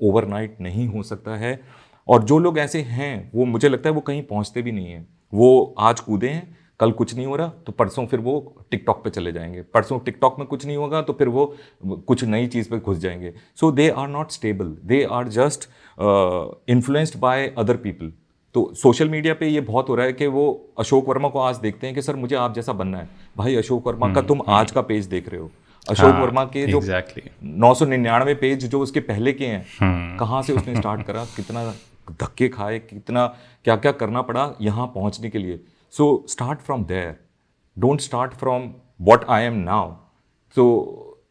ओवरनाइट 0.00 0.60
नहीं 0.60 0.86
हो 0.88 1.02
सकता 1.04 1.36
है। 1.36 1.60
और 2.08 2.24
जो 2.24 2.38
लोग 2.38 2.58
ऐसे 2.58 2.80
हैं, 2.80 3.30
वो 3.34 3.44
मुझे 3.44 3.68
लगता 3.68 3.88
है 3.88 3.94
वो 3.94 4.00
कहीं 4.02 4.22
पहुँचते 4.24 4.62
भी 4.62 4.72
नहीं 4.72 4.86
हैं। 4.86 5.06
वो 5.32 5.74
आज 5.78 6.00
कूदे 6.00 6.28
हैं 6.28 6.56
कल 6.80 6.90
कुछ 6.92 7.14
नहीं 7.14 7.26
हो 7.26 7.36
रहा 7.36 7.48
तो 7.66 7.72
परसों 7.72 8.06
फिर 8.06 8.20
वो 8.20 8.32
टिकटॉक 8.70 9.02
पे 9.04 9.10
चले 9.10 9.32
जाएँगे। 9.32 9.62
परसों 9.74 9.98
टिकटॉक 9.98 10.38
में 10.38 10.46
कुछ 10.48 10.66
नहीं 10.66 10.76
होगा 10.76 11.00
तो 11.02 11.12
फिर 11.12 11.28
वो 11.28 11.44
कुछ 11.86 12.24
नई 12.24 12.46
चीज़ 12.46 12.68
पे 12.70 12.78
घुस 12.78 12.98
जाएँगे। 12.98 13.32
So 13.56 13.70
they 13.72 13.88
are 13.90 14.08
not 14.08 14.30
stable 14.30 14.76
they 14.84 15.02
are 15.12 15.28
just 15.28 15.68
influenced 16.70 17.18
by 17.20 17.52
other 17.58 17.76
people 17.76 18.12
तो 18.54 18.70
सोशल 18.74 19.08
मीडिया 19.08 19.34
पे 19.34 19.46
ये 19.46 19.60
बहुत 19.62 19.88
हो 19.88 19.94
रहा 19.94 20.06
है 20.06 20.12
कि 20.12 20.26
वो 20.28 20.44
अशोक 20.78 21.08
वर्मा 21.08 21.28
को 21.28 21.38
आज 21.40 21.56
देखते 21.58 21.86
हैं 21.86 21.94
कि 21.96 22.02
सर 22.02 22.16
मुझे 22.16 22.36
आप 22.36 22.54
जैसा 22.54 22.72
बनना 22.72 22.98
है। 22.98 23.08
भाई 23.36 23.54
अशोक 23.56 23.86
वर्मा 23.86 24.06
का 24.06 24.12
हम्म, 24.12 24.28
तुम 24.28 24.42
आज 24.48 24.70
का 24.70 24.82
पेज 24.82 25.06
देख 25.06 25.28
रहे 25.28 25.40
हो। 25.40 25.50
अशोक 25.86 26.12
हाँ, 26.12 26.22
वर्मा 26.22 26.44
के 26.46 26.66
जो 26.66 26.80
नौ 27.42 27.74
सौ 27.74 27.84
निन्यानवे 27.84 28.34
पेज 28.34 28.64
जो 28.66 28.80
उसके 28.80 29.00
पहले 29.02 29.32
के 29.32 29.46
हैं 29.46 29.66
हम्म। 29.80 30.16
कहाँ 30.16 30.42
से 30.42 30.52
उसने 30.52 30.76
स्टार्ट 30.76 31.02
करा? 31.02 31.24
कितना 31.36 31.64
धक्के 32.12 32.48
खाए 32.48 32.78
कितना 32.78 33.26
क्या 33.64 33.76
क्या 33.76 33.92
करना 33.92 34.22
पड़ा 34.22 34.50
यहाँ 34.60 34.86
पहुँचने 34.86 35.30
के 35.30 35.38
लिए। 35.38 35.60
So 35.92 36.24
start 36.28 36.60
from 36.60 36.84
there 36.84 37.14
don't 37.76 38.00
start 38.00 38.34
from 38.34 38.70
what 39.00 39.24
I 39.28 39.42
am 39.42 39.54
now 39.62 39.90
so 40.56 40.62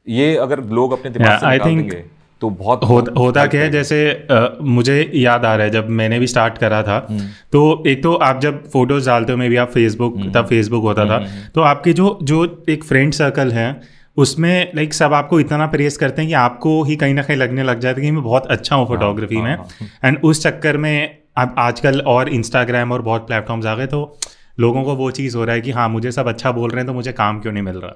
ये 0.10 0.36
अगर 0.38 0.64
लोग 0.72 0.92
अपने 0.92 1.12
दिमाग 1.12 1.40
से 1.40 1.52
निकाल 1.52 1.76
देंगे 1.76 2.04
तो 2.42 2.50
बहुत 2.50 2.84
हो, 2.84 3.00
होता 3.18 3.46
क्या 3.46 3.62
है 3.62 3.70
जैसे 3.72 4.28
आ, 4.32 4.48
मुझे 4.62 5.12
याद 5.16 5.46
आ 5.46 5.56
रहा 5.56 5.66
है 5.66 5.72
जब 5.72 5.90
मैंने 5.90 6.20
भी 6.20 6.28
स्टार्ट 6.28 6.58
करा 6.58 6.82
था 6.84 7.06
हम्म। 7.10 7.28
तो 7.52 7.84
एक 7.88 8.04
तो 8.04 8.14
आप 8.24 8.40
जब 8.42 8.64
फ़ोटोज़ 8.70 9.06
डालते 9.06 9.32
हो 9.32 9.38
मे 9.38 9.48
भी 9.50 9.56
आप 9.56 9.70
फेसबुक 9.70 10.18
हम्म। 10.18 10.32
तब 10.32 10.48
फेसबुक 10.48 10.84
होता 10.84 11.06
था 11.06 11.16
हम्म, 11.16 11.48
तो 11.56 11.62
आपके 11.62 11.94
जो 11.94 12.18
जो 12.24 12.66
एक 12.70 12.84
फ्रेंड 12.84 13.14
सर्कल 13.14 13.52
है 13.52 13.70
उसमें 14.18 14.72
लाइक 14.76 14.94
सब 14.94 15.14
आपको 15.14 15.40
इतना 15.40 15.66
प्रेस 15.68 15.98
करते 15.98 16.22
हैं 16.22 16.30
कि 16.30 16.34
आपको 16.34 16.84
ही 16.84 16.96
कहीं 16.96 17.14
ना 17.14 17.22
कहीं 17.24 17.38
लगने 17.38 17.64
लग 17.64 17.80
जाता 17.80 18.00
है 18.02 18.06
कि 18.06 18.12
मैं 18.12 18.24
बहुत 18.24 18.46
अच्छा 18.46 18.76
हूँ 18.76 18.88
फोटोग्राफी 18.88 19.36
हाँ, 19.36 19.44
में। 19.44 19.52
एंड 19.52 19.60
हाँ, 19.60 20.12
हाँ। 20.12 20.22
उस 20.24 20.44
चक्कर 20.44 20.78
में 20.78 21.18
अब 21.38 21.56
आजकल 21.58 22.02
और 22.02 22.30
इंस्टाग्राम 22.30 22.92
और 22.92 23.02
बहुत 23.02 23.28
प्लेटफॉर्म्स 23.28 23.66
आ 23.66 23.76
गए 23.76 23.88
तो 23.88 24.18
लोगों 24.60 24.84
को 24.84 24.96
वो 24.96 25.12
चीज़ 25.12 25.38
हो 25.38 25.44
रहा 25.44 25.56
है 25.56 25.62
कि 25.62 25.72
हाँ 25.72 25.90
मुझे 25.90 26.12
सब 26.12 26.28
अच्छा 26.28 26.52
बोल 26.52 26.70
रहे 26.70 26.80
हैं 26.80 26.88
तो 26.88 26.94
मुझे 26.94 27.12
काम 27.12 27.40
क्यों 27.42 27.54
नहीं 27.54 27.64
मिल 27.64 27.76
रहा? 27.76 27.92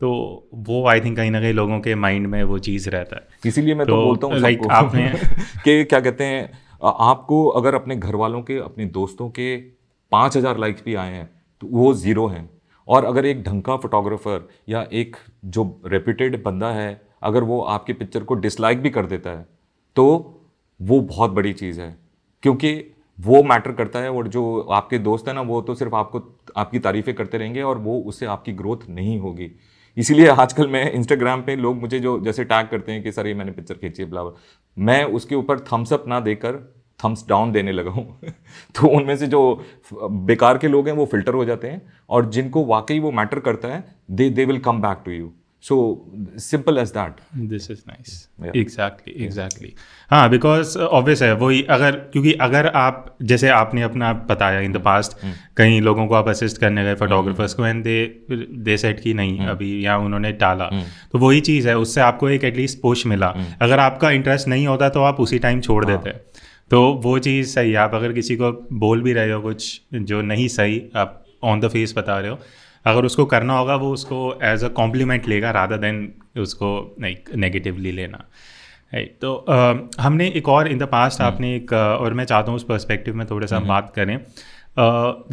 तो 0.00 0.48
वो 0.54 0.86
आई 0.88 1.00
थिंक 1.00 1.16
कहीं 1.16 1.30
ना 1.30 1.40
कहीं 1.40 1.52
लोगों 1.52 1.80
के 1.80 1.94
माइंड 1.94 2.26
में 2.26 2.42
वो 2.44 2.58
चीज़ 2.58 2.88
रहता 2.90 3.16
है। 3.16 3.48
इसीलिए 3.48 3.74
मैं 3.74 3.86
तो, 3.86 3.92
तो 3.92 4.04
बोलता 4.04 4.26
हूँ 4.26 4.38
लाइक 4.38 4.66
आपने 4.70 5.08
कि 5.64 5.84
क्या 5.84 6.00
कहते 6.00 6.24
हैं 6.24 6.50
आपको 6.82 7.46
अगर 7.48 7.74
अपने 7.74 7.96
घर 7.96 8.14
वालों 8.14 8.42
के 8.42 8.58
अपने 8.58 8.84
दोस्तों 8.84 9.28
के 9.30 9.56
पाँच 10.12 10.36
हज़ार 10.36 10.58
लाइक्स 10.58 10.82
भी 10.84 10.94
आए 10.94 11.12
हैं 11.12 11.30
तो 11.62 11.66
वो 11.70 11.94
ज़ीरो 11.94 12.26
हैं। 12.26 12.55
और 12.88 13.04
अगर 13.04 13.26
एक 13.26 13.42
ढंग 13.42 13.62
का 13.62 13.76
फोटोग्राफर 13.76 14.48
या 14.68 14.86
एक 14.92 15.16
जो 15.44 15.64
रेप्यूटेड 15.86 16.42
बंदा 16.42 16.70
है, 16.70 17.00
अगर 17.22 17.42
वो 17.42 17.60
आपके 17.60 17.92
पिक्चर 17.92 18.24
को 18.24 18.34
डिसलाइक 18.34 18.80
भी 18.82 18.90
कर 18.90 19.06
देता 19.06 19.30
है 19.30 19.46
तो 19.96 20.06
वो 20.80 21.00
बहुत 21.00 21.30
बड़ी 21.30 21.52
चीज़ 21.52 21.80
है। 21.80 21.96
क्योंकि 22.42 22.72
वो 23.18 23.42
मैटर 23.42 23.72
करता 23.72 23.98
है, 23.98 24.10
और 24.10 24.28
जो 24.28 24.60
आपके 24.60 24.98
दोस्त 24.98 25.28
हैं 25.28 25.34
ना, 25.34 25.40
वो 25.40 25.60
तो 25.62 25.74
सिर्फ़ 25.74 25.94
आपको, 25.94 26.20
आपकी 26.56 26.78
तारीफ़ें 26.78 27.14
करते 27.16 27.38
रहेंगे 27.38 27.62
और 27.62 27.78
वो 27.78 27.98
उससे 28.00 28.26
आपकी 28.26 28.52
ग्रोथ 28.52 28.78
नहीं 28.88 29.18
होगी। 29.20 29.50
इसीलिए 29.96 30.26
आजकल 30.28 30.68
मैं 30.68 30.92
इंस्टाग्राम 30.92 31.42
पे 31.42 31.56
लोग 31.56 31.80
मुझे 31.80 32.00
जो, 32.00 32.18
जैसे 32.20 32.44
टैग 32.44 32.68
करते 32.68 32.92
हैं 32.92 33.02
कि, 33.02 33.12
सर, 33.12 33.26
ये 33.26 33.34
मैंने 33.34 33.52
पिक्चर 33.52 33.74
खींची 33.74 34.04
ब्लावर 34.04 34.34
मैं 34.78 35.04
उसके 35.04 35.34
ऊपर 35.34 35.60
थम्सअप 35.60 36.04
ना 36.08 36.20
देकर 36.20 36.75
थम्स 37.04 37.24
डाउन 37.28 37.52
देने 37.52 37.72
लगा 37.72 37.90
हूँ। 37.90 38.20
तो 38.74 38.88
उनमें 38.88 39.16
से 39.16 39.26
जो 39.26 39.66
बेकार 40.10 40.58
के 40.58 40.68
लोग 40.68 40.88
हैं 40.88 40.94
वो 40.94 41.06
फ़िल्टर 41.06 41.34
हो 41.34 41.44
जाते 41.44 41.68
हैं 41.68 41.82
और 42.10 42.30
जिनको 42.30 42.64
वाकई 42.64 42.98
वो 42.98 43.12
मैटर 43.12 43.38
करता 43.38 43.68
है 43.68 43.84
they 44.10 44.30
they 44.30 44.44
will 44.44 44.58
come 44.58 44.80
back 44.80 44.98
to 45.04 45.10
you 45.10 45.32
so 45.62 46.06
simple 46.38 46.78
as 46.78 46.88
that 46.88 47.16
this 47.36 47.70
is 47.70 47.78
nice 47.88 48.28
exactly 48.56 49.24
exactly 49.24 49.74
हाँ 50.10 50.30
बिकॉज़ 50.30 50.78
ऑब्वियस 50.78 51.22
है 51.22 51.34
वही 51.34 51.62
अगर 51.62 51.90
क्योंकि 51.90 52.32
अगर 52.32 52.66
आप 52.66 53.16
जैसे 53.22 53.48
आपने 53.48 53.82
अपना 53.82 54.12
बताया 54.12 54.60
इन 54.60 54.72
द 54.72 54.76
पास्ट 54.76 55.18
कई 55.56 55.80
लोगों 55.80 56.06
को 56.06 56.14
आप 56.14 56.28
असिस्ट 56.28 56.58
करने 56.58 56.84
गए 56.84 56.94
फोटोग्राफर्स 56.94 57.54
को 57.54 57.66
एंड 57.66 57.84
दे 57.84 58.24
दे 58.52 58.76
सेट 58.76 59.00
की 59.00 59.14
नहीं 59.14 59.38
hmm. 59.38 59.48
अभी 59.48 59.86
या 59.86 59.96
उन्होंने 59.96 60.32
टाला। 60.32 60.70
hmm. 60.70 61.12
तो 61.12 61.18
वही 61.18 61.40
चीज़ 61.40 61.68
है 61.68 61.78
उससे 61.78 62.00
आपको 62.00 62.28
एक 62.28 62.44
एटलीस्ट 62.44 62.80
पुश 62.80 63.06
मिला. 63.06 63.34
अगर 63.62 63.78
आपका 63.78 64.10
इंटरेस्ट 64.10 64.48
नहीं 64.48 64.66
होता 64.66 64.88
तो 64.88 65.02
आप 65.02 65.20
उसी 65.20 65.38
टाइम 65.38 65.60
छोड़ 65.60 65.90
हाँ. 65.90 66.02
देते। 66.02 66.20
तो 66.70 66.82
वो 67.02 67.18
चीज़ 67.18 67.48
सही 67.48 67.70
है 67.70 67.76
आप 67.76 67.94
अगर 67.94 68.12
किसी 68.12 68.36
को 68.36 68.52
बोल 68.72 69.02
भी 69.02 69.12
रहे 69.12 69.32
हो 69.32 69.40
कुछ 69.40 69.80
जो 69.94 70.20
नहीं 70.22 70.48
सही 70.48 70.82
आप 70.96 71.22
ऑन 71.44 71.60
द 71.60 71.68
फेस 71.68 71.94
बता 71.96 72.18
रहे 72.18 72.30
हो 72.30 72.38
अगर 72.84 73.04
उसको 73.04 73.24
करना 73.24 73.58
होगा 73.58 73.76
वो 73.76 73.92
उसको 73.92 74.38
एज 74.42 74.64
अ 74.64 74.68
कॉम्प्लीमेंट 74.68 75.28
लेगा 75.28 75.50
राधा 75.50 75.76
देन 75.76 76.12
उसको 76.38 76.96
लाइक 77.00 77.30
नेगेटिवली 77.36 77.92
लेना। 77.92 78.24
तो 78.92 79.30
uh, 79.50 80.00
हमने 80.00 80.28
एक 80.28 80.48
और 80.48 80.68
इन 80.68 80.78
द 80.78 80.82
पास्ट 80.82 81.20
आपने 81.20 81.54
एक 81.56 81.72
और 81.72 82.14
मैं 82.14 82.24
चाहता 82.24 82.50
हूँ 82.50 82.56
उस 82.56 82.64
पर्सपेक्टिव 82.64 83.14
में 83.14 83.26
थोड़ा 83.26 83.46
सा 83.46 83.58
बात 83.60 83.92
करें। 83.96 84.18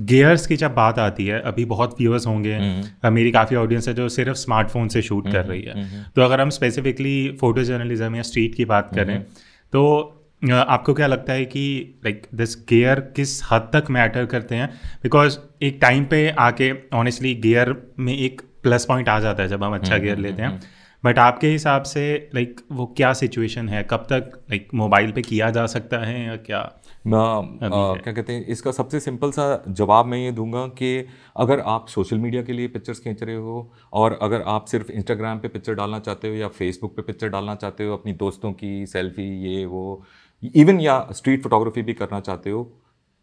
गियर्स 0.02 0.48
की 0.48 0.56
जब 0.56 0.74
बात 0.76 1.00
आती 1.00 1.26
है 1.26 1.40
अभी 1.42 1.66
बहुत 1.66 1.96
व्यूअर्स 2.00 2.28
होंगे 2.28 2.58
uh, 3.04 3.12
मेरी 3.12 3.32
काफ़ी 3.32 3.56
ऑडियंस 3.56 3.88
है 3.88 3.94
जो 3.94 4.10
सिर्फ़ 4.10 4.38
स्मार्टफ़ोन 4.38 4.88
से 4.88 5.02
शूट 5.02 5.32
कर 5.32 5.46
रही 5.46 5.62
है। 5.62 6.04
तो 6.16 6.22
अगर 6.22 6.42
हम 6.42 6.50
स्पेसिफिकली 6.50 7.16
फ़ोटो 7.42 7.64
जर्नलिज्म 7.64 8.16
या 8.16 8.22
स्ट्रीट 8.22 8.56
की 8.56 8.66
बात 8.66 8.90
करें 8.96 9.22
तो 9.74 9.84
आपको 10.44 10.94
क्या 10.94 11.08
लगता 11.08 11.34
है 11.34 11.46
कि 11.46 12.00
लाइक 12.06 12.28
दिस 12.36 12.56
गेयर 12.70 13.00
किस 13.16 13.40
हद 13.52 13.70
तक 13.74 13.90
मैटर 13.90 14.26
करते 14.26 14.56
हैं? 14.56 14.70
बिकॉज़ 15.04 15.38
एक 15.64 15.78
टाइम 15.82 16.06
पे 16.06 16.30
आके 16.30 16.72
ऑनेस्टली 16.94 17.34
गेयर 17.36 17.76
में 18.00 18.14
एक 18.18 18.42
प्लस 18.64 18.86
पॉइंट 18.86 19.10
आ 19.10 19.20
जाता 19.20 19.44
है 19.44 19.50
जब 19.50 19.64
हम 19.64 19.76
अच्छा 19.76 19.98
गेयर 19.98 20.18
लेते 20.18 20.42
हैं। 20.42 20.62
बट 21.04 21.20
आपके 21.20 21.48
हिसाब 21.48 21.84
से 21.84 22.30
लाइक 22.36 22.62
वो 22.72 22.86
क्या 22.98 23.14
सिचुएशन 23.14 23.70
है? 23.70 23.84
कब 23.84 24.06
तक 24.12 24.32
लाइक 24.50 24.68
मोबाइल 24.74 25.12
पे 25.12 25.22
किया 25.22 25.50
जा 25.50 25.66
सकता 25.66 25.98
है 25.98 26.26
या 26.26 26.36
क्या? 26.36 26.62
मैं 27.08 27.70
क्या 28.04 28.14
कहते 28.14 28.34
हैं 28.34 28.46
इसका 28.46 28.72
सबसे 28.72 29.00
सिंपल 29.00 29.32
सा 29.32 29.64
जवाब 29.70 30.06
मैं 30.06 30.18
ये 30.18 30.32
दूँगा 30.32 30.66
कि 30.68 31.08
अगर 31.38 31.60
आप 31.60 31.88
सोशल 31.88 32.18
मीडिया 32.18 32.44
के 32.44 32.54
लिए 32.54 32.68
पिक्चर्स 32.68 33.00
खींच 33.00 33.24
रहे 33.24 33.36
हो 33.36 33.72
और 33.94 34.18
अगर 34.22 34.42
आप 34.48 34.66
सिर्फ़ 34.66 34.92
इंस्टाग्राम 34.92 35.40
पे 35.40 35.48
पिक्चर 35.48 35.74
डालना 35.74 36.00
चाहते 36.00 36.28
हो 36.28 36.36
या 36.36 36.48
फेसबुक 36.48 36.96
पे 36.96 37.02
पिक्चर 37.02 37.30
डालना 37.30 37.56
चाहते 37.56 37.84
हो 37.84 37.94
अपनी 37.94 38.14
दोस्तों 38.14 38.52
की 38.54 38.86
सेल्फी 38.86 39.28
ये 39.44 39.66
वो 39.66 39.84
इवन 40.44 40.80
या 40.80 41.00
स्ट्रीट 41.12 41.44
फोटोग्राफी 41.44 41.82
भी 41.82 41.94
करना 41.94 42.20
चाहते 42.20 42.50
हो 42.50 42.64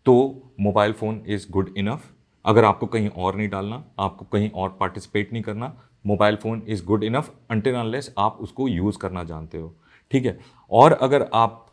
तो 0.06 0.14
mobile 0.60 0.92
phone 0.92 1.22
is 1.26 1.46
good 1.50 1.74
enough 1.76 2.04
अगर 2.44 2.64
आपको 2.64 2.86
कहीं 2.86 3.08
और 3.08 3.36
नहीं 3.36 3.48
डालना, 3.48 3.82
आपको 3.98 4.24
कहीं 4.24 4.50
और 4.50 4.76
पार्टिसिपेट 4.80 5.32
नहीं 5.32 5.42
करना 5.42 5.74
mobile 6.04 6.36
phone 6.36 6.62
is 6.68 6.84
good 6.84 7.04
enough 7.04 7.32
until 7.50 7.74
unless 7.74 8.12
आप 8.18 8.38
उसको 8.40 8.68
यूज़ 8.68 8.98
करना 8.98 9.24
जानते 9.24 9.58
हो। 9.58 9.74
ठीक 10.12 10.26
है? 10.26 10.38
और 10.70 10.92
अगर 10.92 11.28
आप 11.34 11.66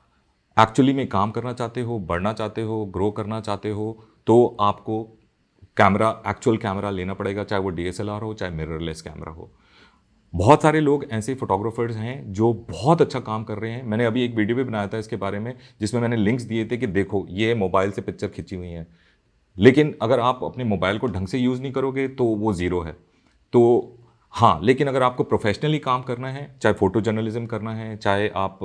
एक्चुअली 0.58 0.94
में 0.94 1.08
काम 1.08 1.32
करना 1.32 1.54
चाहते 1.54 1.82
हो, 1.82 2.00
बढ़ना 2.00 2.34
चाहते 2.34 2.62
हो 2.62 2.86
ग्रो 2.86 3.10
करना 3.12 3.40
चाहते 3.42 3.70
हो 3.70 3.98
तो 4.28 4.58
आपको 4.62 5.04
कैमरा 5.78 6.10
एक्चुअल 6.28 6.58
कैमरा 6.58 6.90
लेना 6.90 7.14
पड़ेगा, 7.14 7.44
चाहे 7.44 7.62
वो 7.62 7.70
डीएसएलआर 7.70 8.22
हो, 8.22 8.34
चाहे 8.34 8.52
मिररलेस 8.52 9.02
कैमरा 9.02 9.32
हो। 9.32 9.52
बहुत 10.34 10.62
सारे 10.62 10.80
लोग 10.80 11.06
ऐसे 11.12 11.34
फोटोग्राफर्स 11.36 11.96
हैं 11.96 12.34
जो 12.34 12.54
बहुत 12.70 13.02
अच्छा 13.02 13.20
काम 13.20 13.44
कर 13.44 13.58
रहे 13.58 13.72
हैं। 13.72 13.84
मैंने 13.84 14.06
अभी 14.06 14.24
एक 14.26 14.36
वीडियो 14.36 14.58
भी 14.58 14.64
बनाया 14.64 14.88
था 14.88 14.98
इसके 14.98 15.16
बारे 15.16 15.40
में, 15.40 15.54
जिसमें 15.82 16.02
मैंने 16.02 16.16
लिंक्स 16.16 16.44
दिए 16.44 16.66
थे 16.66 16.78
कि 16.78 16.88
देखो, 16.88 17.26
ये 17.30 17.54
मोबाइल 17.56 17.92
से 17.92 18.02
पिक्चर 18.02 18.28
खिंची 18.28 18.56
हुई 18.56 18.68
है। 18.68 18.88
लेकिन 19.58 19.96
अगर 20.02 20.20
आप 20.20 20.40
अपने 20.44 20.64
मोबाइल 20.64 20.98
को 21.00 21.08
ढंग 21.08 21.28
से 21.28 21.38
यूज़ 21.38 21.62
नहीं 21.62 21.72
करोगे 21.72 22.08
तो 22.08 22.26
वो 22.26 22.54
ज़ीरो 22.54 22.82
है। 22.82 22.92
तो 23.54 23.97
हाँ 24.34 24.60
लेकिन 24.64 24.88
अगर 24.88 25.04
आपको 25.04 25.24
प्रोफेशनली 25.24 25.78
काम 25.80 26.02
करना 26.04 26.30
है, 26.30 26.42
चाहे 26.62 26.74
फ़ोटो 26.76 27.02
जर्नलिज्म 27.02 27.46
करना 27.46 27.72
है, 27.74 27.96
चाहे 27.98 28.28
आप 28.36 28.60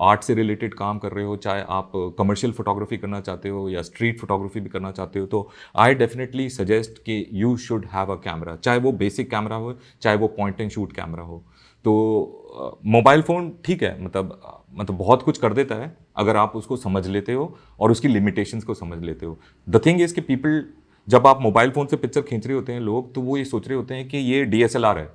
आर्ट 0.00 0.22
से 0.22 0.34
रिलेटेड 0.34 0.74
काम 0.74 0.98
कर 0.98 1.12
रहे 1.12 1.24
हो, 1.24 1.36
चाहे 1.36 1.62
आप 1.68 1.92
कमर्शियल 2.18 2.52
फोटोग्राफी 2.52 2.96
करना 2.96 3.20
चाहते 3.20 3.48
हो 3.48 3.68
या 3.68 3.82
स्ट्रीट 3.82 4.18
फोटोग्राफी 4.20 4.60
भी 4.60 4.68
करना 4.70 4.90
चाहते 4.92 5.18
हो 5.18 5.26
तो 5.26 5.48
आई 5.76 5.94
डेफिनेटली 5.94 6.48
सजेस्ट 6.50 6.98
कि 6.98 7.24
you 7.32 7.56
should 7.58 7.86
have 7.92 8.12
a 8.12 8.16
camera 8.24 8.56
चाहे 8.56 8.78
वो 8.78 8.92
बेसिक 8.94 9.30
कैमरा 9.30 9.56
हो, 9.56 9.74
चाहे 10.02 10.16
वो 10.16 10.28
पॉइंट 10.28 10.60
एंड 10.60 10.70
शूट 10.70 10.92
कैमरा 10.92 11.22
हो। 11.24 11.42
तो 11.84 12.78
मोबाइल 12.86 13.22
फ़ोन 13.22 13.52
ठीक 13.64 13.82
है 13.82 13.96
मतलब 14.04 14.40
मतलब 14.72 14.96
बहुत 14.98 15.22
कुछ 15.22 15.38
कर 15.38 15.52
देता 15.52 15.74
है, 15.74 15.96
अगर 16.16 16.36
आप 16.36 16.56
उसको 16.56 16.76
समझ 16.76 17.06
लेते 17.08 17.32
हो 17.32 17.54
और 17.80 17.90
उसकी 17.90 18.08
लिमिटेशंस 18.08 18.64
को 18.64 18.74
समझ 18.74 19.02
लेते 19.02 19.26
हो। 19.26 19.38
द 19.66 19.80
थिंग 19.86 20.00
इज़ 20.00 20.14
कि 20.14 20.20
पीपल 20.22 20.64
जब 21.08 21.26
आप 21.26 21.40
मोबाइल 21.42 21.70
फ़ोन 21.70 21.86
से 21.86 21.96
पिक्चर 21.96 22.20
खींच 22.20 22.46
रहे 22.46 22.56
होते 22.56 22.72
हैं 22.72 22.80
लोग 22.80 23.14
तो 23.14 23.20
वो 23.20 23.36
ये 23.36 23.44
सोच 23.44 23.68
रहे 23.68 23.76
होते 23.76 23.94
हैं 23.94 24.08
कि 24.08 24.18
ये 24.18 24.44
डीएसएलआर 24.44 24.98
है। 24.98 25.08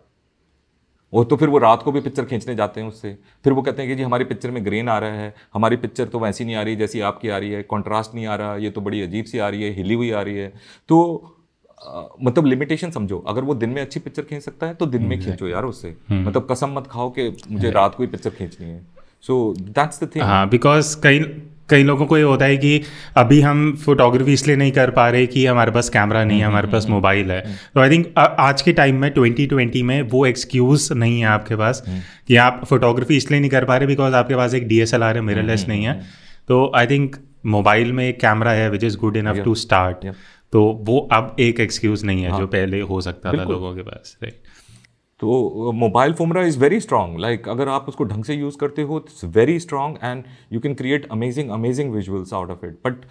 और 1.14 1.26
तो 1.26 1.36
फिर 1.36 1.50
वो 1.50 1.58
रात 1.58 1.84
को 1.84 1.92
भी 1.92 2.02
पिक्चर 2.02 2.26
खींचने 2.26 2.56
जाते 2.56 2.82
हैं 2.82 2.88
उससे। 2.88 3.14
फिर 3.46 3.54
वो 3.54 3.62
कहते 3.62 3.82
हैं 3.82 3.92
कि 3.92 3.96
जी 3.96 4.04
हमारी 4.04 4.24
पिक्चर 4.24 4.52
में 4.52 4.64
ग्रेन 4.66 4.90
आ 4.90 4.98
रहा 5.00 5.12
है 5.12 5.34
हमारी 5.54 5.76
पिक्चर 5.76 6.06
तो 6.06 6.20
वैसी 6.20 6.46
नहीं 6.46 6.56
आ 6.56 6.62
रही 6.62 6.76
जैसी 6.76 7.00
आपकी 7.02 7.30
आ 7.30 7.38
रही 7.38 7.52
है 7.52 7.62
कॉन्ट्रास्ट 7.64 8.16
नहीं 8.16 8.26
आ 8.26 8.36
रहा 8.36 8.56
ये 8.56 8.70
तो 8.70 8.82
बड़ी 8.82 9.02
अजीब 9.02 9.26
सी 9.26 9.38
आ 9.38 9.50
रही 9.50 9.64
है 9.64 9.70
हिली 9.74 9.94
हुई 9.94 10.12
आ 10.12 10.22
रही 10.22 10.36
है। 10.36 10.52
तो 10.90 10.98
आ, 11.82 12.04
मतलब 12.24 12.46
लिमिटेशन 12.46 12.92
समझो 12.92 13.20
अगर 13.28 13.44
वो 13.44 13.56
दिन 13.56 13.70
में 13.70 13.82
अच्छी 13.82 14.00
पिक्चर 14.00 14.24
खींच 14.24 14.44
सकता 14.44 14.68
है 14.68 14.74
तो 14.74 14.86
दिन 14.86 15.04
में 15.04 15.20
खींचो 15.20 15.48
यार 15.48 15.66
उससे। 15.66 15.96
हम्म। 16.10 16.28
मतलब 16.28 16.48
कसम 16.52 16.74
मत 16.78 16.88
खाओ 16.88 17.10
कि 17.10 17.30
मुझे 17.52 17.72
रात 17.72 17.96
को 17.96 18.04
ही 18.04 18.08
पिक्चर 18.10 18.30
खींचनी 18.30 18.68
है। 18.68 18.86
सो 19.22 19.54
दैट्स 19.60 20.04
द 20.04 20.10
थिंग 20.16 20.24
हाँ 20.24 20.48
बिकॉज़ 20.50 20.96
कई 21.02 21.20
कई 21.74 21.84
लोगों 21.84 22.06
को 22.06 22.18
ये 22.18 22.24
होता 22.24 22.46
है 22.46 22.58
कि 22.58 22.82
अभी 23.18 23.40
हम 23.42 23.62
फोटोग्राफी 23.86 24.34
इसलिए 24.34 24.56
नहीं 24.56 24.72
कर 24.72 24.92
पा 24.92 25.10
रहे 25.10 25.26
कि 25.28 25.46
हमारे 25.46 25.72
पास 25.72 25.90
कैमरा 25.90 26.24
नहीं 26.24 26.40
है 26.40 26.46
हमारे 26.46 26.68
पास 26.68 26.86
मोबाइल 26.90 27.32
है। 27.32 27.42
तो 27.76 27.82
आई 27.82 27.90
थिंक 27.90 28.08
आज 28.18 28.62
के 28.62 28.74
टाइम 28.74 29.02
में 29.02 29.14
2020 29.14 29.82
में 29.84 30.02
वो 30.10 30.26
एक्सक्यूज 30.26 30.88
नहीं 30.94 31.20
है 31.20 31.26
आपके 31.28 31.56
पास 31.56 31.84
कि 32.28 32.36
आप 32.36 32.62
फोटोग्राफी 32.70 33.18
इसलिए 33.18 33.40
नहीं 33.40 33.50
कर 33.50 33.66
पा 33.66 33.78
रहे 33.78 33.88
बिकॉज़ 33.88 34.16
आपके 34.16 34.36
पास 34.36 34.54
एक 34.54 34.68
डी 34.68 34.80
एस 34.80 34.94
एल 34.94 35.04
आर 35.04 35.16
है 35.16 35.22
मेरे 35.22 35.42
लेस 35.44 35.66
नहीं 35.68 35.86
है। 35.86 36.00
तो 36.48 36.72
आई 36.76 36.88
थिंक 36.88 37.16
मोबाइल 37.46 37.92
में 37.92 38.08
एक 38.08 38.20
कैमरा 38.20 38.52
है 38.52 38.70
which 38.70 38.84
is 38.84 38.98
good 38.98 39.18
enough 39.18 39.44
to 39.46 39.56
start 39.56 40.06
तो 40.54 40.64
वो 40.82 40.98
अब 41.12 41.36
एक 41.40 41.60
एक्सक्यूज 41.60 42.04
नहीं 42.06 42.24
है 42.24 42.30
हाँ, 42.30 42.40
जो 42.40 42.48
पहले 42.48 42.80
हो 42.82 43.02
सकता 43.02 43.32
था 43.34 43.44
लोगों 43.44 43.76
के 43.76 43.82
पास 43.82 44.18
राइट 44.24 44.42
तो 45.24 45.72
मोबाइल 45.72 46.14
फोमरा 46.14 46.42
इज़ 46.44 46.58
वेरी 46.60 46.80
स्ट्रॉन्ग 46.80 47.20
लाइक 47.20 47.48
अगर 47.50 47.70
आप 47.70 47.86
उसको 47.88 48.04
ढंग 48.04 48.24
से 48.24 48.36
यूज़ 48.36 48.58
करते 48.58 48.82
हो 48.82 48.98
it's 48.98 49.24
very 49.36 49.60
strong 49.60 49.98
and 50.04 50.24
you 50.54 50.60
can 50.60 50.74
create 50.74 51.08
amazing 51.12 51.50
amazing 51.50 51.94
visuals 51.94 52.34
out 52.34 52.50
of 52.52 52.66
it 52.66 52.74
but 52.88 53.06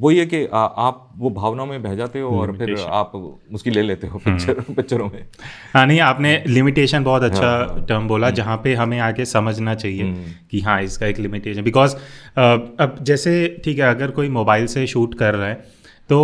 वो 0.00 0.10
ये 0.10 0.24
कि 0.26 0.44
आ, 0.44 0.58
आप 0.58 1.08
वो 1.16 1.30
भावनाओं 1.30 1.66
में 1.66 1.82
बह 1.82 1.94
जाते 1.94 2.20
हो 2.20 2.30
और 2.40 2.56
फिर 2.56 2.74
आप 2.92 3.12
उसकी 3.52 3.70
ले 3.70 3.82
लेते 3.82 4.06
हो 4.06 4.18
पिक्चर 4.18 4.52
हम्म। 4.52 4.74
पिक्चरों 4.74 5.10
में 5.10 5.24
हाँ 5.74 5.86
नहीं 5.86 6.00
आपने 6.00 6.42
लिमिटेशन 6.46 7.04
बहुत 7.04 7.22
अच्छा 7.22 7.46
हाँ, 7.46 7.84
टर्म 7.86 7.98
हाँ। 7.98 8.08
बोला 8.08 8.26
हम्म। 8.26 8.36
जहाँ 8.36 8.56
पे 8.64 8.74
हमें 8.74 8.98
आगे 9.00 9.24
समझना 9.24 9.74
चाहिए। 9.74 10.14
कि 10.50 10.60
हाँ 10.60 10.82
इसका 10.82 11.06
एक 11.06 11.18
लिमिटेशन 11.18 11.62
बिकॉज़ 11.62 11.96
अब 12.36 12.96
जैसे 13.02 13.34
ठीक 13.64 13.78
है 13.78 13.94
अगर 13.94 14.10
कोई 14.10 14.28
मोबाइल 14.28 14.66
से 14.66 14.86
शूट 14.86 15.18
कर 15.18 15.34
रहा 15.34 15.48
है 15.48 15.54
तो 16.10 16.18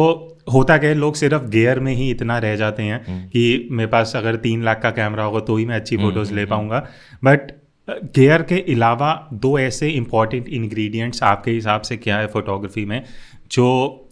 होता 0.46 0.76
क्या 0.78 0.90
है 0.90 0.94
लोग 0.94 1.14
सिर्फ़ 1.14 1.44
गेयर 1.48 1.80
में 1.80 1.92
ही 1.94 2.10
इतना 2.10 2.38
रह 2.38 2.56
जाते 2.56 2.82
हैं 2.82 3.04
हम्म। 3.06 3.28
कि 3.28 3.68
मेरे 3.70 3.90
पास 3.90 4.12
अगर 4.16 4.36
तीन 4.36 4.62
लाख 4.64 4.80
का 4.82 4.90
कैमरा 4.90 5.24
होगा 5.24 5.40
तो 5.40 5.56
ही 5.56 5.66
मैं 5.66 5.76
अच्छी 5.76 5.96
फ़ोटोज़ 5.96 6.28
हम्म, 6.28 6.36
ले 6.36 6.42
हम्म, 6.42 6.50
पाऊँगा। 6.50 6.86
बट 7.24 7.52
गेयर 8.16 8.42
के 8.42 8.58
अलावा 8.74 9.28
दो 9.32 9.58
ऐसे 9.58 9.88
इंपॉर्टेंट 9.90 10.48
इंग्रेडिएंट्स 10.48 11.22
आपके 11.22 11.50
हिसाब 11.50 11.82
से 11.82 11.96
क्या 11.96 12.18
है 12.18 12.26
फोटोग्राफी 12.26 12.84
में 12.84 13.02
जो 13.50 13.66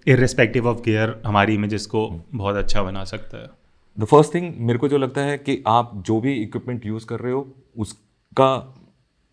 इरिस्पेक्टिव 0.08 0.68
ऑफ़ 0.68 0.80
गेयर 0.82 1.20
हमारी 1.26 1.54
इमेजेस 1.54 1.86
को 1.86 2.08
बहुत 2.34 2.56
अच्छा 2.56 2.82
बना 2.82 3.04
सकता 3.04 3.38
है। 3.38 3.48
द 3.96 4.04
फ़र्स्ट 4.04 4.34
थिंग 4.34 4.52
मेरे 4.58 4.78
को 4.78 4.88
जो 4.88 4.98
लगता 4.98 5.20
है 5.20 5.38
कि 5.38 5.62
आप 5.66 6.02
जो 6.06 6.20
भी 6.20 6.32
इक्विपमेंट 6.34 6.86
यूज़ 6.86 7.06
कर 7.06 7.20
रहे 7.20 7.32
हो 7.32 7.46
उसका 7.78 8.50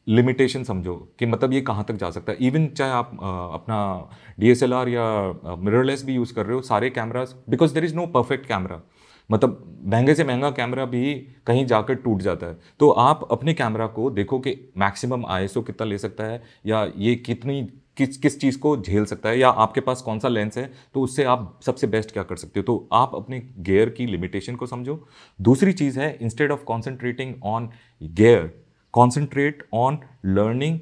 लिमिटेशन 0.09 0.63
समझो 0.63 0.95
कि 1.19 1.25
मतलब 1.25 1.53
ये 1.53 1.61
कहाँ 1.61 1.83
तक 1.87 1.95
जा 1.95 2.09
सकता 2.11 2.31
है। 2.31 2.37
इवन 2.41 2.67
चाहे 2.67 2.91
आप 2.91 3.11
आ, 3.13 3.53
अपना 3.53 4.09
डी 4.39 4.49
एस 4.49 4.63
एल 4.63 4.73
आर 4.73 4.89
या 4.89 5.55
मिररलेस 5.57 6.03
भी 6.05 6.13
यूज़ 6.13 6.33
कर 6.33 6.45
रहे 6.45 6.55
हो 6.55 6.61
सारे 6.63 6.89
cameras 6.89 7.33
because 7.49 7.73
there 7.73 7.85
is 7.85 7.95
no 7.95 8.05
perfect 8.07 8.45
camera 8.45 8.81
मतलब 9.29 9.65
महँगे 9.85 10.13
से 10.15 10.23
महँगा 10.23 10.49
कैमरा 10.51 10.85
भी 10.85 11.13
कहीं 11.47 11.65
जाकर 11.65 11.95
टूट 11.95 12.21
जाता 12.21 12.47
है। 12.47 12.57
तो 12.79 12.89
आप 12.91 13.27
अपने 13.31 13.53
कैमरा 13.53 13.87
को 13.87 14.09
देखो 14.11 14.39
कि 14.39 14.55
मैक्सिमम 14.77 15.25
आईएसओ 15.25 15.61
कितना 15.61 15.87
ले 15.87 15.97
सकता 15.97 16.23
है 16.23 16.41
या 16.65 16.87
ये 16.97 17.15
कितनी 17.17 17.61
किस 17.97 18.17
किस 18.17 18.39
चीज़ 18.41 18.57
को 18.59 18.75
झेल 18.77 19.05
सकता 19.05 19.29
है 19.29 19.39
या 19.39 19.49
आपके 19.49 19.81
पास 19.81 20.01
कौन 20.01 20.19
सा 20.19 20.27
लेंस 20.27 20.57
है 20.57 20.65
तो 20.93 21.01
उससे 21.01 21.23
आप 21.23 21.59
सबसे 21.65 21.87
बेस्ट 21.87 22.11
क्या 22.13 22.23
कर 22.23 22.35
सकते 22.35 22.59
हो। 22.59 22.63
तो 22.63 22.87
आप 22.93 23.15
अपने 23.15 23.41
गेयर 23.59 23.89
की 23.89 24.05
लिमिटेशन 24.05 24.55
को 24.55 24.65
समझो। 24.65 25.07
दूसरी 25.39 25.73
चीज़ 25.73 25.99
है 25.99 26.17
instead 26.21 26.51
of 26.51 26.63
concentrating 26.63 27.33
on 27.43 27.69
gear 28.01 28.51
concentrate 28.93 29.63
on 29.73 29.99
learning 30.25 30.79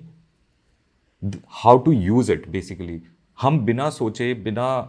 how 1.64 1.78
to 1.78 1.92
use 1.92 2.32
it 2.32 2.48
basically 2.50 3.02
हम 3.38 3.60
बिना 3.60 3.90
सोचे, 3.90 4.34
बिना 4.34 4.80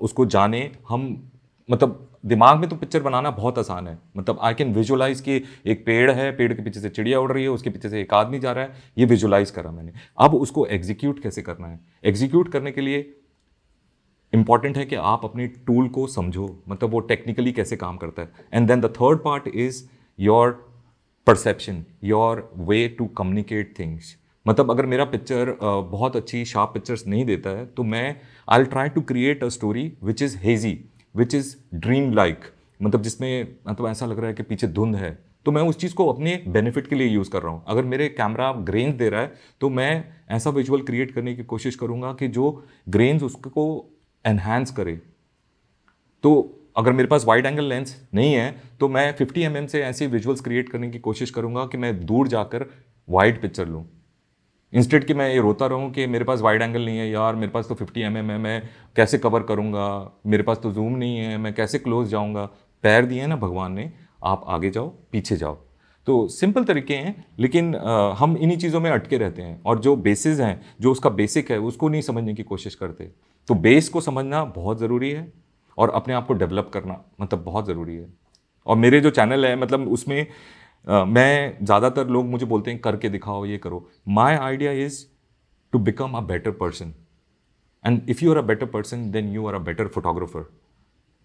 उसको 0.00 0.26
जाने, 0.26 0.70
हम 0.88 1.30
मतलब 1.68 2.02
दिमाग 2.26 2.58
में 2.58 2.68
तो 2.68 2.76
पिक्चर 2.76 3.02
बनाना 3.02 3.30
बहुत 3.30 3.58
आसान 3.58 3.86
है। 3.88 3.98
मतलब 4.16 4.38
आई 4.42 4.54
कैन 4.54 4.72
विजुअलाइज 4.74 5.20
कि 5.20 5.42
एक 5.66 5.84
पेड़ 5.86 6.10
है, 6.10 6.30
पेड़ 6.36 6.52
के 6.54 6.62
पीछे 6.62 6.80
से 6.80 6.88
चिड़िया 6.90 7.20
उड़ 7.20 7.32
रही 7.32 7.42
है, 7.42 7.50
उसके 7.50 7.70
पीछे 7.70 7.88
से 7.88 8.00
एक 8.00 8.14
आदमी 8.14 8.38
जा 8.38 8.52
रहा 8.52 8.64
है, 8.64 8.74
ये 8.98 9.04
विजुअलाइज 9.04 9.50
करा 9.50 9.70
मैंने। 9.70 9.92
अब 10.18 10.34
उसको 10.34 10.66
एग्जीक्यूट 10.66 11.22
कैसे 11.22 11.42
करना 11.42 11.68
है? 11.68 11.80
एग्जीक्यूट 12.04 12.52
करने 12.52 12.72
के 12.72 12.80
लिए 12.80 12.98
इंपॉर्टेंट 14.32 14.76
है 14.76 14.84
कि 14.84 14.96
आप 14.96 15.24
अपने 15.24 15.46
टूल 15.66 15.88
को 15.88 16.06
समझो। 16.06 16.48
मतलब 16.68 16.90
वो 16.90 17.00
टेक्निकली 17.02 17.52
कैसे 17.52 17.76
काम 17.76 17.96
करता 17.96 18.22
है। 18.22 18.32
And 18.52 18.68
then 18.68 18.80
the 18.80 18.92
third 18.96 19.22
part 19.24 19.48
is 19.48 19.84
your 20.18 20.65
perception 21.26 21.84
your 22.04 22.50
way 22.68 22.86
to 22.88 23.06
communicate 23.16 23.74
things 23.78 24.16
मतलब 24.46 24.70
अगर 24.70 24.86
मेरा 24.86 25.04
पिक्चर 25.04 25.56
बहुत 25.90 26.16
अच्छी 26.16 26.44
शार्प 26.44 26.70
पिक्चर्स 26.74 27.06
नहीं 27.06 27.24
देता 27.24 27.50
है 27.50 27.64
तो 27.66 27.82
मैं 27.84 28.16
I 28.48 28.64
try 28.64 28.88
to 28.88 29.00
create 29.02 29.44
a 29.44 29.48
story 29.48 29.92
which 30.02 30.22
is 30.22 30.36
hazy 30.38 30.78
which 31.14 31.34
is 31.34 31.54
dream 31.74 32.12
like 32.14 32.44
मतलब 32.80 33.02
जिसमें 33.02 33.56
मतलब 33.68 33.88
ऐसा 33.88 34.06
लग 34.06 34.18
रहा 34.18 34.28
है 34.28 34.34
कि 34.34 34.42
पीछे 34.42 34.66
धुंध 34.68 34.96
है। 34.96 35.10
तो 35.46 35.52
मैं 35.52 35.62
उस 35.62 35.76
चीज़ 35.78 35.94
को 35.94 36.06
अपने 36.12 36.34
बेनिफिट 36.48 36.86
के 36.86 36.96
लिए 36.96 37.08
यूज़ 37.08 37.30
कर 37.30 37.42
रहा 37.42 37.52
हूँ। 37.52 37.62
अगर 37.68 37.84
मेरे 37.84 38.08
कैमरा 38.08 38.50
ग्रेन्स 38.62 38.94
दे 38.94 39.08
रहा 39.08 39.20
है 39.20 39.32
तो 39.60 39.68
मैं 39.70 40.04
ऐसा 40.30 40.50
विजुअल 40.50 40.80
क्रिएट 40.82 41.10
करने 41.10 41.34
की 41.34 41.44
कोशिश 41.44 41.76
करूँगा 41.76 42.12
कि 42.12 42.28
जो 42.28 42.50
ग्रेन्स 42.88 43.22
उसको 43.22 43.64
एनहेंस 44.24 44.70
करे। 44.70 44.94
तो 46.24 46.32
अगर 46.76 46.92
मेरे 46.92 47.08
पास 47.08 47.24
वाइड 47.24 47.46
एंगल 47.46 47.64
लेंस 47.64 47.96
नहीं 48.14 48.32
है 48.34 48.54
तो 48.80 48.88
मैं 48.88 49.16
50 49.16 49.38
एम 49.38 49.54
mm 49.54 49.68
से 49.68 49.82
ऐसे 49.82 50.06
विजुअल्स 50.06 50.40
क्रिएट 50.40 50.68
करने 50.68 50.90
की 50.90 50.98
कोशिश 50.98 51.30
करूँगा 51.30 51.64
कि 51.66 51.78
मैं 51.78 51.98
दूर 52.06 52.28
जाकर 52.28 52.66
वाइड 53.08 53.40
पिक्चर 53.42 53.68
लूँ। 53.68 53.84
इंस्टेड 54.72 55.04
कि 55.04 55.14
मैं 55.14 55.28
ये 55.28 55.40
रोता 55.40 55.66
रहूँ 55.66 55.90
कि 55.92 56.06
मेरे 56.06 56.24
पास 56.24 56.40
वाइड 56.40 56.62
एंगल 56.62 56.84
नहीं 56.84 56.98
है 56.98 57.08
यार 57.10 57.34
मेरे 57.34 57.52
पास 57.52 57.68
तो 57.68 57.74
50 57.74 57.98
एम 57.98 58.12
mm 58.12 58.30
है 58.30 58.38
मैं 58.38 58.62
कैसे 58.96 59.18
कवर 59.18 59.42
करूँगा? 59.42 59.86
मेरे 60.26 60.42
पास 60.42 60.60
तो 60.62 60.72
जूम 60.72 60.92
नहीं 60.92 61.16
है 61.16 61.36
मैं 61.38 61.54
कैसे 61.54 61.78
क्लोज 61.78 62.08
जाऊँगा? 62.08 62.44
पैर 62.84 63.04
दिए 63.04 63.26
ना 63.26 63.36
भगवान 63.36 63.72
ने 63.72 63.90
आप 64.24 64.44
आगे 64.48 64.70
जाओ 64.70 64.88
पीछे 65.12 65.36
जाओ। 65.36 65.54
तो 66.06 66.26
सिंपल 66.28 66.64
तरीके 66.64 66.94
हैं 66.94 67.24
लेकिन 67.38 67.74
आ, 67.74 68.12
हम 68.12 68.36
इन्हीं 68.36 68.58
चीज़ों 68.58 68.80
में 68.80 68.90
अटके 68.90 69.18
रहते 69.18 69.42
हैं 69.42 69.60
और 69.62 69.78
जो 69.78 69.96
बेसिस 69.96 70.40
हैं 70.40 70.60
जो 70.80 70.92
उसका 70.92 71.10
बेसिक 71.10 71.50
है 71.50 71.58
उसको 71.60 71.88
नहीं 71.88 72.02
समझने 72.02 72.34
की 72.34 72.42
कोशिश 72.42 72.74
करते। 72.74 73.10
तो 73.48 73.54
बेस 73.54 73.88
को 73.88 74.00
समझना 74.00 74.44
बहुत 74.44 74.78
ज़रूरी 74.78 75.10
है। 75.10 75.32
और 75.78 75.90
अपने 75.90 76.14
आप 76.14 76.26
को 76.26 76.34
डेवलप 76.34 76.70
करना 76.74 77.00
मतलब 77.20 77.42
बहुत 77.44 77.66
ज़रूरी 77.66 77.96
है। 77.96 78.08
और 78.66 78.76
मेरे 78.76 79.00
जो 79.00 79.10
चैनल 79.12 79.46
है 79.46 79.56
मतलब 79.56 79.88
उसमें 79.92 80.26
आ, 80.86 81.04
मैं 81.04 81.64
ज़्यादातर 81.64 82.08
लोग 82.08 82.26
मुझे 82.26 82.46
बोलते 82.46 82.70
हैं 82.70 82.80
करके 82.80 83.08
दिखाओ 83.08 83.44
ये 83.46 83.58
करो। 83.58 83.88
My 84.08 84.34
idea 84.36 84.72
is 84.74 85.04
to 85.72 85.78
become 85.80 86.12
a 86.12 86.20
better 86.22 86.50
person 86.52 86.92
and 87.84 88.10
if 88.10 88.24
you 88.24 88.30
are 88.30 88.36
a 88.36 88.42
better 88.42 88.66
person 88.68 89.10
then 89.10 89.32
you 89.32 89.46
are 89.46 89.54
a 89.54 89.58
better 89.60 89.88
photographer 89.88 90.44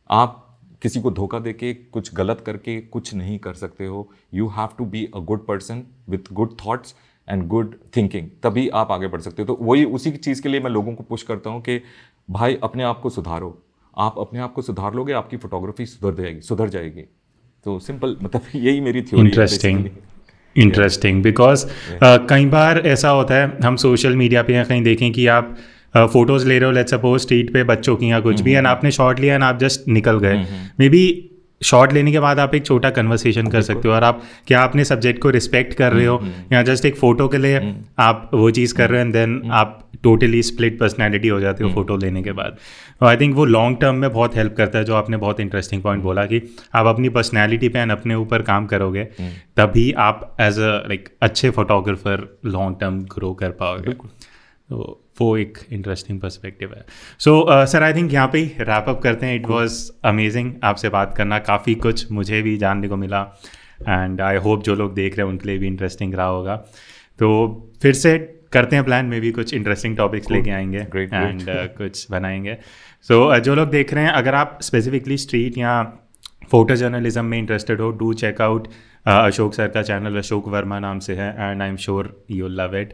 आप 0.10 0.47
किसी 0.82 1.02
को 1.02 1.12
धोखा 1.12 1.39
दे 1.39 1.54
के 1.54 1.74
कुछ 1.74 2.14
गलत 2.16 2.41
करके 2.45 2.80
कुछ 2.84 3.14
नहीं 3.14 3.38
कर 3.39 3.54
सकते 3.54 3.86
हो। 3.86 4.08
You 4.34 4.47
have 4.49 4.70
to 4.78 4.86
be 4.86 5.06
a 5.16 5.20
good 5.22 5.45
person 5.47 5.84
with 6.10 6.32
good 6.34 6.56
thoughts 6.60 6.95
and 7.28 7.47
good 7.47 7.76
thinking 7.97 8.30
तभी 8.43 8.68
आप 8.70 8.91
आगे 8.91 9.08
बढ़ 9.08 9.22
सकते 9.22 9.41
हो। 9.41 9.47
तो 9.47 9.64
वही 9.64 9.86
उसी 9.86 10.12
चीज़ 10.12 10.41
के 10.41 10.49
लिए 10.49 10.60
मैं 10.60 10.72
लोगों 10.72 10.95
को 10.95 11.04
पुश 11.04 11.24
करता 11.24 11.49
हूँ 11.49 11.62
कि 11.62 11.82
भाई 12.30 12.58
अपने 12.64 12.84
आप 12.84 12.99
को 13.02 13.10
सुधारो। 13.10 13.58
आप 13.98 14.16
अपने 14.20 14.39
आप 14.39 14.54
को 14.54 14.62
सुधार 14.62 14.94
लोगे 14.94 15.14
आपकी 15.14 15.38
फोटोग्राफी 15.38 15.86
सुधर 15.86 16.22
जाएगी 16.22 16.42
सुधर 16.42 16.70
जाएगी। 16.70 17.02
तो 17.66 17.80
सिंपल 17.80 18.18
मतलब 18.24 18.42
यही 18.56 18.82
मेरी 18.82 19.02
थ्योरी 19.02 19.26
इंटरेस्टिंग 19.26 19.86
इंटरेस्टिंग 20.56 21.24
बिकॉज़ 21.24 21.66
कई 22.04 22.46
बार 22.46 22.80
ऐसा 22.80 23.10
होता 23.10 23.36
है 23.36 23.58
हम 23.66 23.76
सोशल 23.76 24.16
मीडिया 24.16 24.44
पे 24.44 24.54
या 24.54 24.64
कहीं 24.64 24.84
देखें 24.84 25.12
कि 25.12 25.28
आप 25.28 25.56
फ़ोटोज़ 25.96 26.48
ले 26.48 26.60
रहे 26.60 26.66
हो 26.66 26.72
लेट्स 26.72 26.92
सपोज़ 26.92 27.22
स्ट्रीट 27.22 27.54
पे 27.54 27.64
बच्चों 27.64 27.96
की 27.96 28.12
या 28.12 28.20
कुछ 28.20 28.42
भी 28.42 28.54
एंड 28.54 28.68
आपने 28.68 28.92
शॉर्ट 28.92 29.20
लिया 29.20 29.36
एंड 29.36 29.44
आप 29.44 29.60
जस्ट 29.60 29.88
निकल 29.88 30.20
गए। 30.20 30.46
मे 30.80 30.89
बी 30.89 31.04
शॉट 31.62 31.93
लेने 31.93 32.12
के 32.12 32.20
बाद 32.20 32.39
आप 32.39 32.55
एक 32.55 32.66
छोटा 32.66 32.89
कन्वर्सेशन 32.89 33.47
कर 33.47 33.62
सकते 33.62 33.88
हो 33.88 33.93
और 33.93 34.03
आप 34.03 34.22
क्या 34.47 34.64
अपने 34.64 34.86
सब्जेक्ट 34.86 35.22
को 35.22 35.30
रिस्पेक्ट 35.30 35.74
कर 35.74 35.93
रहे 35.93 36.05
हो? 36.05 36.20
या 36.51 36.62
जस्ट 36.64 36.86
एक 36.86 36.95
फ़ोटो 36.95 37.28
के 37.28 37.38
लिए 37.38 37.74
आप 37.99 38.30
वो 38.34 38.49
चीज़ 38.51 38.74
कर 38.76 38.89
रहे 38.89 39.01
हो 39.01 39.05
एंड 39.05 39.14
देन 39.14 39.41
आप 39.51 39.78
टोटली 40.03 40.41
स्प्लिट 40.43 40.80
पर्सनैलिटी 40.80 41.28
हो 41.28 41.39
जाती 41.39 41.64
हो 41.64 41.70
फ़ोटो 41.70 41.97
लेने 41.97 42.24
के 42.24 42.32
बाद। 42.32 42.57
आई 43.01 43.18
थिंक 43.18 43.36
वो 43.36 43.45
लॉन्ग 43.45 43.78
टर्म 43.82 43.95
में 43.95 44.12
बहुत 44.14 44.36
हेल्प 44.36 44.55
करता 44.57 44.80
है 44.80 44.86
जो 44.86 44.95
आपने 44.95 45.18
बहुत 45.18 45.39
इंटरेस्टिंग 45.39 45.82
पॉइंट 45.84 46.03
बोला 46.03 46.26
कि 46.26 46.41
आप 46.76 46.86
अपनी 46.86 47.09
पर्सनैलिटी 47.09 47.70
पे 47.70 47.80
एंड 47.80 47.91
अपने 47.91 48.16
ऊपर 48.16 48.41
काम 48.41 48.66
करोगे 48.66 49.03
तभी 49.57 49.91
आप 49.99 50.36
एज 50.41 50.59
अ 50.59 50.72
लाइक 50.88 51.09
अच्छे 51.22 51.49
फोटोग्राफर 51.49 52.28
लॉन्ग 52.45 52.78
टर्म 52.82 52.99
ग्रो 53.16 53.34
कर 53.34 53.49
पाओगे। 53.51 53.91
तो 53.91 55.01
वो 55.22 55.38
एक 55.38 55.57
इंटरेस्टिंग 55.72 56.20
पर्सपेक्टिव 56.22 56.74
है। 56.76 56.86
सो 57.20 57.45
सर 57.66 57.84
आई 57.84 57.93
थिंक 57.93 58.14
यहाँ 58.14 58.28
पे 58.28 58.39
ही 58.39 58.45
रैप 58.59 58.86
अप 58.88 59.01
करते 59.01 59.26
हैं। 59.26 59.36
इट 59.36 59.47
वॉज़ 59.47 59.91
अमेजिंग 60.03 60.53
आपसे 60.64 60.89
बात 60.89 61.14
करना। 61.18 61.39
काफ़ी 61.39 61.76
कुछ 61.76 62.12
मुझे 62.12 62.41
भी 62.41 62.57
जानने 62.57 62.88
को 62.88 62.95
मिला। 62.95 63.22
एंड 63.82 64.22
आई 64.22 64.38
होप 64.38 64.64
जो 64.64 64.76
लोग 64.76 64.93
देख 64.93 65.18
रहे 65.18 65.26
हैं 65.26 65.34
उनके 65.34 65.49
लिए 65.49 65.57
भी 65.57 65.68
इंटरेस्टिंग 65.68 66.14
रहा 66.14 66.28
होगा। 66.28 66.55
तो 67.20 67.28
फिर 67.82 67.93
से 67.93 68.18
करते 68.51 68.76
हैं 68.76 68.86
प्लान 68.86 69.05
में 69.05 69.22
भी 69.22 69.32
कुछ 69.32 69.53
इंटरेस्टिंग 69.53 69.97
टॉपिक्स 69.97 70.32
लेके 70.32 70.51
आएँगे। 70.51 70.78
एंड 70.78 71.41
uh, 71.41 71.78
कुछ 71.78 72.07
बनाएँगे। 72.12 72.57
सो 73.01 73.30
so, 73.30 73.38
uh, 73.38 73.43
जो 73.43 73.55
लोग 73.55 73.70
देख 73.70 73.93
रहे 73.93 74.03
हैं 74.03 74.12
अगर 74.12 74.36
आप 74.36 74.59
स्पेसिफिकली 74.62 75.18
स्ट्रीट 75.18 75.57
या 75.57 75.84
फ़ोटो 76.51 76.76
जर्नलिज्म 76.76 77.26
में 77.26 77.38
इंटरेस्टेड 77.38 77.82
हो 77.82 77.91
do 77.91 78.14
check 78.14 78.41
out 78.41 78.68
Ashok 79.06 79.54
sir 79.54 79.68
का 79.68 79.82
चैनल 79.82 80.18
अशोक 80.18 80.47
वर्मा 80.47 80.80
नाम 80.80 80.99
से 80.99 81.16
है 81.16 81.52
and 81.52 81.62
I 81.62 81.70
am 81.70 81.76
sure 81.76 82.26
you 82.32 82.47
love 82.47 82.78
it 82.78 82.93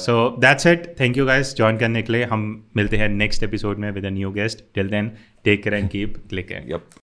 so 0.00 0.36
that's 0.40 0.66
it 0.66 0.94
thank 1.00 1.16
you 1.16 1.26
guys 1.26 1.56
join 1.56 1.78
करने 1.78 2.02
के 2.02 2.12
लिए 2.12 2.24
हम 2.24 2.68
मिलते 2.76 2.96
हैं 2.96 3.08
नेक्स्ट 3.08 3.42
एपिसोड 3.42 3.78
में 3.78 3.90
with 3.90 4.04
a 4.04 4.10
new 4.10 4.30
guest 4.30 4.64
till 4.74 4.88
then 4.88 5.12
take 5.44 5.62
care 5.62 5.74
and 5.74 5.90
keep 5.90 6.14
click 6.28 6.52